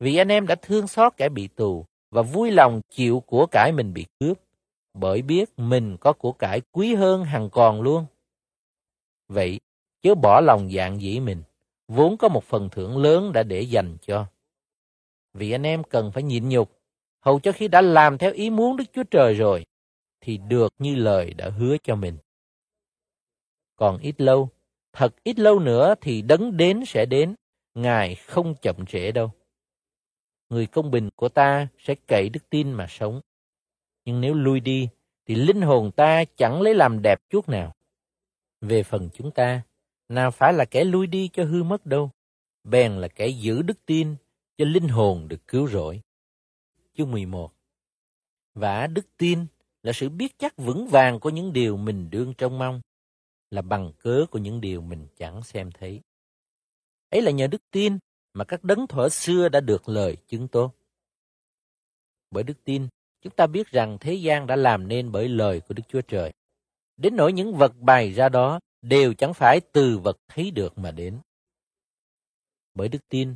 Vì 0.00 0.16
anh 0.16 0.28
em 0.28 0.46
đã 0.46 0.54
thương 0.54 0.88
xót 0.88 1.12
kẻ 1.16 1.28
bị 1.28 1.48
tù 1.48 1.86
và 2.10 2.22
vui 2.22 2.50
lòng 2.50 2.80
chịu 2.90 3.20
của 3.20 3.46
cải 3.46 3.72
mình 3.72 3.92
bị 3.92 4.06
cướp, 4.20 4.38
bởi 4.94 5.22
biết 5.22 5.50
mình 5.56 5.96
có 6.00 6.12
của 6.12 6.32
cải 6.32 6.60
quý 6.72 6.94
hơn 6.94 7.24
hằng 7.24 7.50
còn 7.50 7.82
luôn. 7.82 8.06
Vậy, 9.28 9.60
chớ 10.02 10.14
bỏ 10.14 10.40
lòng 10.40 10.70
dạng 10.70 11.00
dĩ 11.00 11.20
mình, 11.20 11.42
vốn 11.88 12.16
có 12.16 12.28
một 12.28 12.44
phần 12.44 12.68
thưởng 12.70 12.96
lớn 12.96 13.32
đã 13.32 13.42
để 13.42 13.60
dành 13.60 13.96
cho. 14.06 14.26
Vì 15.34 15.52
anh 15.52 15.62
em 15.62 15.84
cần 15.84 16.12
phải 16.12 16.22
nhịn 16.22 16.48
nhục, 16.48 16.80
hầu 17.20 17.40
cho 17.40 17.52
khi 17.52 17.68
đã 17.68 17.80
làm 17.80 18.18
theo 18.18 18.32
ý 18.32 18.50
muốn 18.50 18.76
Đức 18.76 18.84
Chúa 18.92 19.04
Trời 19.04 19.34
rồi, 19.34 19.64
thì 20.20 20.38
được 20.48 20.74
như 20.78 20.94
lời 20.94 21.34
đã 21.34 21.50
hứa 21.50 21.76
cho 21.82 21.96
mình. 21.96 22.18
Còn 23.76 23.98
ít 23.98 24.20
lâu, 24.20 24.50
Thật 24.92 25.14
ít 25.24 25.38
lâu 25.38 25.58
nữa 25.58 25.94
thì 26.00 26.22
đấng 26.22 26.56
đến 26.56 26.84
sẽ 26.86 27.06
đến, 27.06 27.34
Ngài 27.74 28.14
không 28.14 28.54
chậm 28.62 28.86
trễ 28.86 29.12
đâu. 29.12 29.30
Người 30.48 30.66
công 30.66 30.90
bình 30.90 31.10
của 31.16 31.28
ta 31.28 31.68
sẽ 31.78 31.94
cậy 32.06 32.28
đức 32.28 32.50
tin 32.50 32.72
mà 32.72 32.86
sống. 32.88 33.20
Nhưng 34.04 34.20
nếu 34.20 34.34
lui 34.34 34.60
đi, 34.60 34.88
thì 35.26 35.34
linh 35.34 35.60
hồn 35.62 35.90
ta 35.90 36.24
chẳng 36.36 36.62
lấy 36.62 36.74
làm 36.74 37.02
đẹp 37.02 37.20
chút 37.30 37.48
nào. 37.48 37.74
Về 38.60 38.82
phần 38.82 39.08
chúng 39.14 39.30
ta, 39.30 39.62
nào 40.08 40.30
phải 40.30 40.52
là 40.52 40.64
kẻ 40.64 40.84
lui 40.84 41.06
đi 41.06 41.28
cho 41.32 41.44
hư 41.44 41.62
mất 41.62 41.86
đâu, 41.86 42.10
bèn 42.64 42.92
là 42.92 43.08
kẻ 43.08 43.26
giữ 43.26 43.62
đức 43.62 43.86
tin 43.86 44.14
cho 44.56 44.64
linh 44.64 44.88
hồn 44.88 45.28
được 45.28 45.46
cứu 45.46 45.68
rỗi. 45.68 46.00
Chương 46.96 47.10
11 47.10 47.52
Và 48.54 48.86
đức 48.86 49.06
tin 49.16 49.46
là 49.82 49.92
sự 49.92 50.08
biết 50.08 50.38
chắc 50.38 50.56
vững 50.56 50.86
vàng 50.86 51.20
của 51.20 51.30
những 51.30 51.52
điều 51.52 51.76
mình 51.76 52.10
đương 52.10 52.34
trông 52.38 52.58
mong, 52.58 52.80
là 53.50 53.62
bằng 53.62 53.92
cớ 53.98 54.26
của 54.30 54.38
những 54.38 54.60
điều 54.60 54.80
mình 54.80 55.06
chẳng 55.16 55.42
xem 55.42 55.70
thấy. 55.70 56.00
Ấy 57.10 57.22
là 57.22 57.30
nhờ 57.30 57.46
đức 57.46 57.62
tin 57.70 57.98
mà 58.32 58.44
các 58.44 58.64
đấng 58.64 58.86
thuở 58.86 59.08
xưa 59.08 59.48
đã 59.48 59.60
được 59.60 59.88
lời 59.88 60.16
chứng 60.26 60.48
tốt. 60.48 60.74
Bởi 62.30 62.44
đức 62.44 62.64
tin, 62.64 62.88
chúng 63.22 63.32
ta 63.36 63.46
biết 63.46 63.66
rằng 63.66 63.98
thế 64.00 64.14
gian 64.14 64.46
đã 64.46 64.56
làm 64.56 64.88
nên 64.88 65.12
bởi 65.12 65.28
lời 65.28 65.60
của 65.60 65.74
Đức 65.74 65.82
Chúa 65.88 66.00
Trời. 66.00 66.32
Đến 66.96 67.16
nỗi 67.16 67.32
những 67.32 67.54
vật 67.54 67.72
bày 67.80 68.12
ra 68.12 68.28
đó 68.28 68.60
đều 68.82 69.14
chẳng 69.14 69.34
phải 69.34 69.60
từ 69.72 69.98
vật 69.98 70.18
thấy 70.28 70.50
được 70.50 70.78
mà 70.78 70.90
đến. 70.90 71.20
Bởi 72.74 72.88
đức 72.88 73.08
tin, 73.08 73.34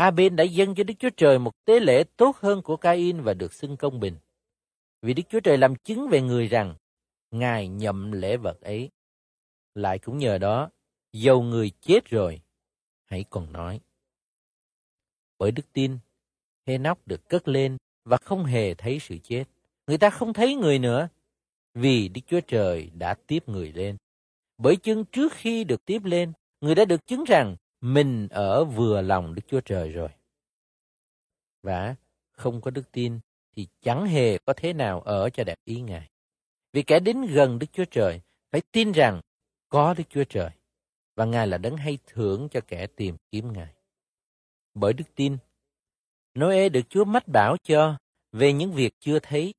A-bên 0.00 0.36
đã 0.36 0.44
dâng 0.44 0.74
cho 0.74 0.84
Đức 0.84 0.94
Chúa 0.98 1.10
Trời 1.16 1.38
một 1.38 1.64
tế 1.64 1.80
lễ 1.80 2.04
tốt 2.16 2.36
hơn 2.36 2.62
của 2.62 2.76
Cain 2.76 3.20
và 3.20 3.34
được 3.34 3.52
xưng 3.52 3.76
công 3.76 4.00
bình. 4.00 4.16
Vì 5.02 5.14
Đức 5.14 5.22
Chúa 5.28 5.40
Trời 5.40 5.58
làm 5.58 5.74
chứng 5.74 6.08
về 6.08 6.20
người 6.20 6.46
rằng 6.46 6.74
Ngài 7.30 7.68
nhậm 7.68 8.12
lễ 8.12 8.36
vật 8.36 8.60
ấy 8.60 8.90
lại 9.74 9.98
cũng 9.98 10.18
nhờ 10.18 10.38
đó, 10.38 10.70
dầu 11.12 11.42
người 11.42 11.70
chết 11.80 12.04
rồi, 12.04 12.40
hãy 13.04 13.24
còn 13.30 13.52
nói. 13.52 13.80
Bởi 15.38 15.50
đức 15.50 15.72
tin, 15.72 15.98
Hê-nóc 16.66 17.06
được 17.06 17.28
cất 17.28 17.48
lên 17.48 17.76
và 18.04 18.16
không 18.16 18.44
hề 18.44 18.74
thấy 18.74 18.98
sự 19.00 19.18
chết. 19.22 19.44
Người 19.86 19.98
ta 19.98 20.10
không 20.10 20.32
thấy 20.32 20.54
người 20.54 20.78
nữa, 20.78 21.08
vì 21.74 22.08
Đức 22.08 22.20
Chúa 22.26 22.40
Trời 22.40 22.90
đã 22.94 23.14
tiếp 23.26 23.48
người 23.48 23.72
lên. 23.72 23.96
Bởi 24.58 24.76
chưng 24.76 25.04
trước 25.04 25.32
khi 25.32 25.64
được 25.64 25.84
tiếp 25.84 26.04
lên, 26.04 26.32
người 26.60 26.74
đã 26.74 26.84
được 26.84 27.06
chứng 27.06 27.24
rằng 27.24 27.56
mình 27.80 28.28
ở 28.28 28.64
vừa 28.64 29.00
lòng 29.00 29.34
Đức 29.34 29.42
Chúa 29.46 29.60
Trời 29.60 29.92
rồi. 29.92 30.08
Và 31.62 31.94
không 32.32 32.60
có 32.60 32.70
đức 32.70 32.92
tin 32.92 33.20
thì 33.56 33.68
chẳng 33.80 34.06
hề 34.06 34.38
có 34.38 34.52
thế 34.52 34.72
nào 34.72 35.00
ở 35.00 35.30
cho 35.30 35.44
đẹp 35.44 35.58
ý 35.64 35.80
Ngài. 35.80 36.10
Vì 36.72 36.82
kẻ 36.82 37.00
đến 37.00 37.22
gần 37.26 37.58
Đức 37.58 37.66
Chúa 37.72 37.84
Trời 37.84 38.20
phải 38.50 38.62
tin 38.72 38.92
rằng 38.92 39.20
có 39.68 39.94
Đức 39.94 40.04
Chúa 40.10 40.24
Trời 40.24 40.50
và 41.16 41.24
Ngài 41.24 41.46
là 41.46 41.58
đấng 41.58 41.76
hay 41.76 41.98
thưởng 42.06 42.48
cho 42.50 42.60
kẻ 42.66 42.86
tìm 42.86 43.16
kiếm 43.30 43.52
Ngài. 43.52 43.74
Bởi 44.74 44.92
đức 44.92 45.04
tin, 45.14 45.36
Noe 46.38 46.68
được 46.68 46.82
Chúa 46.88 47.04
mách 47.04 47.28
bảo 47.28 47.56
cho 47.62 47.98
về 48.32 48.52
những 48.52 48.72
việc 48.72 48.94
chưa 49.00 49.18
thấy 49.18 49.54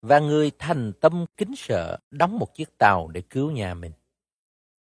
và 0.00 0.18
người 0.18 0.50
thành 0.58 0.92
tâm 1.00 1.24
kính 1.36 1.56
sợ 1.56 1.98
đóng 2.10 2.38
một 2.38 2.54
chiếc 2.54 2.78
tàu 2.78 3.08
để 3.08 3.22
cứu 3.30 3.50
nhà 3.50 3.74
mình. 3.74 3.92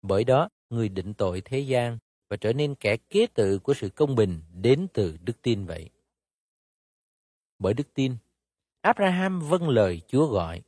Bởi 0.02 0.24
đó, 0.24 0.50
người 0.70 0.90
định 0.90 1.14
tội 1.14 1.42
thế 1.42 1.60
gian 1.60 1.98
và 2.30 2.38
trở 2.38 2.54
nên 2.54 2.76
kẻ 2.76 2.98
kế 2.98 3.28
tự 3.28 3.60
của 3.60 3.74
sự 3.74 3.90
công 3.90 4.16
bình 4.16 4.42
đến 4.54 4.88
từ 4.94 5.18
đức 5.24 5.42
tin 5.42 5.66
vậy. 5.66 5.90
Bởi 7.60 7.74
đức 7.74 7.94
tin, 7.94 8.16
Abraham 8.82 9.40
vâng 9.40 9.70
lời 9.70 10.02
Chúa 10.08 10.28
gọi, 10.28 10.62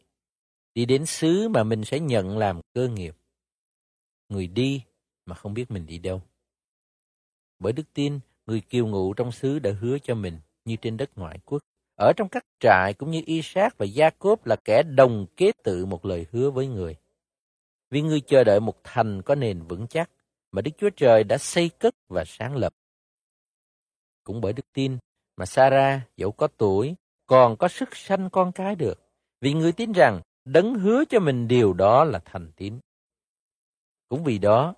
đi 0.73 0.85
đến 0.85 1.05
xứ 1.05 1.49
mà 1.49 1.63
mình 1.63 1.85
sẽ 1.85 1.99
nhận 1.99 2.37
làm 2.37 2.61
cơ 2.73 2.87
nghiệp 2.87 3.15
người 4.29 4.47
đi 4.47 4.83
mà 5.25 5.35
không 5.35 5.53
biết 5.53 5.71
mình 5.71 5.85
đi 5.85 5.97
đâu. 5.97 6.21
Bởi 7.59 7.73
đức 7.73 7.93
tin, 7.93 8.19
người 8.45 8.61
kiều 8.61 8.87
ngụ 8.87 9.13
trong 9.13 9.31
xứ 9.31 9.59
đã 9.59 9.71
hứa 9.79 9.97
cho 9.99 10.15
mình 10.15 10.39
như 10.65 10.75
trên 10.75 10.97
đất 10.97 11.09
ngoại 11.15 11.39
quốc. 11.45 11.59
Ở 11.95 12.13
trong 12.17 12.29
các 12.29 12.45
trại 12.59 12.93
cũng 12.93 13.11
như 13.11 13.21
Isaac 13.25 13.77
và 13.77 13.85
Jacob 13.85 14.35
là 14.45 14.55
kẻ 14.55 14.83
đồng 14.83 15.25
kế 15.37 15.51
tự 15.63 15.85
một 15.85 16.05
lời 16.05 16.25
hứa 16.31 16.51
với 16.51 16.67
người. 16.67 16.95
Vì 17.89 18.01
người 18.01 18.21
chờ 18.21 18.43
đợi 18.43 18.59
một 18.59 18.83
thành 18.83 19.21
có 19.21 19.35
nền 19.35 19.61
vững 19.61 19.87
chắc 19.87 20.09
mà 20.51 20.61
Đức 20.61 20.71
Chúa 20.77 20.89
Trời 20.89 21.23
đã 21.23 21.37
xây 21.37 21.69
cất 21.69 21.95
và 22.07 22.23
sáng 22.27 22.55
lập. 22.55 22.73
Cũng 24.23 24.41
bởi 24.41 24.53
đức 24.53 24.65
tin 24.73 24.97
mà 25.37 25.45
Sarah 25.45 26.01
dẫu 26.17 26.31
có 26.31 26.47
tuổi 26.57 26.95
còn 27.25 27.57
có 27.57 27.67
sức 27.67 27.95
sanh 27.95 28.29
con 28.29 28.51
cái 28.51 28.75
được. 28.75 28.99
Vì 29.41 29.53
người 29.53 29.71
tin 29.71 29.91
rằng 29.91 30.21
đấng 30.45 30.75
hứa 30.75 31.03
cho 31.09 31.19
mình 31.19 31.47
điều 31.47 31.73
đó 31.73 32.03
là 32.03 32.19
thành 32.25 32.51
tín. 32.55 32.79
Cũng 34.09 34.23
vì 34.23 34.37
đó 34.37 34.75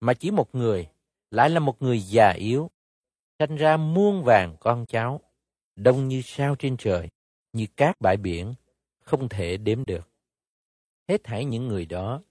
mà 0.00 0.14
chỉ 0.14 0.30
một 0.30 0.54
người, 0.54 0.88
lại 1.30 1.50
là 1.50 1.60
một 1.60 1.82
người 1.82 2.00
già 2.00 2.30
yếu, 2.30 2.70
sanh 3.38 3.56
ra 3.56 3.76
muôn 3.76 4.24
vàng 4.24 4.56
con 4.60 4.86
cháu, 4.86 5.20
đông 5.76 6.08
như 6.08 6.22
sao 6.24 6.56
trên 6.58 6.76
trời, 6.76 7.08
như 7.52 7.66
cát 7.76 8.00
bãi 8.00 8.16
biển, 8.16 8.54
không 9.02 9.28
thể 9.28 9.56
đếm 9.56 9.84
được. 9.84 10.08
Hết 11.08 11.20
thảy 11.24 11.44
những 11.44 11.68
người 11.68 11.86
đó 11.86 12.22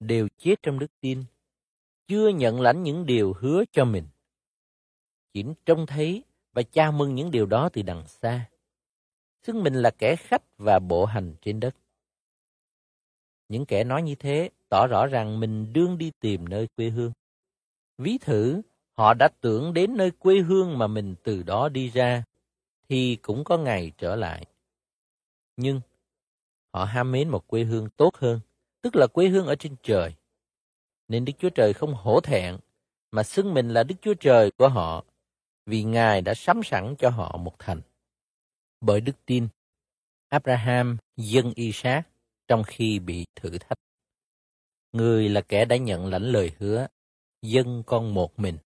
đều 0.00 0.28
chết 0.38 0.54
trong 0.62 0.78
đức 0.78 1.00
tin, 1.00 1.24
chưa 2.08 2.28
nhận 2.28 2.60
lãnh 2.60 2.82
những 2.82 3.06
điều 3.06 3.32
hứa 3.32 3.64
cho 3.72 3.84
mình. 3.84 4.06
Chỉ 5.34 5.44
trông 5.66 5.86
thấy 5.86 6.24
và 6.52 6.62
chào 6.62 6.92
mừng 6.92 7.14
những 7.14 7.30
điều 7.30 7.46
đó 7.46 7.68
từ 7.72 7.82
đằng 7.82 8.06
xa. 8.06 8.48
Xưng 9.42 9.62
mình 9.62 9.74
là 9.74 9.90
kẻ 9.90 10.16
khách 10.16 10.42
và 10.58 10.78
bộ 10.78 11.04
hành 11.04 11.34
trên 11.40 11.60
đất. 11.60 11.76
Những 13.48 13.66
kẻ 13.66 13.84
nói 13.84 14.02
như 14.02 14.14
thế 14.14 14.50
tỏ 14.68 14.86
rõ 14.86 15.06
rằng 15.06 15.40
mình 15.40 15.72
đương 15.72 15.98
đi 15.98 16.12
tìm 16.20 16.48
nơi 16.48 16.68
quê 16.76 16.88
hương. 16.88 17.12
Ví 17.98 18.18
thử, 18.18 18.62
họ 18.92 19.14
đã 19.14 19.28
tưởng 19.40 19.74
đến 19.74 19.96
nơi 19.96 20.10
quê 20.10 20.38
hương 20.38 20.78
mà 20.78 20.86
mình 20.86 21.14
từ 21.24 21.42
đó 21.42 21.68
đi 21.68 21.88
ra, 21.88 22.24
thì 22.88 23.16
cũng 23.16 23.44
có 23.44 23.58
ngày 23.58 23.92
trở 23.98 24.16
lại. 24.16 24.46
Nhưng 25.56 25.80
họ 26.74 26.84
ham 26.84 27.12
mến 27.12 27.28
một 27.28 27.46
quê 27.46 27.64
hương 27.64 27.88
tốt 27.90 28.16
hơn, 28.16 28.40
tức 28.82 28.96
là 28.96 29.06
quê 29.06 29.28
hương 29.28 29.46
ở 29.46 29.54
trên 29.54 29.76
trời. 29.82 30.14
Nên 31.12 31.24
Đức 31.24 31.32
Chúa 31.38 31.50
Trời 31.50 31.72
không 31.72 31.94
hổ 31.94 32.20
thẹn 32.20 32.56
mà 33.10 33.22
xưng 33.22 33.54
mình 33.54 33.68
là 33.68 33.82
Đức 33.82 33.94
Chúa 34.02 34.14
Trời 34.14 34.50
của 34.50 34.68
họ 34.68 35.04
vì 35.66 35.82
Ngài 35.82 36.22
đã 36.22 36.34
sắm 36.34 36.60
sẵn 36.64 36.94
cho 36.98 37.10
họ 37.10 37.36
một 37.36 37.58
thành. 37.58 37.80
Bởi 38.80 39.00
đức 39.00 39.12
tin, 39.26 39.48
Abraham 40.28 40.96
dân 41.16 41.52
Isaac 41.54 42.08
trong 42.48 42.62
khi 42.66 42.98
bị 42.98 43.26
thử 43.34 43.58
thách. 43.58 43.78
Người 44.92 45.28
là 45.28 45.40
kẻ 45.40 45.64
đã 45.64 45.76
nhận 45.76 46.06
lãnh 46.06 46.22
lời 46.22 46.52
hứa, 46.58 46.86
dân 47.42 47.82
con 47.86 48.14
một 48.14 48.38
mình. 48.38 48.58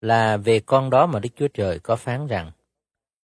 Là 0.00 0.36
về 0.36 0.60
con 0.60 0.90
đó 0.90 1.06
mà 1.06 1.20
Đức 1.20 1.30
Chúa 1.36 1.48
Trời 1.48 1.78
có 1.78 1.96
phán 1.96 2.26
rằng, 2.26 2.52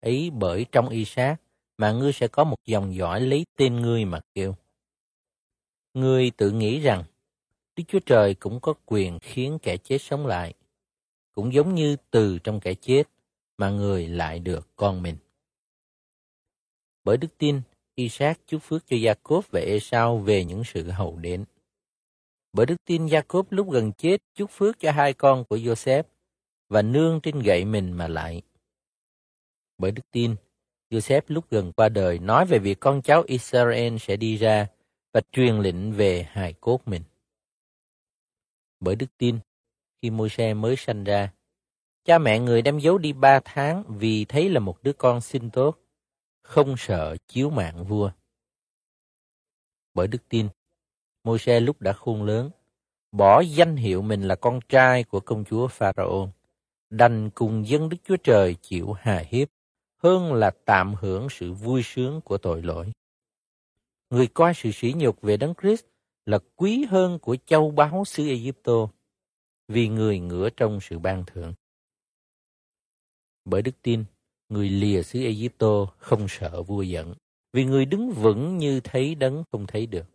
ấy 0.01 0.29
bởi 0.33 0.65
trong 0.71 0.89
Isaac 0.89 1.41
mà 1.77 1.91
ngươi 1.91 2.13
sẽ 2.13 2.27
có 2.27 2.43
một 2.43 2.57
dòng 2.65 2.95
dõi 2.95 3.21
lấy 3.21 3.45
tên 3.57 3.81
ngươi 3.81 4.05
mà 4.05 4.19
kêu. 4.33 4.55
Ngươi 5.93 6.31
tự 6.31 6.51
nghĩ 6.51 6.79
rằng 6.79 7.03
Đức 7.75 7.83
Chúa 7.87 7.99
Trời 7.99 8.33
cũng 8.33 8.59
có 8.59 8.73
quyền 8.85 9.19
khiến 9.19 9.59
kẻ 9.61 9.77
chết 9.77 9.97
sống 9.97 10.27
lại, 10.27 10.53
cũng 11.31 11.53
giống 11.53 11.75
như 11.75 11.95
từ 12.11 12.39
trong 12.39 12.59
kẻ 12.59 12.73
chết 12.73 13.03
mà 13.57 13.69
người 13.69 14.07
lại 14.07 14.39
được 14.39 14.67
con 14.75 15.03
mình. 15.03 15.17
Bởi 17.03 17.17
đức 17.17 17.37
tin, 17.37 17.61
Isaac 17.95 18.39
chúc 18.47 18.61
phước 18.63 18.87
cho 18.87 18.97
Jacob 18.97 19.41
và 19.51 19.59
Esau 19.59 20.17
về 20.17 20.45
những 20.45 20.63
sự 20.63 20.91
hậu 20.91 21.17
đến. 21.17 21.45
Bởi 22.53 22.65
đức 22.65 22.75
tin 22.85 23.05
Jacob 23.05 23.43
lúc 23.49 23.71
gần 23.71 23.91
chết 23.91 24.17
chúc 24.35 24.51
phước 24.51 24.79
cho 24.79 24.91
hai 24.91 25.13
con 25.13 25.45
của 25.45 25.57
Joseph 25.57 26.03
và 26.69 26.81
nương 26.81 27.19
trên 27.21 27.39
gậy 27.39 27.65
mình 27.65 27.91
mà 27.91 28.07
lại. 28.07 28.41
Bởi 29.77 29.91
đức 29.91 30.11
tin, 30.11 30.35
Joseph 30.89 31.21
lúc 31.27 31.49
gần 31.49 31.71
qua 31.71 31.89
đời 31.89 32.19
nói 32.19 32.45
về 32.45 32.59
việc 32.59 32.79
con 32.79 33.01
cháu 33.01 33.23
Israel 33.27 33.97
sẽ 33.97 34.15
đi 34.15 34.37
ra 34.37 34.67
và 35.13 35.21
truyền 35.31 35.59
lệnh 35.59 35.91
về 35.91 36.27
hài 36.29 36.53
cốt 36.53 36.81
mình. 36.85 37.01
Bởi 38.79 38.95
đức 38.95 39.17
tin, 39.17 39.39
khi 40.01 40.09
Môi-se 40.09 40.53
mới 40.53 40.75
sanh 40.75 41.03
ra, 41.03 41.31
cha 42.03 42.17
mẹ 42.17 42.39
người 42.39 42.61
đem 42.61 42.79
giấu 42.79 42.97
đi 42.97 43.13
ba 43.13 43.39
tháng 43.45 43.83
vì 43.87 44.25
thấy 44.25 44.49
là 44.49 44.59
một 44.59 44.83
đứa 44.83 44.93
con 44.93 45.21
xinh 45.21 45.49
tốt, 45.49 45.77
không 46.41 46.75
sợ 46.77 47.17
chiếu 47.27 47.49
mạng 47.49 47.85
vua. 47.85 48.11
Bởi 49.93 50.07
đức 50.07 50.29
tin, 50.29 50.49
Môi-se 51.23 51.59
lúc 51.59 51.81
đã 51.81 51.93
khôn 51.93 52.23
lớn, 52.23 52.49
bỏ 53.11 53.41
danh 53.41 53.75
hiệu 53.75 54.01
mình 54.01 54.21
là 54.21 54.35
con 54.35 54.59
trai 54.69 55.03
của 55.03 55.19
công 55.19 55.45
chúa 55.45 55.67
Pharaoh, 55.67 56.29
đành 56.89 57.29
cùng 57.29 57.67
dân 57.67 57.89
Đức 57.89 57.97
Chúa 58.03 58.17
Trời 58.17 58.55
chịu 58.61 58.93
hà 58.93 59.23
hiếp 59.29 59.47
hơn 59.97 60.33
là 60.33 60.51
tạm 60.65 60.95
hưởng 60.95 61.27
sự 61.29 61.53
vui 61.53 61.81
sướng 61.83 62.21
của 62.21 62.37
tội 62.37 62.61
lỗi. 62.61 62.91
Người 64.09 64.27
coi 64.27 64.53
sự 64.53 64.71
sỉ 64.71 64.93
nhục 64.97 65.21
về 65.21 65.37
Đấng 65.37 65.53
Christ 65.61 65.85
là 66.25 66.39
quý 66.55 66.85
hơn 66.89 67.19
của 67.19 67.37
châu 67.45 67.71
báu 67.71 68.05
xứ 68.05 68.27
Egypto, 68.27 68.87
vì 69.67 69.87
người 69.87 70.19
ngửa 70.19 70.49
trong 70.49 70.79
sự 70.81 70.99
ban 70.99 71.23
thưởng. 71.27 71.53
Bởi 73.45 73.61
đức 73.61 73.81
tin, 73.81 74.05
người 74.49 74.69
lìa 74.69 75.03
xứ 75.03 75.23
Egypto 75.23 75.85
không 75.97 76.25
sợ 76.29 76.63
vua 76.63 76.81
giận, 76.81 77.13
vì 77.53 77.65
người 77.65 77.85
đứng 77.85 78.11
vững 78.11 78.57
như 78.57 78.79
thấy 78.83 79.15
đấng 79.15 79.43
không 79.51 79.67
thấy 79.67 79.85
được. 79.85 80.05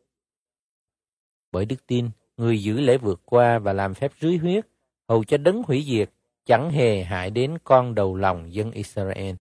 Bởi 1.52 1.64
đức 1.64 1.86
tin, 1.86 2.10
người 2.36 2.62
giữ 2.62 2.80
lễ 2.80 2.98
vượt 2.98 3.20
qua 3.24 3.58
và 3.58 3.72
làm 3.72 3.94
phép 3.94 4.12
rưới 4.20 4.36
huyết, 4.36 4.66
hầu 5.08 5.24
cho 5.24 5.36
đấng 5.36 5.62
hủy 5.62 5.84
diệt, 5.86 6.10
chẳng 6.44 6.70
hề 6.70 7.04
hại 7.04 7.30
đến 7.30 7.58
con 7.64 7.94
đầu 7.94 8.16
lòng 8.16 8.52
dân 8.52 8.70
Israel. 8.70 9.34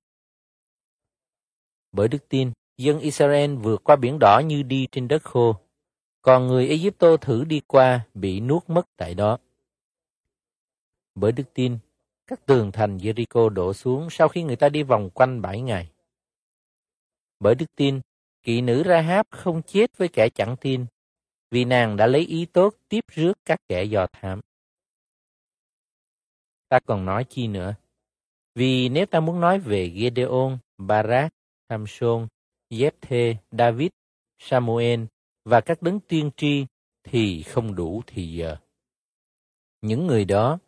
Bởi 1.91 2.07
đức 2.07 2.29
tin, 2.29 2.51
dân 2.77 2.99
Israel 2.99 3.55
vượt 3.55 3.83
qua 3.83 3.95
biển 3.95 4.17
đỏ 4.19 4.39
như 4.45 4.63
đi 4.63 4.87
trên 4.91 5.07
đất 5.07 5.23
khô, 5.23 5.55
còn 6.21 6.47
người 6.47 6.67
Egypto 6.67 7.17
thử 7.17 7.43
đi 7.43 7.61
qua 7.67 8.05
bị 8.13 8.39
nuốt 8.39 8.69
mất 8.69 8.87
tại 8.97 9.13
đó. 9.13 9.37
Bởi 11.15 11.31
đức 11.31 11.53
tin, 11.53 11.77
các 12.27 12.45
tường 12.45 12.71
thành 12.71 12.97
Jericho 12.97 13.49
đổ 13.49 13.73
xuống 13.73 14.09
sau 14.09 14.27
khi 14.27 14.43
người 14.43 14.55
ta 14.55 14.69
đi 14.69 14.83
vòng 14.83 15.09
quanh 15.09 15.41
bảy 15.41 15.61
ngày. 15.61 15.89
Bởi 17.39 17.55
đức 17.55 17.75
tin, 17.75 18.01
kỵ 18.43 18.61
nữ 18.61 18.83
Rahab 18.85 19.25
không 19.29 19.61
chết 19.61 19.97
với 19.97 20.07
kẻ 20.07 20.29
chẳng 20.29 20.55
tin, 20.61 20.85
vì 21.51 21.65
nàng 21.65 21.97
đã 21.97 22.07
lấy 22.07 22.21
ý 22.21 22.45
tốt 22.45 22.75
tiếp 22.89 23.05
rước 23.07 23.33
các 23.45 23.59
kẻ 23.67 23.83
dò 23.83 24.07
thám. 24.11 24.39
Ta 26.69 26.79
còn 26.79 27.05
nói 27.05 27.25
chi 27.29 27.47
nữa? 27.47 27.75
Vì 28.55 28.89
nếu 28.89 29.05
ta 29.05 29.19
muốn 29.19 29.39
nói 29.39 29.59
về 29.59 29.89
Gedeon, 29.89 30.57
Barak, 30.77 31.33
Samson, 31.69 32.27
Jephthê, 32.69 33.35
David, 33.51 33.89
Samuel 34.39 35.03
và 35.49 35.61
các 35.61 35.81
đấng 35.81 35.99
tiên 35.99 36.31
tri 36.37 36.65
thì 37.03 37.43
không 37.43 37.75
đủ 37.75 38.01
thì 38.07 38.33
giờ. 38.33 38.57
Những 39.81 40.07
người 40.07 40.25
đó, 40.25 40.59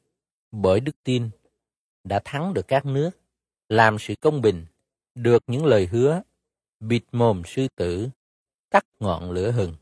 bởi 0.51 0.79
đức 0.79 1.03
tin, 1.03 1.29
đã 2.03 2.21
thắng 2.25 2.53
được 2.53 2.67
các 2.67 2.85
nước, 2.85 3.09
làm 3.69 3.99
sự 3.99 4.13
công 4.21 4.41
bình, 4.41 4.65
được 5.15 5.43
những 5.47 5.65
lời 5.65 5.85
hứa, 5.85 6.21
bịt 6.79 7.03
mồm 7.11 7.41
sư 7.45 7.67
tử, 7.75 8.09
tắt 8.69 8.85
ngọn 8.99 9.31
lửa 9.31 9.51
hừng, 9.51 9.75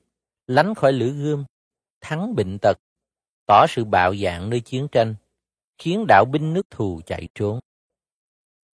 lánh 0.47 0.75
khỏi 0.75 0.93
lửa 0.93 1.09
gươm, 1.09 1.45
thắng 2.01 2.35
bệnh 2.35 2.57
tật, 2.61 2.77
tỏ 3.45 3.65
sự 3.69 3.85
bạo 3.85 4.15
dạn 4.15 4.49
nơi 4.49 4.59
chiến 4.59 4.87
tranh, 4.91 5.15
khiến 5.77 6.05
đạo 6.07 6.25
binh 6.25 6.53
nước 6.53 6.69
thù 6.69 7.01
chạy 7.05 7.27
trốn. 7.35 7.59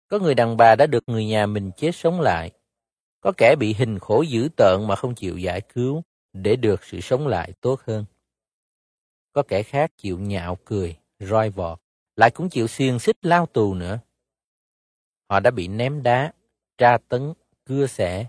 Có 0.08 0.18
người 0.18 0.34
đàn 0.34 0.56
bà 0.56 0.76
đã 0.76 0.86
được 0.86 1.04
người 1.06 1.26
nhà 1.26 1.46
mình 1.46 1.70
chết 1.76 1.90
sống 1.94 2.20
lại, 2.20 2.50
có 3.20 3.32
kẻ 3.36 3.56
bị 3.58 3.74
hình 3.74 3.98
khổ 3.98 4.22
dữ 4.22 4.48
tợn 4.56 4.86
mà 4.88 4.96
không 4.96 5.14
chịu 5.14 5.38
giải 5.38 5.60
cứu 5.60 6.02
để 6.32 6.56
được 6.56 6.84
sự 6.84 7.00
sống 7.00 7.26
lại 7.26 7.52
tốt 7.60 7.80
hơn. 7.86 8.04
Có 9.32 9.42
kẻ 9.48 9.62
khác 9.62 9.92
chịu 9.96 10.18
nhạo 10.18 10.58
cười, 10.64 10.96
roi 11.20 11.50
vọt, 11.50 11.78
lại 12.16 12.30
cũng 12.30 12.48
chịu 12.48 12.66
xiên 12.66 12.98
xích 12.98 13.16
lao 13.22 13.46
tù 13.46 13.74
nữa. 13.74 13.98
Họ 15.30 15.40
đã 15.40 15.50
bị 15.50 15.68
ném 15.68 16.02
đá, 16.02 16.32
tra 16.78 16.98
tấn, 17.08 17.32
cưa 17.64 17.86
xẻ, 17.86 18.26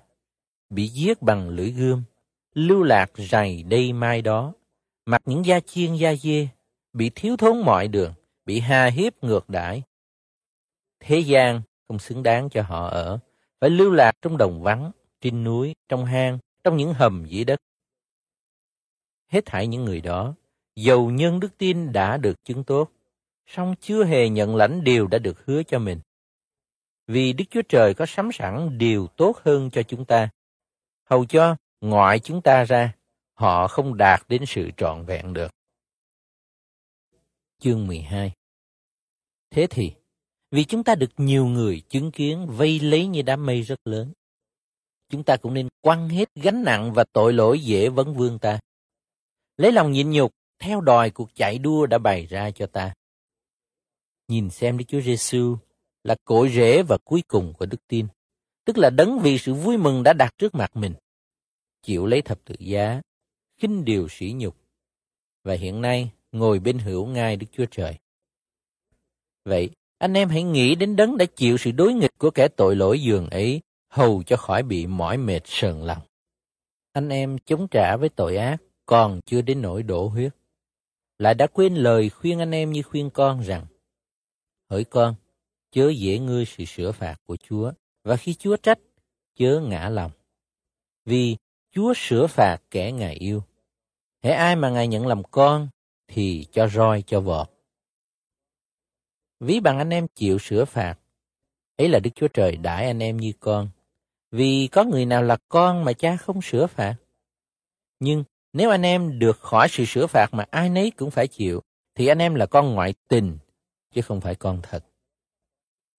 bị 0.70 0.88
giết 0.88 1.22
bằng 1.22 1.50
lưỡi 1.50 1.72
gươm, 1.72 2.04
lưu 2.54 2.84
lạc 2.84 3.12
rày 3.16 3.64
đây 3.64 3.94
mai 3.94 4.22
đó, 4.22 4.54
mặc 5.06 5.22
những 5.26 5.46
da 5.46 5.60
chiên 5.60 5.96
da 5.96 6.16
dê, 6.16 6.48
bị 6.94 7.12
thiếu 7.16 7.38
thốn 7.38 7.62
mọi 7.62 7.88
đường, 7.88 8.14
bị 8.46 8.60
hà 8.60 8.86
hiếp 8.86 9.24
ngược 9.24 9.50
đãi. 9.50 9.84
Thế 11.00 11.20
gian 11.20 11.62
không 11.88 12.00
xứng 12.00 12.24
đáng 12.24 12.50
cho 12.50 12.62
họ 12.62 12.90
ở, 12.90 13.20
phải 13.62 13.70
lưu 13.70 13.92
lạc 13.92 14.12
trong 14.22 14.38
đồng 14.38 14.64
vắng, 14.64 14.92
trên 15.22 15.44
núi, 15.44 15.76
trong 15.90 16.06
hang, 16.06 16.40
trong 16.64 16.78
những 16.78 16.94
hầm 16.94 17.26
dưới 17.26 17.46
đất. 17.46 17.60
Hết 19.34 19.46
thảy 19.46 19.68
những 19.68 19.86
người 19.86 20.02
đó, 20.02 20.36
dầu 20.76 21.12
nhân 21.12 21.40
đức 21.40 21.58
tin 21.58 21.92
đã 21.92 22.18
được 22.18 22.44
chứng 22.44 22.64
tốt, 22.64 22.92
song 23.48 23.76
chưa 23.82 24.06
hề 24.06 24.30
nhận 24.30 24.56
lãnh 24.56 24.84
điều 24.84 25.08
đã 25.08 25.18
được 25.18 25.46
hứa 25.46 25.64
cho 25.64 25.80
mình. 25.80 26.00
Vì 27.08 27.34
Đức 27.34 27.46
Chúa 27.50 27.62
Trời 27.70 27.94
có 27.94 28.06
sắm 28.06 28.30
sẵn 28.34 28.78
điều 28.78 29.08
tốt 29.08 29.38
hơn 29.44 29.70
cho 29.70 29.84
chúng 29.84 30.06
ta. 30.06 30.30
Hầu 31.10 31.26
cho, 31.26 31.56
ngoại 31.82 32.20
chúng 32.20 32.42
ta 32.42 32.64
ra, 32.64 32.94
họ 33.34 33.68
không 33.68 33.98
đạt 33.98 34.22
đến 34.28 34.44
sự 34.48 34.70
trọn 34.78 35.06
vẹn 35.06 35.34
được. 35.34 35.52
Chương 37.60 37.88
12 37.88 38.32
Thế 39.50 39.68
thì, 39.70 39.92
vì 40.52 40.64
chúng 40.64 40.84
ta 40.84 40.96
được 40.96 41.12
nhiều 41.18 41.46
người 41.46 41.82
chứng 41.90 42.12
kiến 42.12 42.48
vây 42.48 42.80
lấy 42.80 43.08
như 43.08 43.22
đám 43.22 43.46
mây 43.46 43.62
rất 43.62 43.80
lớn, 43.86 44.12
chúng 45.10 45.24
ta 45.24 45.38
cũng 45.38 45.54
nên 45.54 45.68
quăng 45.82 46.10
hết 46.10 46.30
gánh 46.36 46.64
nặng 46.64 46.94
và 46.94 47.04
tội 47.14 47.34
lỗi 47.34 47.60
dễ 47.60 47.90
vấn 47.90 48.14
vương 48.14 48.40
ta. 48.40 48.60
Lấy 49.58 49.72
lòng 49.72 49.92
nhịn 49.92 50.12
nhục, 50.12 50.32
theo 50.60 50.82
đòi 50.82 51.10
cuộc 51.10 51.36
chạy 51.36 51.58
đua 51.58 51.86
đã 51.86 51.98
bày 51.98 52.26
ra 52.26 52.52
cho 52.52 52.66
ta 52.66 52.94
nhìn 54.28 54.50
xem 54.50 54.78
Đức 54.78 54.86
Chúa 54.88 55.02
Giêsu 55.02 55.58
là 56.04 56.16
cội 56.26 56.50
rễ 56.50 56.84
và 56.84 56.98
cuối 57.04 57.24
cùng 57.28 57.54
của 57.58 57.66
đức 57.66 57.88
tin, 57.88 58.08
tức 58.66 58.78
là 58.78 58.90
đấng 58.90 59.20
vì 59.20 59.38
sự 59.38 59.54
vui 59.54 59.78
mừng 59.78 60.04
đã 60.04 60.14
đặt 60.14 60.38
trước 60.38 60.56
mặt 60.56 60.76
mình, 60.76 60.94
chịu 61.82 62.06
lấy 62.06 62.22
thập 62.22 62.40
tự 62.46 62.56
giá, 62.60 63.02
khinh 63.58 63.86
điều 63.86 64.08
sỉ 64.10 64.34
nhục, 64.38 64.56
và 65.44 65.54
hiện 65.54 65.82
nay 65.82 66.12
ngồi 66.32 66.60
bên 66.60 66.80
hữu 66.80 67.06
ngai 67.06 67.36
Đức 67.36 67.48
Chúa 67.52 67.66
Trời. 67.72 67.98
Vậy, 69.46 69.70
anh 69.98 70.14
em 70.14 70.30
hãy 70.30 70.44
nghĩ 70.44 70.76
đến 70.76 70.96
đấng 70.96 71.18
đã 71.18 71.26
chịu 71.26 71.58
sự 71.58 71.72
đối 71.72 71.94
nghịch 71.94 72.18
của 72.18 72.32
kẻ 72.32 72.48
tội 72.48 72.76
lỗi 72.76 73.02
dường 73.02 73.30
ấy, 73.30 73.62
hầu 73.90 74.24
cho 74.24 74.38
khỏi 74.38 74.64
bị 74.64 74.88
mỏi 74.88 75.18
mệt 75.18 75.42
sờn 75.46 75.82
lòng. 75.82 76.02
Anh 76.94 77.10
em 77.10 77.38
chống 77.46 77.68
trả 77.72 77.98
với 77.98 78.10
tội 78.10 78.38
ác, 78.38 78.58
còn 78.94 79.22
chưa 79.26 79.42
đến 79.42 79.62
nỗi 79.62 79.84
đổ 79.84 80.08
huyết. 80.08 80.36
Lại 81.20 81.34
đã 81.34 81.48
quên 81.48 81.76
lời 81.76 82.10
khuyên 82.10 82.40
anh 82.40 82.52
em 82.52 82.72
như 82.72 82.82
khuyên 82.82 83.10
con 83.10 83.42
rằng, 83.42 83.66
Hỡi 84.70 84.84
con, 84.84 85.16
chớ 85.72 85.90
dễ 85.90 86.20
ngươi 86.20 86.46
sự 86.46 86.66
sửa 86.66 86.92
phạt 86.92 87.16
của 87.26 87.36
Chúa, 87.36 87.72
và 88.04 88.16
khi 88.16 88.34
Chúa 88.34 88.58
trách, 88.58 88.80
chớ 89.36 89.60
ngã 89.60 89.90
lòng. 89.90 90.12
Vì 91.06 91.38
Chúa 91.72 91.94
sửa 91.96 92.28
phạt 92.28 92.58
kẻ 92.72 92.92
Ngài 92.92 93.16
yêu. 93.16 93.44
Hễ 94.24 94.32
ai 94.32 94.56
mà 94.56 94.70
Ngài 94.70 94.88
nhận 94.88 95.08
làm 95.08 95.24
con, 95.24 95.70
thì 96.08 96.48
cho 96.52 96.68
roi 96.68 97.04
cho 97.08 97.22
vọt. 97.22 97.50
Ví 99.40 99.60
bằng 99.60 99.78
anh 99.78 99.90
em 99.90 100.08
chịu 100.16 100.40
sửa 100.40 100.66
phạt, 100.66 101.00
ấy 101.78 101.90
là 101.90 102.00
Đức 102.00 102.12
Chúa 102.16 102.28
Trời 102.28 102.56
đãi 102.56 102.86
anh 102.86 103.00
em 103.00 103.18
như 103.18 103.34
con. 103.40 103.70
Vì 104.32 104.70
có 104.72 104.84
người 104.84 105.06
nào 105.06 105.24
là 105.24 105.38
con 105.50 105.84
mà 105.86 105.94
cha 105.94 106.18
không 106.18 106.42
sửa 106.42 106.68
phạt. 106.68 106.96
Nhưng 108.00 108.24
nếu 108.54 108.70
anh 108.70 108.82
em 108.82 109.20
được 109.20 109.40
khỏi 109.40 109.68
sự 109.70 109.86
sửa 109.86 110.08
phạt 110.08 110.34
mà 110.34 110.46
ai 110.52 110.70
nấy 110.70 110.92
cũng 110.92 111.12
phải 111.12 111.28
chịu, 111.28 111.62
thì 111.96 112.08
anh 112.08 112.20
em 112.20 112.36
là 112.36 112.46
con 112.46 112.74
ngoại 112.74 112.94
tình, 113.08 113.38
chứ 113.94 114.02
không 114.02 114.22
phải 114.22 114.36
con 114.36 114.62
thật. 114.64 114.86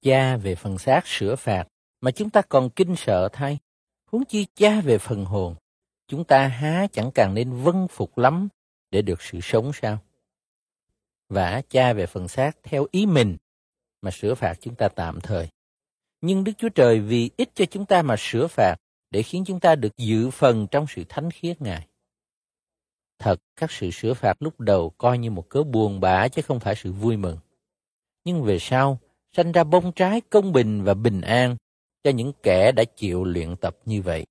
Cha 0.03 0.37
về 0.37 0.55
phần 0.55 0.79
xác 0.79 1.07
sửa 1.07 1.37
phạt, 1.37 1.65
mà 2.01 2.11
chúng 2.11 2.31
ta 2.31 2.43
còn 2.43 2.71
kinh 2.71 2.97
sợ 2.97 3.29
thay. 3.33 3.59
Huống 4.13 4.25
chi 4.25 4.47
cha 4.55 4.81
về 4.81 4.99
phần 4.99 5.25
hồn, 5.25 5.55
chúng 6.09 6.25
ta 6.25 6.49
há 6.49 6.87
chẳng 6.93 7.11
càng 7.15 7.35
nên 7.35 7.53
vân 7.63 7.89
phục 7.89 8.19
lắm 8.19 8.49
để 8.91 9.03
được 9.03 9.23
sự 9.23 9.39
sống 9.43 9.73
sao? 9.75 9.99
Và 11.29 11.63
cha 11.69 11.93
về 11.93 12.07
phần 12.07 12.29
xác 12.29 12.57
theo 12.63 12.87
ý 12.91 13.07
mình 13.07 13.37
mà 14.03 14.11
sửa 14.11 14.35
phạt 14.35 14.55
chúng 14.61 14.75
ta 14.75 14.89
tạm 14.89 15.21
thời. 15.21 15.49
Nhưng 16.21 16.45
Đức 16.45 16.53
Chúa 16.59 16.69
Trời 16.69 17.01
vì 17.01 17.31
ít 17.37 17.51
cho 17.55 17.65
chúng 17.65 17.87
ta 17.87 18.03
mà 18.03 18.15
sửa 18.19 18.47
phạt 18.47 18.77
để 19.11 19.23
khiến 19.23 19.45
chúng 19.47 19.61
ta 19.61 19.75
được 19.75 19.97
dự 19.97 20.31
phần 20.31 20.67
trong 20.71 20.87
sự 20.89 21.05
thánh 21.09 21.31
khiết 21.31 21.63
Ngài. 21.63 21.87
Thật, 23.19 23.41
các 23.57 23.71
sự 23.71 23.91
sửa 23.91 24.15
phạt 24.15 24.43
lúc 24.43 24.61
đầu 24.61 24.91
coi 24.91 25.19
như 25.19 25.31
một 25.31 25.49
cớ 25.49 25.62
buồn 25.62 26.01
bã 26.01 26.29
chứ 26.29 26.43
không 26.43 26.61
phải 26.61 26.75
sự 26.75 26.93
vui 26.93 27.17
mừng. 27.17 27.39
Nhưng 28.25 28.43
về 28.43 28.59
sau, 28.59 28.99
sanh 29.33 29.53
ra 29.53 29.65
bông 29.65 29.93
trái 29.93 30.21
công 30.21 30.53
bình 30.53 30.85
và 30.85 30.95
bình 30.95 31.21
an 31.21 31.57
cho 32.05 32.11
những 32.11 32.33
kẻ 32.43 32.73
đã 32.73 32.85
chịu 32.85 33.25
luyện 33.25 33.57
tập 33.57 33.77
như 33.85 34.03
vậy. 34.03 34.27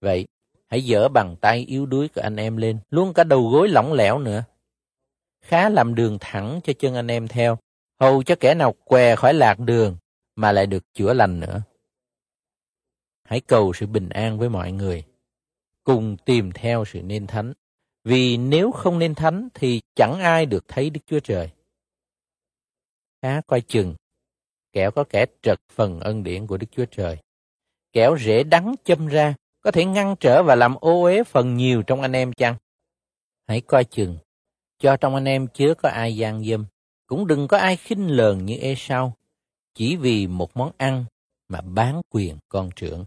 Vậy, 0.00 0.26
hãy 0.66 0.80
dỡ 0.80 1.08
bàn 1.08 1.36
tay 1.40 1.64
yếu 1.68 1.86
đuối 1.86 2.08
của 2.08 2.20
anh 2.20 2.36
em 2.36 2.56
lên, 2.56 2.78
luôn 2.90 3.14
cả 3.14 3.24
đầu 3.24 3.48
gối 3.48 3.68
lỏng 3.68 3.92
lẻo 3.92 4.18
nữa. 4.18 4.44
Khá 5.40 5.68
làm 5.68 5.94
đường 5.94 6.18
thẳng 6.20 6.60
cho 6.64 6.72
chân 6.78 6.94
anh 6.94 7.10
em 7.10 7.28
theo, 7.28 7.58
hầu 8.00 8.22
cho 8.22 8.34
kẻ 8.40 8.54
nào 8.54 8.74
què 8.84 9.16
khỏi 9.16 9.34
lạc 9.34 9.58
đường 9.58 9.96
mà 10.36 10.52
lại 10.52 10.66
được 10.66 10.94
chữa 10.94 11.12
lành 11.12 11.40
nữa. 11.40 11.62
Hãy 13.24 13.40
cầu 13.40 13.72
sự 13.72 13.86
bình 13.86 14.08
an 14.08 14.38
với 14.38 14.48
mọi 14.48 14.72
người, 14.72 15.04
cùng 15.84 16.16
tìm 16.24 16.52
theo 16.52 16.84
sự 16.84 17.02
nên 17.02 17.26
thánh, 17.26 17.52
vì 18.04 18.36
nếu 18.36 18.72
không 18.72 18.98
nên 18.98 19.14
thánh 19.14 19.48
thì 19.54 19.80
chẳng 19.96 20.20
ai 20.20 20.46
được 20.46 20.64
thấy 20.68 20.90
Đức 20.90 21.00
Chúa 21.06 21.20
Trời. 21.20 21.50
Khá 23.22 23.40
coi 23.46 23.60
chừng, 23.60 23.94
kẻo 24.72 24.90
có 24.90 25.04
kẻ 25.04 25.26
trật 25.42 25.60
phần 25.72 26.00
ân 26.00 26.22
điển 26.22 26.46
của 26.46 26.56
Đức 26.56 26.66
Chúa 26.70 26.84
Trời. 26.84 27.18
Kẻo 27.92 28.16
rễ 28.18 28.44
đắng 28.44 28.74
châm 28.84 29.06
ra, 29.06 29.34
có 29.60 29.70
thể 29.70 29.84
ngăn 29.84 30.14
trở 30.20 30.42
và 30.42 30.54
làm 30.54 30.74
ô 30.74 31.02
uế 31.02 31.24
phần 31.24 31.56
nhiều 31.56 31.82
trong 31.82 32.00
anh 32.00 32.12
em 32.12 32.32
chăng? 32.32 32.56
Hãy 33.46 33.60
coi 33.60 33.84
chừng, 33.84 34.18
cho 34.78 34.96
trong 34.96 35.14
anh 35.14 35.24
em 35.24 35.48
chứa 35.48 35.74
có 35.74 35.88
ai 35.88 36.16
gian 36.16 36.44
dâm, 36.44 36.66
cũng 37.06 37.26
đừng 37.26 37.48
có 37.48 37.58
ai 37.58 37.76
khinh 37.76 38.08
lờn 38.16 38.44
như 38.44 38.56
ê 38.56 38.74
sau, 38.78 39.16
chỉ 39.74 39.96
vì 39.96 40.26
một 40.26 40.56
món 40.56 40.72
ăn 40.76 41.04
mà 41.48 41.60
bán 41.60 42.00
quyền 42.10 42.38
con 42.48 42.70
trưởng. 42.76 43.04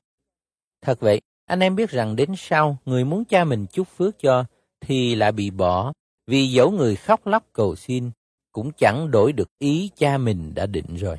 Thật 0.82 1.00
vậy, 1.00 1.22
anh 1.46 1.60
em 1.60 1.76
biết 1.76 1.90
rằng 1.90 2.16
đến 2.16 2.34
sau, 2.38 2.78
người 2.86 3.06
muốn 3.06 3.26
cha 3.26 3.44
mình 3.44 3.66
chúc 3.72 3.88
phước 3.88 4.20
cho, 4.20 4.46
thì 4.82 5.16
lại 5.16 5.32
bị 5.32 5.50
bỏ, 5.50 5.94
vì 6.28 6.48
dẫu 6.48 6.72
người 6.72 6.96
khóc 6.96 7.28
lóc 7.28 7.44
cầu 7.54 7.76
xin, 7.76 8.12
cũng 8.52 8.72
chẳng 8.78 9.12
đổi 9.12 9.34
được 9.34 9.50
ý 9.60 9.90
cha 9.96 10.18
mình 10.18 10.54
đã 10.56 10.66
định 10.66 10.96
rồi. 10.96 11.18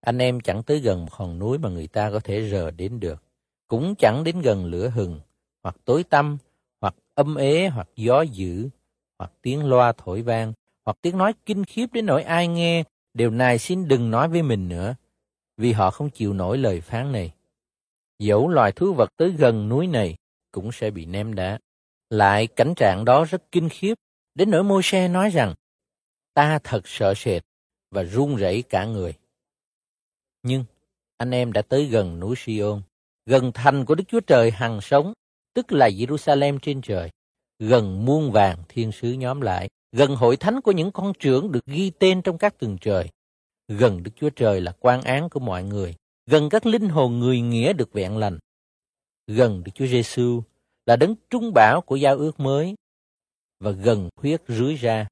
Anh 0.00 0.18
em 0.18 0.40
chẳng 0.40 0.62
tới 0.62 0.80
gần 0.80 1.00
một 1.00 1.12
hòn 1.12 1.38
núi 1.38 1.58
mà 1.58 1.68
người 1.68 1.86
ta 1.86 2.10
có 2.10 2.20
thể 2.20 2.50
rờ 2.50 2.70
đến 2.70 3.00
được, 3.00 3.22
cũng 3.68 3.94
chẳng 3.98 4.24
đến 4.24 4.40
gần 4.40 4.64
lửa 4.64 4.88
hừng, 4.88 5.20
hoặc 5.62 5.76
tối 5.84 6.04
tăm, 6.04 6.38
hoặc 6.80 6.94
âm 7.14 7.34
ế, 7.34 7.68
hoặc 7.68 7.88
gió 7.96 8.22
dữ, 8.22 8.68
hoặc 9.18 9.32
tiếng 9.42 9.64
loa 9.64 9.92
thổi 9.92 10.22
vang, 10.22 10.52
hoặc 10.84 10.98
tiếng 11.02 11.18
nói 11.18 11.34
kinh 11.46 11.64
khiếp 11.64 11.86
đến 11.92 12.06
nỗi 12.06 12.22
ai 12.22 12.48
nghe 12.48 12.84
đều 13.14 13.30
này 13.30 13.58
xin 13.58 13.88
đừng 13.88 14.10
nói 14.10 14.28
với 14.28 14.42
mình 14.42 14.68
nữa, 14.68 14.94
vì 15.56 15.72
họ 15.72 15.90
không 15.90 16.10
chịu 16.10 16.32
nổi 16.32 16.58
lời 16.58 16.80
phán 16.80 17.12
này. 17.12 17.33
Dẫu 18.24 18.48
loài 18.48 18.72
thú 18.72 18.94
vật 18.94 19.10
tới 19.16 19.30
gần 19.30 19.68
núi 19.68 19.86
này 19.86 20.16
cũng 20.52 20.72
sẽ 20.72 20.90
bị 20.90 21.06
ném 21.06 21.34
đá. 21.34 21.58
Lại 22.10 22.46
cảnh 22.46 22.74
trạng 22.76 23.04
đó 23.04 23.24
rất 23.24 23.42
kinh 23.52 23.68
khiếp, 23.68 23.94
đến 24.34 24.50
nỗi 24.50 24.64
môi 24.64 24.82
xe 24.82 25.08
nói 25.08 25.30
rằng, 25.30 25.54
ta 26.34 26.58
thật 26.64 26.80
sợ 26.84 27.14
sệt 27.16 27.42
và 27.90 28.02
run 28.02 28.36
rẩy 28.36 28.62
cả 28.62 28.84
người. 28.84 29.14
Nhưng 30.42 30.64
anh 31.16 31.30
em 31.30 31.52
đã 31.52 31.62
tới 31.62 31.86
gần 31.86 32.20
núi 32.20 32.36
Sion, 32.36 32.82
gần 33.26 33.52
thành 33.54 33.84
của 33.84 33.94
Đức 33.94 34.04
Chúa 34.08 34.20
Trời 34.20 34.50
hằng 34.50 34.80
sống, 34.80 35.12
tức 35.54 35.72
là 35.72 35.88
Jerusalem 35.88 36.58
trên 36.62 36.82
trời, 36.82 37.10
gần 37.58 38.04
muôn 38.04 38.32
vàng 38.32 38.58
thiên 38.68 38.92
sứ 38.92 39.12
nhóm 39.12 39.40
lại, 39.40 39.68
gần 39.92 40.16
hội 40.16 40.36
thánh 40.36 40.60
của 40.60 40.72
những 40.72 40.92
con 40.92 41.12
trưởng 41.18 41.52
được 41.52 41.66
ghi 41.66 41.90
tên 41.98 42.22
trong 42.22 42.38
các 42.38 42.58
tầng 42.58 42.78
trời, 42.80 43.08
gần 43.68 44.02
Đức 44.02 44.10
Chúa 44.16 44.30
Trời 44.30 44.60
là 44.60 44.72
quan 44.80 45.02
án 45.02 45.28
của 45.28 45.40
mọi 45.40 45.64
người, 45.64 45.94
gần 46.26 46.48
các 46.48 46.66
linh 46.66 46.88
hồn 46.88 47.18
người 47.18 47.40
nghĩa 47.40 47.72
được 47.72 47.92
vẹn 47.92 48.16
lành, 48.16 48.38
gần 49.26 49.62
Đức 49.64 49.72
Chúa 49.74 49.86
Giêsu 49.86 50.42
là 50.86 50.96
đấng 50.96 51.14
trung 51.30 51.52
bảo 51.54 51.80
của 51.80 51.96
giao 51.96 52.16
ước 52.16 52.40
mới 52.40 52.74
và 53.60 53.70
gần 53.70 54.08
huyết 54.16 54.42
rưới 54.48 54.74
ra. 54.74 55.08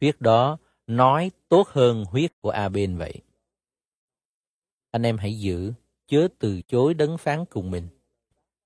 Huyết 0.00 0.20
đó 0.20 0.58
nói 0.86 1.30
tốt 1.48 1.68
hơn 1.68 2.04
huyết 2.04 2.32
của 2.40 2.50
A-bên 2.50 2.98
vậy. 2.98 3.14
Anh 4.90 5.02
em 5.02 5.18
hãy 5.18 5.38
giữ, 5.38 5.72
chớ 6.06 6.28
từ 6.38 6.60
chối 6.62 6.94
đấng 6.94 7.18
phán 7.18 7.44
cùng 7.44 7.70
mình. 7.70 7.88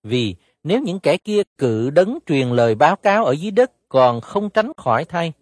Vì 0.03 0.37
nếu 0.63 0.81
những 0.83 1.01
kẻ 1.01 1.17
kia 1.17 1.43
cự 1.59 1.91
đấng 1.91 2.19
truyền 2.27 2.49
lời 2.49 2.75
báo 2.75 2.97
cáo 2.97 3.25
ở 3.25 3.33
dưới 3.33 3.51
đất 3.51 3.73
còn 3.89 4.21
không 4.21 4.51
tránh 4.51 4.73
khỏi 4.77 5.05
thay. 5.05 5.33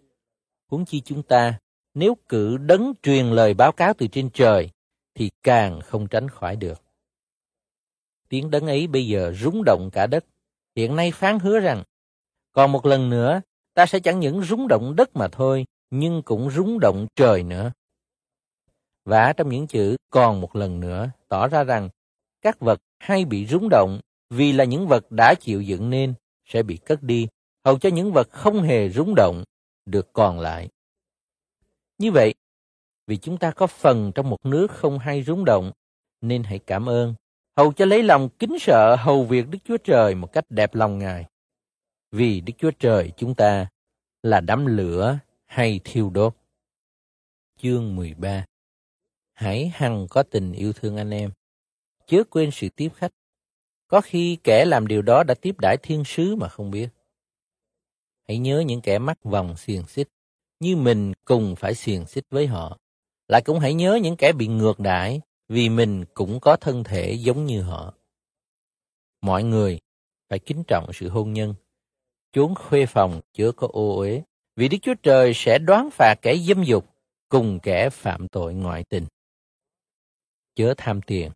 Huống 0.67 0.85
chi 0.85 1.01
chúng 1.01 1.23
ta, 1.23 1.59
nếu 1.93 2.17
cự 2.29 2.57
đấng 2.57 2.93
truyền 3.03 3.25
lời 3.25 3.53
báo 3.53 3.71
cáo 3.71 3.93
từ 3.93 4.07
trên 4.07 4.29
trời, 4.29 4.69
thì 5.15 5.29
càng 5.43 5.81
không 5.81 6.07
tránh 6.07 6.29
khỏi 6.29 6.55
được. 6.55 6.81
Tiếng 8.29 8.51
đấng 8.51 8.67
ấy 8.67 8.87
bây 8.87 9.07
giờ 9.07 9.33
rúng 9.35 9.63
động 9.65 9.89
cả 9.93 10.07
đất. 10.07 10.25
Hiện 10.75 10.95
nay 10.95 11.11
phán 11.11 11.39
hứa 11.39 11.59
rằng, 11.59 11.83
còn 12.51 12.71
một 12.71 12.85
lần 12.85 13.09
nữa, 13.09 13.41
ta 13.73 13.85
sẽ 13.85 13.99
chẳng 13.99 14.19
những 14.19 14.43
rúng 14.43 14.67
động 14.67 14.95
đất 14.95 15.15
mà 15.15 15.27
thôi, 15.27 15.65
nhưng 15.89 16.21
cũng 16.25 16.51
rúng 16.51 16.79
động 16.79 17.07
trời 17.15 17.43
nữa. 17.43 17.71
Và 19.05 19.33
trong 19.33 19.49
những 19.49 19.67
chữ 19.67 19.95
còn 20.09 20.41
một 20.41 20.55
lần 20.55 20.79
nữa 20.79 21.11
tỏ 21.27 21.47
ra 21.47 21.63
rằng 21.63 21.89
các 22.41 22.59
vật 22.59 22.81
hay 22.99 23.25
bị 23.25 23.45
rúng 23.45 23.69
động 23.69 23.99
vì 24.29 24.51
là 24.51 24.63
những 24.63 24.87
vật 24.87 25.11
đã 25.11 25.35
chịu 25.39 25.61
dựng 25.61 25.89
nên 25.89 26.13
sẽ 26.45 26.63
bị 26.63 26.77
cất 26.77 27.03
đi 27.03 27.27
hầu 27.65 27.79
cho 27.79 27.89
những 27.89 28.13
vật 28.13 28.29
không 28.31 28.61
hề 28.61 28.89
rúng 28.89 29.15
động 29.15 29.43
được 29.85 30.13
còn 30.13 30.39
lại. 30.39 30.69
Như 31.97 32.11
vậy, 32.11 32.33
vì 33.11 33.17
chúng 33.17 33.37
ta 33.37 33.51
có 33.51 33.67
phần 33.67 34.11
trong 34.15 34.29
một 34.29 34.45
nước 34.45 34.71
không 34.71 34.99
hay 34.99 35.23
rung 35.23 35.45
động, 35.45 35.71
nên 36.21 36.43
hãy 36.43 36.59
cảm 36.59 36.89
ơn, 36.89 37.13
hầu 37.57 37.73
cho 37.73 37.85
lấy 37.85 38.03
lòng 38.03 38.29
kính 38.39 38.59
sợ 38.59 38.95
hầu 38.95 39.23
việc 39.23 39.47
Đức 39.49 39.59
Chúa 39.65 39.77
Trời 39.77 40.15
một 40.15 40.33
cách 40.33 40.45
đẹp 40.49 40.75
lòng 40.75 40.97
Ngài. 40.97 41.25
Vì 42.11 42.41
Đức 42.41 42.53
Chúa 42.57 42.71
Trời 42.71 43.11
chúng 43.17 43.35
ta 43.35 43.67
là 44.23 44.41
đám 44.41 44.65
lửa 44.65 45.19
hay 45.45 45.79
thiêu 45.83 46.09
đốt. 46.09 46.35
Chương 47.61 47.95
13 47.95 48.45
Hãy 49.33 49.71
hằng 49.73 50.07
có 50.09 50.23
tình 50.23 50.53
yêu 50.53 50.73
thương 50.73 50.97
anh 50.97 51.09
em, 51.09 51.31
chớ 52.07 52.23
quên 52.29 52.51
sự 52.51 52.69
tiếp 52.69 52.89
khách. 52.95 53.11
Có 53.87 54.01
khi 54.01 54.37
kẻ 54.43 54.65
làm 54.65 54.87
điều 54.87 55.01
đó 55.01 55.23
đã 55.23 55.33
tiếp 55.33 55.55
đãi 55.61 55.77
thiên 55.83 56.03
sứ 56.05 56.35
mà 56.35 56.47
không 56.47 56.71
biết. 56.71 56.89
Hãy 58.27 58.37
nhớ 58.37 58.63
những 58.67 58.81
kẻ 58.81 58.99
mắc 58.99 59.23
vòng 59.23 59.57
xiềng 59.57 59.85
xích, 59.85 60.07
như 60.59 60.75
mình 60.75 61.13
cùng 61.25 61.55
phải 61.55 61.75
xiềng 61.75 62.05
xích 62.05 62.25
với 62.29 62.47
họ. 62.47 62.80
Lại 63.31 63.41
cũng 63.41 63.59
hãy 63.59 63.73
nhớ 63.73 63.99
những 64.03 64.15
kẻ 64.17 64.33
bị 64.33 64.47
ngược 64.47 64.79
đãi, 64.79 65.21
vì 65.49 65.69
mình 65.69 66.05
cũng 66.13 66.39
có 66.39 66.55
thân 66.55 66.83
thể 66.83 67.13
giống 67.13 67.45
như 67.45 67.61
họ. 67.61 67.93
Mọi 69.21 69.43
người 69.43 69.79
phải 70.29 70.39
kính 70.39 70.63
trọng 70.67 70.93
sự 70.93 71.09
hôn 71.09 71.33
nhân, 71.33 71.53
chốn 72.31 72.55
khuê 72.55 72.85
phòng 72.85 73.21
chứa 73.33 73.51
có 73.51 73.67
ô 73.71 73.97
uế, 73.97 74.21
vì 74.55 74.67
Đức 74.67 74.77
Chúa 74.81 74.93
Trời 75.03 75.31
sẽ 75.35 75.59
đoán 75.59 75.89
phạt 75.91 76.15
kẻ 76.21 76.35
dâm 76.37 76.63
dục 76.63 76.85
cùng 77.29 77.59
kẻ 77.59 77.89
phạm 77.89 78.27
tội 78.27 78.53
ngoại 78.53 78.83
tình. 78.83 79.05
Chớ 80.55 80.73
tham 80.77 81.01
tiền, 81.01 81.31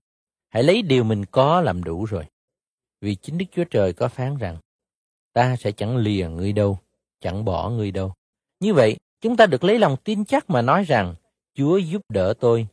hãy 0.49 0.63
lấy 0.63 0.81
điều 0.81 1.03
mình 1.03 1.25
có 1.25 1.61
làm 1.61 1.83
đủ 1.83 2.05
rồi. 2.05 2.25
Vì 3.01 3.15
chính 3.15 3.37
Đức 3.37 3.45
Chúa 3.51 3.63
Trời 3.63 3.93
có 3.93 4.07
phán 4.07 4.37
rằng, 4.37 4.57
ta 5.33 5.55
sẽ 5.55 5.71
chẳng 5.71 5.97
lìa 5.97 6.27
ngươi 6.29 6.53
đâu, 6.53 6.79
chẳng 7.21 7.45
bỏ 7.45 7.69
ngươi 7.69 7.91
đâu. 7.91 8.13
Như 8.59 8.73
vậy, 8.73 8.97
chúng 9.21 9.37
ta 9.37 9.45
được 9.45 9.63
lấy 9.63 9.79
lòng 9.79 9.97
tin 10.03 10.25
chắc 10.25 10.49
mà 10.49 10.61
nói 10.61 10.83
rằng, 10.83 11.15
Chúa 11.55 11.77
giúp 11.77 12.01
đỡ 12.09 12.33
tôi, 12.39 12.67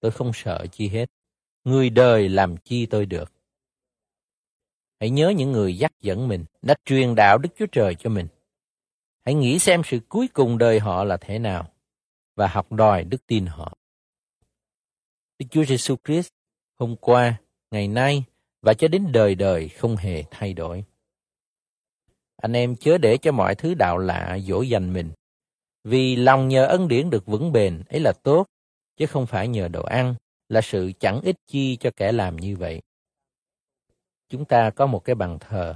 tôi 0.00 0.10
không 0.10 0.30
sợ 0.34 0.66
chi 0.72 0.88
hết. 0.88 1.10
Người 1.64 1.90
đời 1.90 2.28
làm 2.28 2.56
chi 2.56 2.86
tôi 2.86 3.06
được. 3.06 3.32
Hãy 5.00 5.10
nhớ 5.10 5.32
những 5.36 5.52
người 5.52 5.78
dắt 5.78 5.92
dẫn 6.00 6.28
mình, 6.28 6.44
đã 6.62 6.74
truyền 6.84 7.14
đạo 7.14 7.38
Đức 7.38 7.48
Chúa 7.58 7.66
Trời 7.66 7.94
cho 7.94 8.10
mình. 8.10 8.26
Hãy 9.24 9.34
nghĩ 9.34 9.58
xem 9.58 9.82
sự 9.84 10.00
cuối 10.08 10.28
cùng 10.28 10.58
đời 10.58 10.80
họ 10.80 11.04
là 11.04 11.16
thế 11.16 11.38
nào, 11.38 11.72
và 12.36 12.46
học 12.46 12.72
đòi 12.72 13.04
đức 13.04 13.26
tin 13.26 13.46
họ. 13.46 13.74
Đức 15.38 15.46
Chúa 15.50 15.64
Giêsu 15.64 15.96
Christ 16.04 16.28
hôm 16.74 16.96
qua, 16.96 17.40
ngày 17.70 17.88
nay 17.88 18.24
và 18.62 18.74
cho 18.74 18.88
đến 18.88 19.12
đời 19.12 19.34
đời 19.34 19.68
không 19.68 19.96
hề 19.96 20.24
thay 20.30 20.54
đổi. 20.54 20.84
Anh 22.36 22.52
em 22.52 22.76
chớ 22.76 22.98
để 22.98 23.18
cho 23.18 23.32
mọi 23.32 23.54
thứ 23.54 23.74
đạo 23.74 23.98
lạ 23.98 24.38
dỗ 24.42 24.62
dành 24.62 24.92
mình. 24.92 25.10
Vì 25.84 26.16
lòng 26.16 26.48
nhờ 26.48 26.66
ân 26.66 26.88
điển 26.88 27.10
được 27.10 27.26
vững 27.26 27.52
bền 27.52 27.82
ấy 27.88 28.00
là 28.00 28.12
tốt, 28.22 28.46
chứ 28.96 29.06
không 29.06 29.26
phải 29.26 29.48
nhờ 29.48 29.68
đồ 29.68 29.82
ăn, 29.82 30.14
là 30.48 30.60
sự 30.60 30.92
chẳng 31.00 31.20
ích 31.20 31.36
chi 31.46 31.76
cho 31.76 31.90
kẻ 31.96 32.12
làm 32.12 32.36
như 32.36 32.56
vậy. 32.56 32.82
Chúng 34.28 34.44
ta 34.44 34.70
có 34.70 34.86
một 34.86 35.04
cái 35.04 35.14
bàn 35.14 35.38
thờ. 35.38 35.74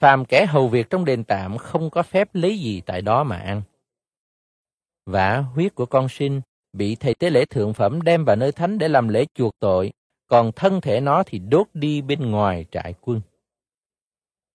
Phàm 0.00 0.24
kẻ 0.24 0.46
hầu 0.46 0.68
việc 0.68 0.90
trong 0.90 1.04
đền 1.04 1.24
tạm 1.24 1.58
không 1.58 1.90
có 1.90 2.02
phép 2.02 2.34
lấy 2.34 2.58
gì 2.58 2.82
tại 2.86 3.02
đó 3.02 3.24
mà 3.24 3.36
ăn. 3.36 3.62
Vả 5.06 5.38
huyết 5.54 5.74
của 5.74 5.86
con 5.86 6.08
sinh 6.08 6.40
bị 6.72 6.94
thầy 6.94 7.14
tế 7.14 7.30
lễ 7.30 7.44
thượng 7.44 7.74
phẩm 7.74 8.02
đem 8.02 8.24
vào 8.24 8.36
nơi 8.36 8.52
thánh 8.52 8.78
để 8.78 8.88
làm 8.88 9.08
lễ 9.08 9.24
chuộc 9.34 9.52
tội, 9.58 9.92
còn 10.26 10.52
thân 10.52 10.80
thể 10.80 11.00
nó 11.00 11.22
thì 11.26 11.38
đốt 11.38 11.66
đi 11.74 12.02
bên 12.02 12.30
ngoài 12.30 12.64
trại 12.70 12.94
quân. 13.00 13.20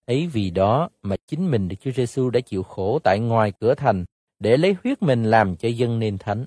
Ấy 0.05 0.27
vì 0.27 0.49
đó 0.49 0.89
mà 1.01 1.15
chính 1.27 1.51
mình 1.51 1.67
Đức 1.67 1.75
Chúa 1.81 1.91
Giêsu 1.91 2.29
đã 2.29 2.39
chịu 2.39 2.63
khổ 2.63 2.99
tại 3.03 3.19
ngoài 3.19 3.53
cửa 3.59 3.75
thành 3.75 4.05
để 4.43 4.57
lấy 4.57 4.75
huyết 4.83 5.01
mình 5.01 5.23
làm 5.23 5.55
cho 5.55 5.69
dân 5.69 5.99
nên 5.99 6.17
thánh. 6.17 6.45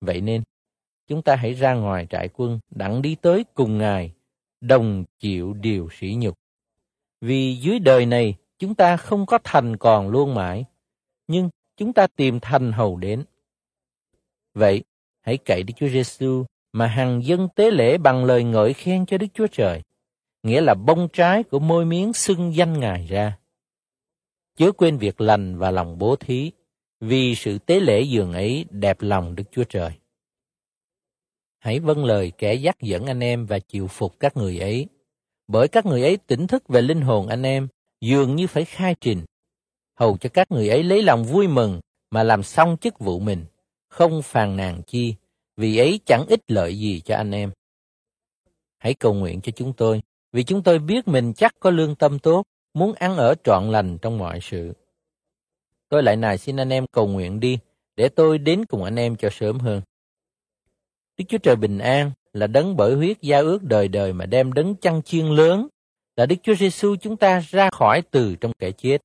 Vậy 0.00 0.20
nên, 0.20 0.42
chúng 1.06 1.22
ta 1.22 1.36
hãy 1.36 1.54
ra 1.54 1.74
ngoài 1.74 2.06
trại 2.10 2.28
quân 2.34 2.58
đặng 2.70 3.02
đi 3.02 3.14
tới 3.14 3.44
cùng 3.54 3.78
Ngài, 3.78 4.12
đồng 4.60 5.04
chịu 5.18 5.52
điều 5.52 5.88
sỉ 5.92 6.16
nhục. 6.18 6.38
Vì 7.20 7.54
dưới 7.54 7.78
đời 7.78 8.06
này, 8.06 8.34
chúng 8.58 8.74
ta 8.74 8.96
không 8.96 9.26
có 9.26 9.38
thành 9.44 9.76
còn 9.76 10.08
luôn 10.08 10.34
mãi, 10.34 10.64
nhưng 11.28 11.50
chúng 11.76 11.92
ta 11.92 12.06
tìm 12.06 12.40
thành 12.40 12.72
hầu 12.72 12.96
đến. 12.96 13.24
Vậy, 14.54 14.84
hãy 15.20 15.36
cậy 15.36 15.62
Đức 15.62 15.74
Chúa 15.76 15.88
Giêsu 15.88 16.44
mà 16.72 16.86
hằng 16.86 17.24
dân 17.24 17.48
tế 17.54 17.70
lễ 17.70 17.98
bằng 17.98 18.24
lời 18.24 18.44
ngợi 18.44 18.72
khen 18.72 19.06
cho 19.06 19.18
Đức 19.18 19.26
Chúa 19.34 19.46
Trời, 19.46 19.82
nghĩa 20.42 20.60
là 20.60 20.74
bông 20.74 21.08
trái 21.12 21.42
của 21.42 21.58
môi 21.58 21.84
miếng 21.84 22.12
xưng 22.12 22.54
danh 22.54 22.80
Ngài 22.80 23.06
ra. 23.06 23.38
Chớ 24.56 24.72
quên 24.72 24.98
việc 24.98 25.20
lành 25.20 25.58
và 25.58 25.70
lòng 25.70 25.98
bố 25.98 26.16
thí, 26.16 26.52
vì 27.00 27.34
sự 27.34 27.58
tế 27.58 27.80
lễ 27.80 28.02
dường 28.02 28.32
ấy 28.32 28.64
đẹp 28.70 28.96
lòng 29.00 29.34
Đức 29.34 29.44
Chúa 29.52 29.64
Trời. 29.64 29.90
Hãy 31.58 31.80
vâng 31.80 32.04
lời 32.04 32.32
kẻ 32.38 32.54
dắt 32.54 32.76
dẫn 32.80 33.06
anh 33.06 33.20
em 33.20 33.46
và 33.46 33.58
chịu 33.58 33.86
phục 33.86 34.20
các 34.20 34.36
người 34.36 34.58
ấy, 34.58 34.86
bởi 35.48 35.68
các 35.68 35.86
người 35.86 36.02
ấy 36.02 36.16
tỉnh 36.16 36.46
thức 36.46 36.68
về 36.68 36.82
linh 36.82 37.00
hồn 37.00 37.28
anh 37.28 37.42
em, 37.42 37.68
dường 38.00 38.36
như 38.36 38.46
phải 38.46 38.64
khai 38.64 38.94
trình, 39.00 39.24
hầu 39.94 40.16
cho 40.16 40.28
các 40.34 40.50
người 40.50 40.68
ấy 40.68 40.82
lấy 40.82 41.02
lòng 41.02 41.24
vui 41.24 41.48
mừng 41.48 41.80
mà 42.10 42.22
làm 42.22 42.42
xong 42.42 42.76
chức 42.80 42.98
vụ 42.98 43.18
mình, 43.18 43.44
không 43.88 44.22
phàn 44.22 44.56
nàn 44.56 44.82
chi, 44.86 45.14
vì 45.56 45.78
ấy 45.78 46.00
chẳng 46.06 46.26
ích 46.26 46.40
lợi 46.48 46.78
gì 46.78 47.00
cho 47.00 47.16
anh 47.16 47.30
em. 47.30 47.50
Hãy 48.78 48.94
cầu 48.94 49.14
nguyện 49.14 49.40
cho 49.40 49.52
chúng 49.56 49.72
tôi, 49.72 50.02
vì 50.32 50.44
chúng 50.44 50.62
tôi 50.62 50.78
biết 50.78 51.08
mình 51.08 51.32
chắc 51.34 51.54
có 51.60 51.70
lương 51.70 51.94
tâm 51.94 52.18
tốt, 52.18 52.42
muốn 52.74 52.92
ăn 52.92 53.16
ở 53.16 53.34
trọn 53.44 53.70
lành 53.70 53.98
trong 54.02 54.18
mọi 54.18 54.38
sự. 54.42 54.72
Tôi 55.88 56.02
lại 56.02 56.16
này 56.16 56.38
xin 56.38 56.56
anh 56.56 56.72
em 56.72 56.86
cầu 56.92 57.06
nguyện 57.06 57.40
đi, 57.40 57.58
để 57.96 58.08
tôi 58.08 58.38
đến 58.38 58.64
cùng 58.66 58.84
anh 58.84 58.96
em 58.96 59.16
cho 59.16 59.28
sớm 59.32 59.58
hơn. 59.58 59.82
Đức 61.16 61.24
Chúa 61.28 61.38
Trời 61.38 61.56
bình 61.56 61.78
an 61.78 62.12
là 62.32 62.46
đấng 62.46 62.76
bởi 62.76 62.94
huyết 62.94 63.20
giao 63.20 63.42
ước 63.42 63.62
đời 63.62 63.88
đời 63.88 64.12
mà 64.12 64.26
đem 64.26 64.52
đấng 64.52 64.74
chăn 64.76 65.02
chiên 65.02 65.26
lớn, 65.26 65.68
là 66.16 66.26
Đức 66.26 66.36
Chúa 66.42 66.54
Giêsu 66.54 66.96
chúng 66.96 67.16
ta 67.16 67.40
ra 67.40 67.70
khỏi 67.72 68.02
từ 68.10 68.36
trong 68.36 68.52
kẻ 68.58 68.70
chết. 68.70 68.98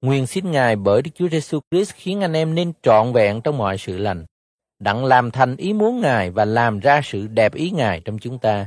Nguyện 0.00 0.26
xin 0.26 0.50
Ngài 0.50 0.76
bởi 0.76 1.02
Đức 1.02 1.10
Chúa 1.14 1.28
Giêsu 1.28 1.60
Christ 1.70 1.94
khiến 1.94 2.20
anh 2.20 2.32
em 2.32 2.54
nên 2.54 2.72
trọn 2.82 3.12
vẹn 3.12 3.40
trong 3.44 3.58
mọi 3.58 3.78
sự 3.78 3.98
lành, 3.98 4.24
đặng 4.78 5.04
làm 5.04 5.30
thành 5.30 5.56
ý 5.56 5.72
muốn 5.72 6.00
Ngài 6.00 6.30
và 6.30 6.44
làm 6.44 6.80
ra 6.80 7.00
sự 7.04 7.26
đẹp 7.26 7.54
ý 7.54 7.70
Ngài 7.70 8.00
trong 8.04 8.18
chúng 8.18 8.38
ta. 8.38 8.66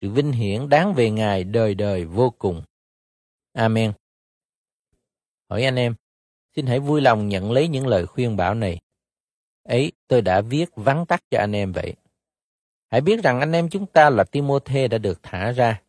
Sự 0.00 0.10
vinh 0.10 0.32
hiển 0.32 0.68
đáng 0.68 0.94
về 0.94 1.10
Ngài 1.10 1.44
đời 1.44 1.74
đời 1.74 2.04
vô 2.04 2.30
cùng. 2.38 2.62
Amen. 3.52 3.92
Hỏi 5.50 5.64
anh 5.64 5.76
em, 5.76 5.94
xin 6.56 6.66
hãy 6.66 6.80
vui 6.80 7.00
lòng 7.00 7.28
nhận 7.28 7.52
lấy 7.52 7.68
những 7.68 7.86
lời 7.86 8.06
khuyên 8.06 8.36
bảo 8.36 8.54
này. 8.54 8.80
Ấy, 9.62 9.92
tôi 10.08 10.22
đã 10.22 10.40
viết 10.40 10.70
vắn 10.76 11.06
tắt 11.06 11.22
cho 11.30 11.38
anh 11.38 11.52
em 11.52 11.72
vậy. 11.72 11.94
Hãy 12.90 13.00
biết 13.00 13.22
rằng 13.22 13.40
anh 13.40 13.52
em 13.52 13.68
chúng 13.68 13.86
ta 13.86 14.10
là 14.10 14.24
Timôthê 14.24 14.88
đã 14.88 14.98
được 14.98 15.22
thả 15.22 15.52
ra. 15.52 15.82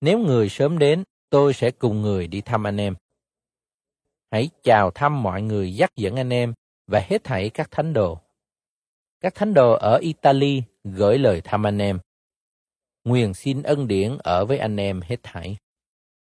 Nếu 0.00 0.18
người 0.18 0.48
sớm 0.48 0.78
đến, 0.78 1.04
tôi 1.30 1.54
sẽ 1.54 1.70
cùng 1.70 2.02
người 2.02 2.26
đi 2.26 2.40
thăm 2.40 2.66
anh 2.66 2.80
em. 2.80 2.94
Hãy 4.30 4.50
chào 4.62 4.90
thăm 4.90 5.22
mọi 5.22 5.42
người 5.42 5.74
dắt 5.74 5.96
dẫn 5.96 6.16
anh 6.16 6.32
em 6.32 6.54
và 6.86 7.00
hết 7.08 7.24
thảy 7.24 7.50
các 7.50 7.70
thánh 7.70 7.92
đồ. 7.92 8.18
Các 9.20 9.34
thánh 9.34 9.54
đồ 9.54 9.72
ở 9.72 9.96
Italy 9.96 10.62
gửi 10.84 11.18
lời 11.18 11.40
thăm 11.44 11.66
anh 11.66 11.78
em. 11.78 11.98
Nguyện 13.04 13.34
xin 13.34 13.62
ân 13.62 13.88
điển 13.88 14.18
ở 14.18 14.44
với 14.44 14.58
anh 14.58 14.76
em 14.76 15.00
hết 15.00 15.16
thảy. 15.22 15.56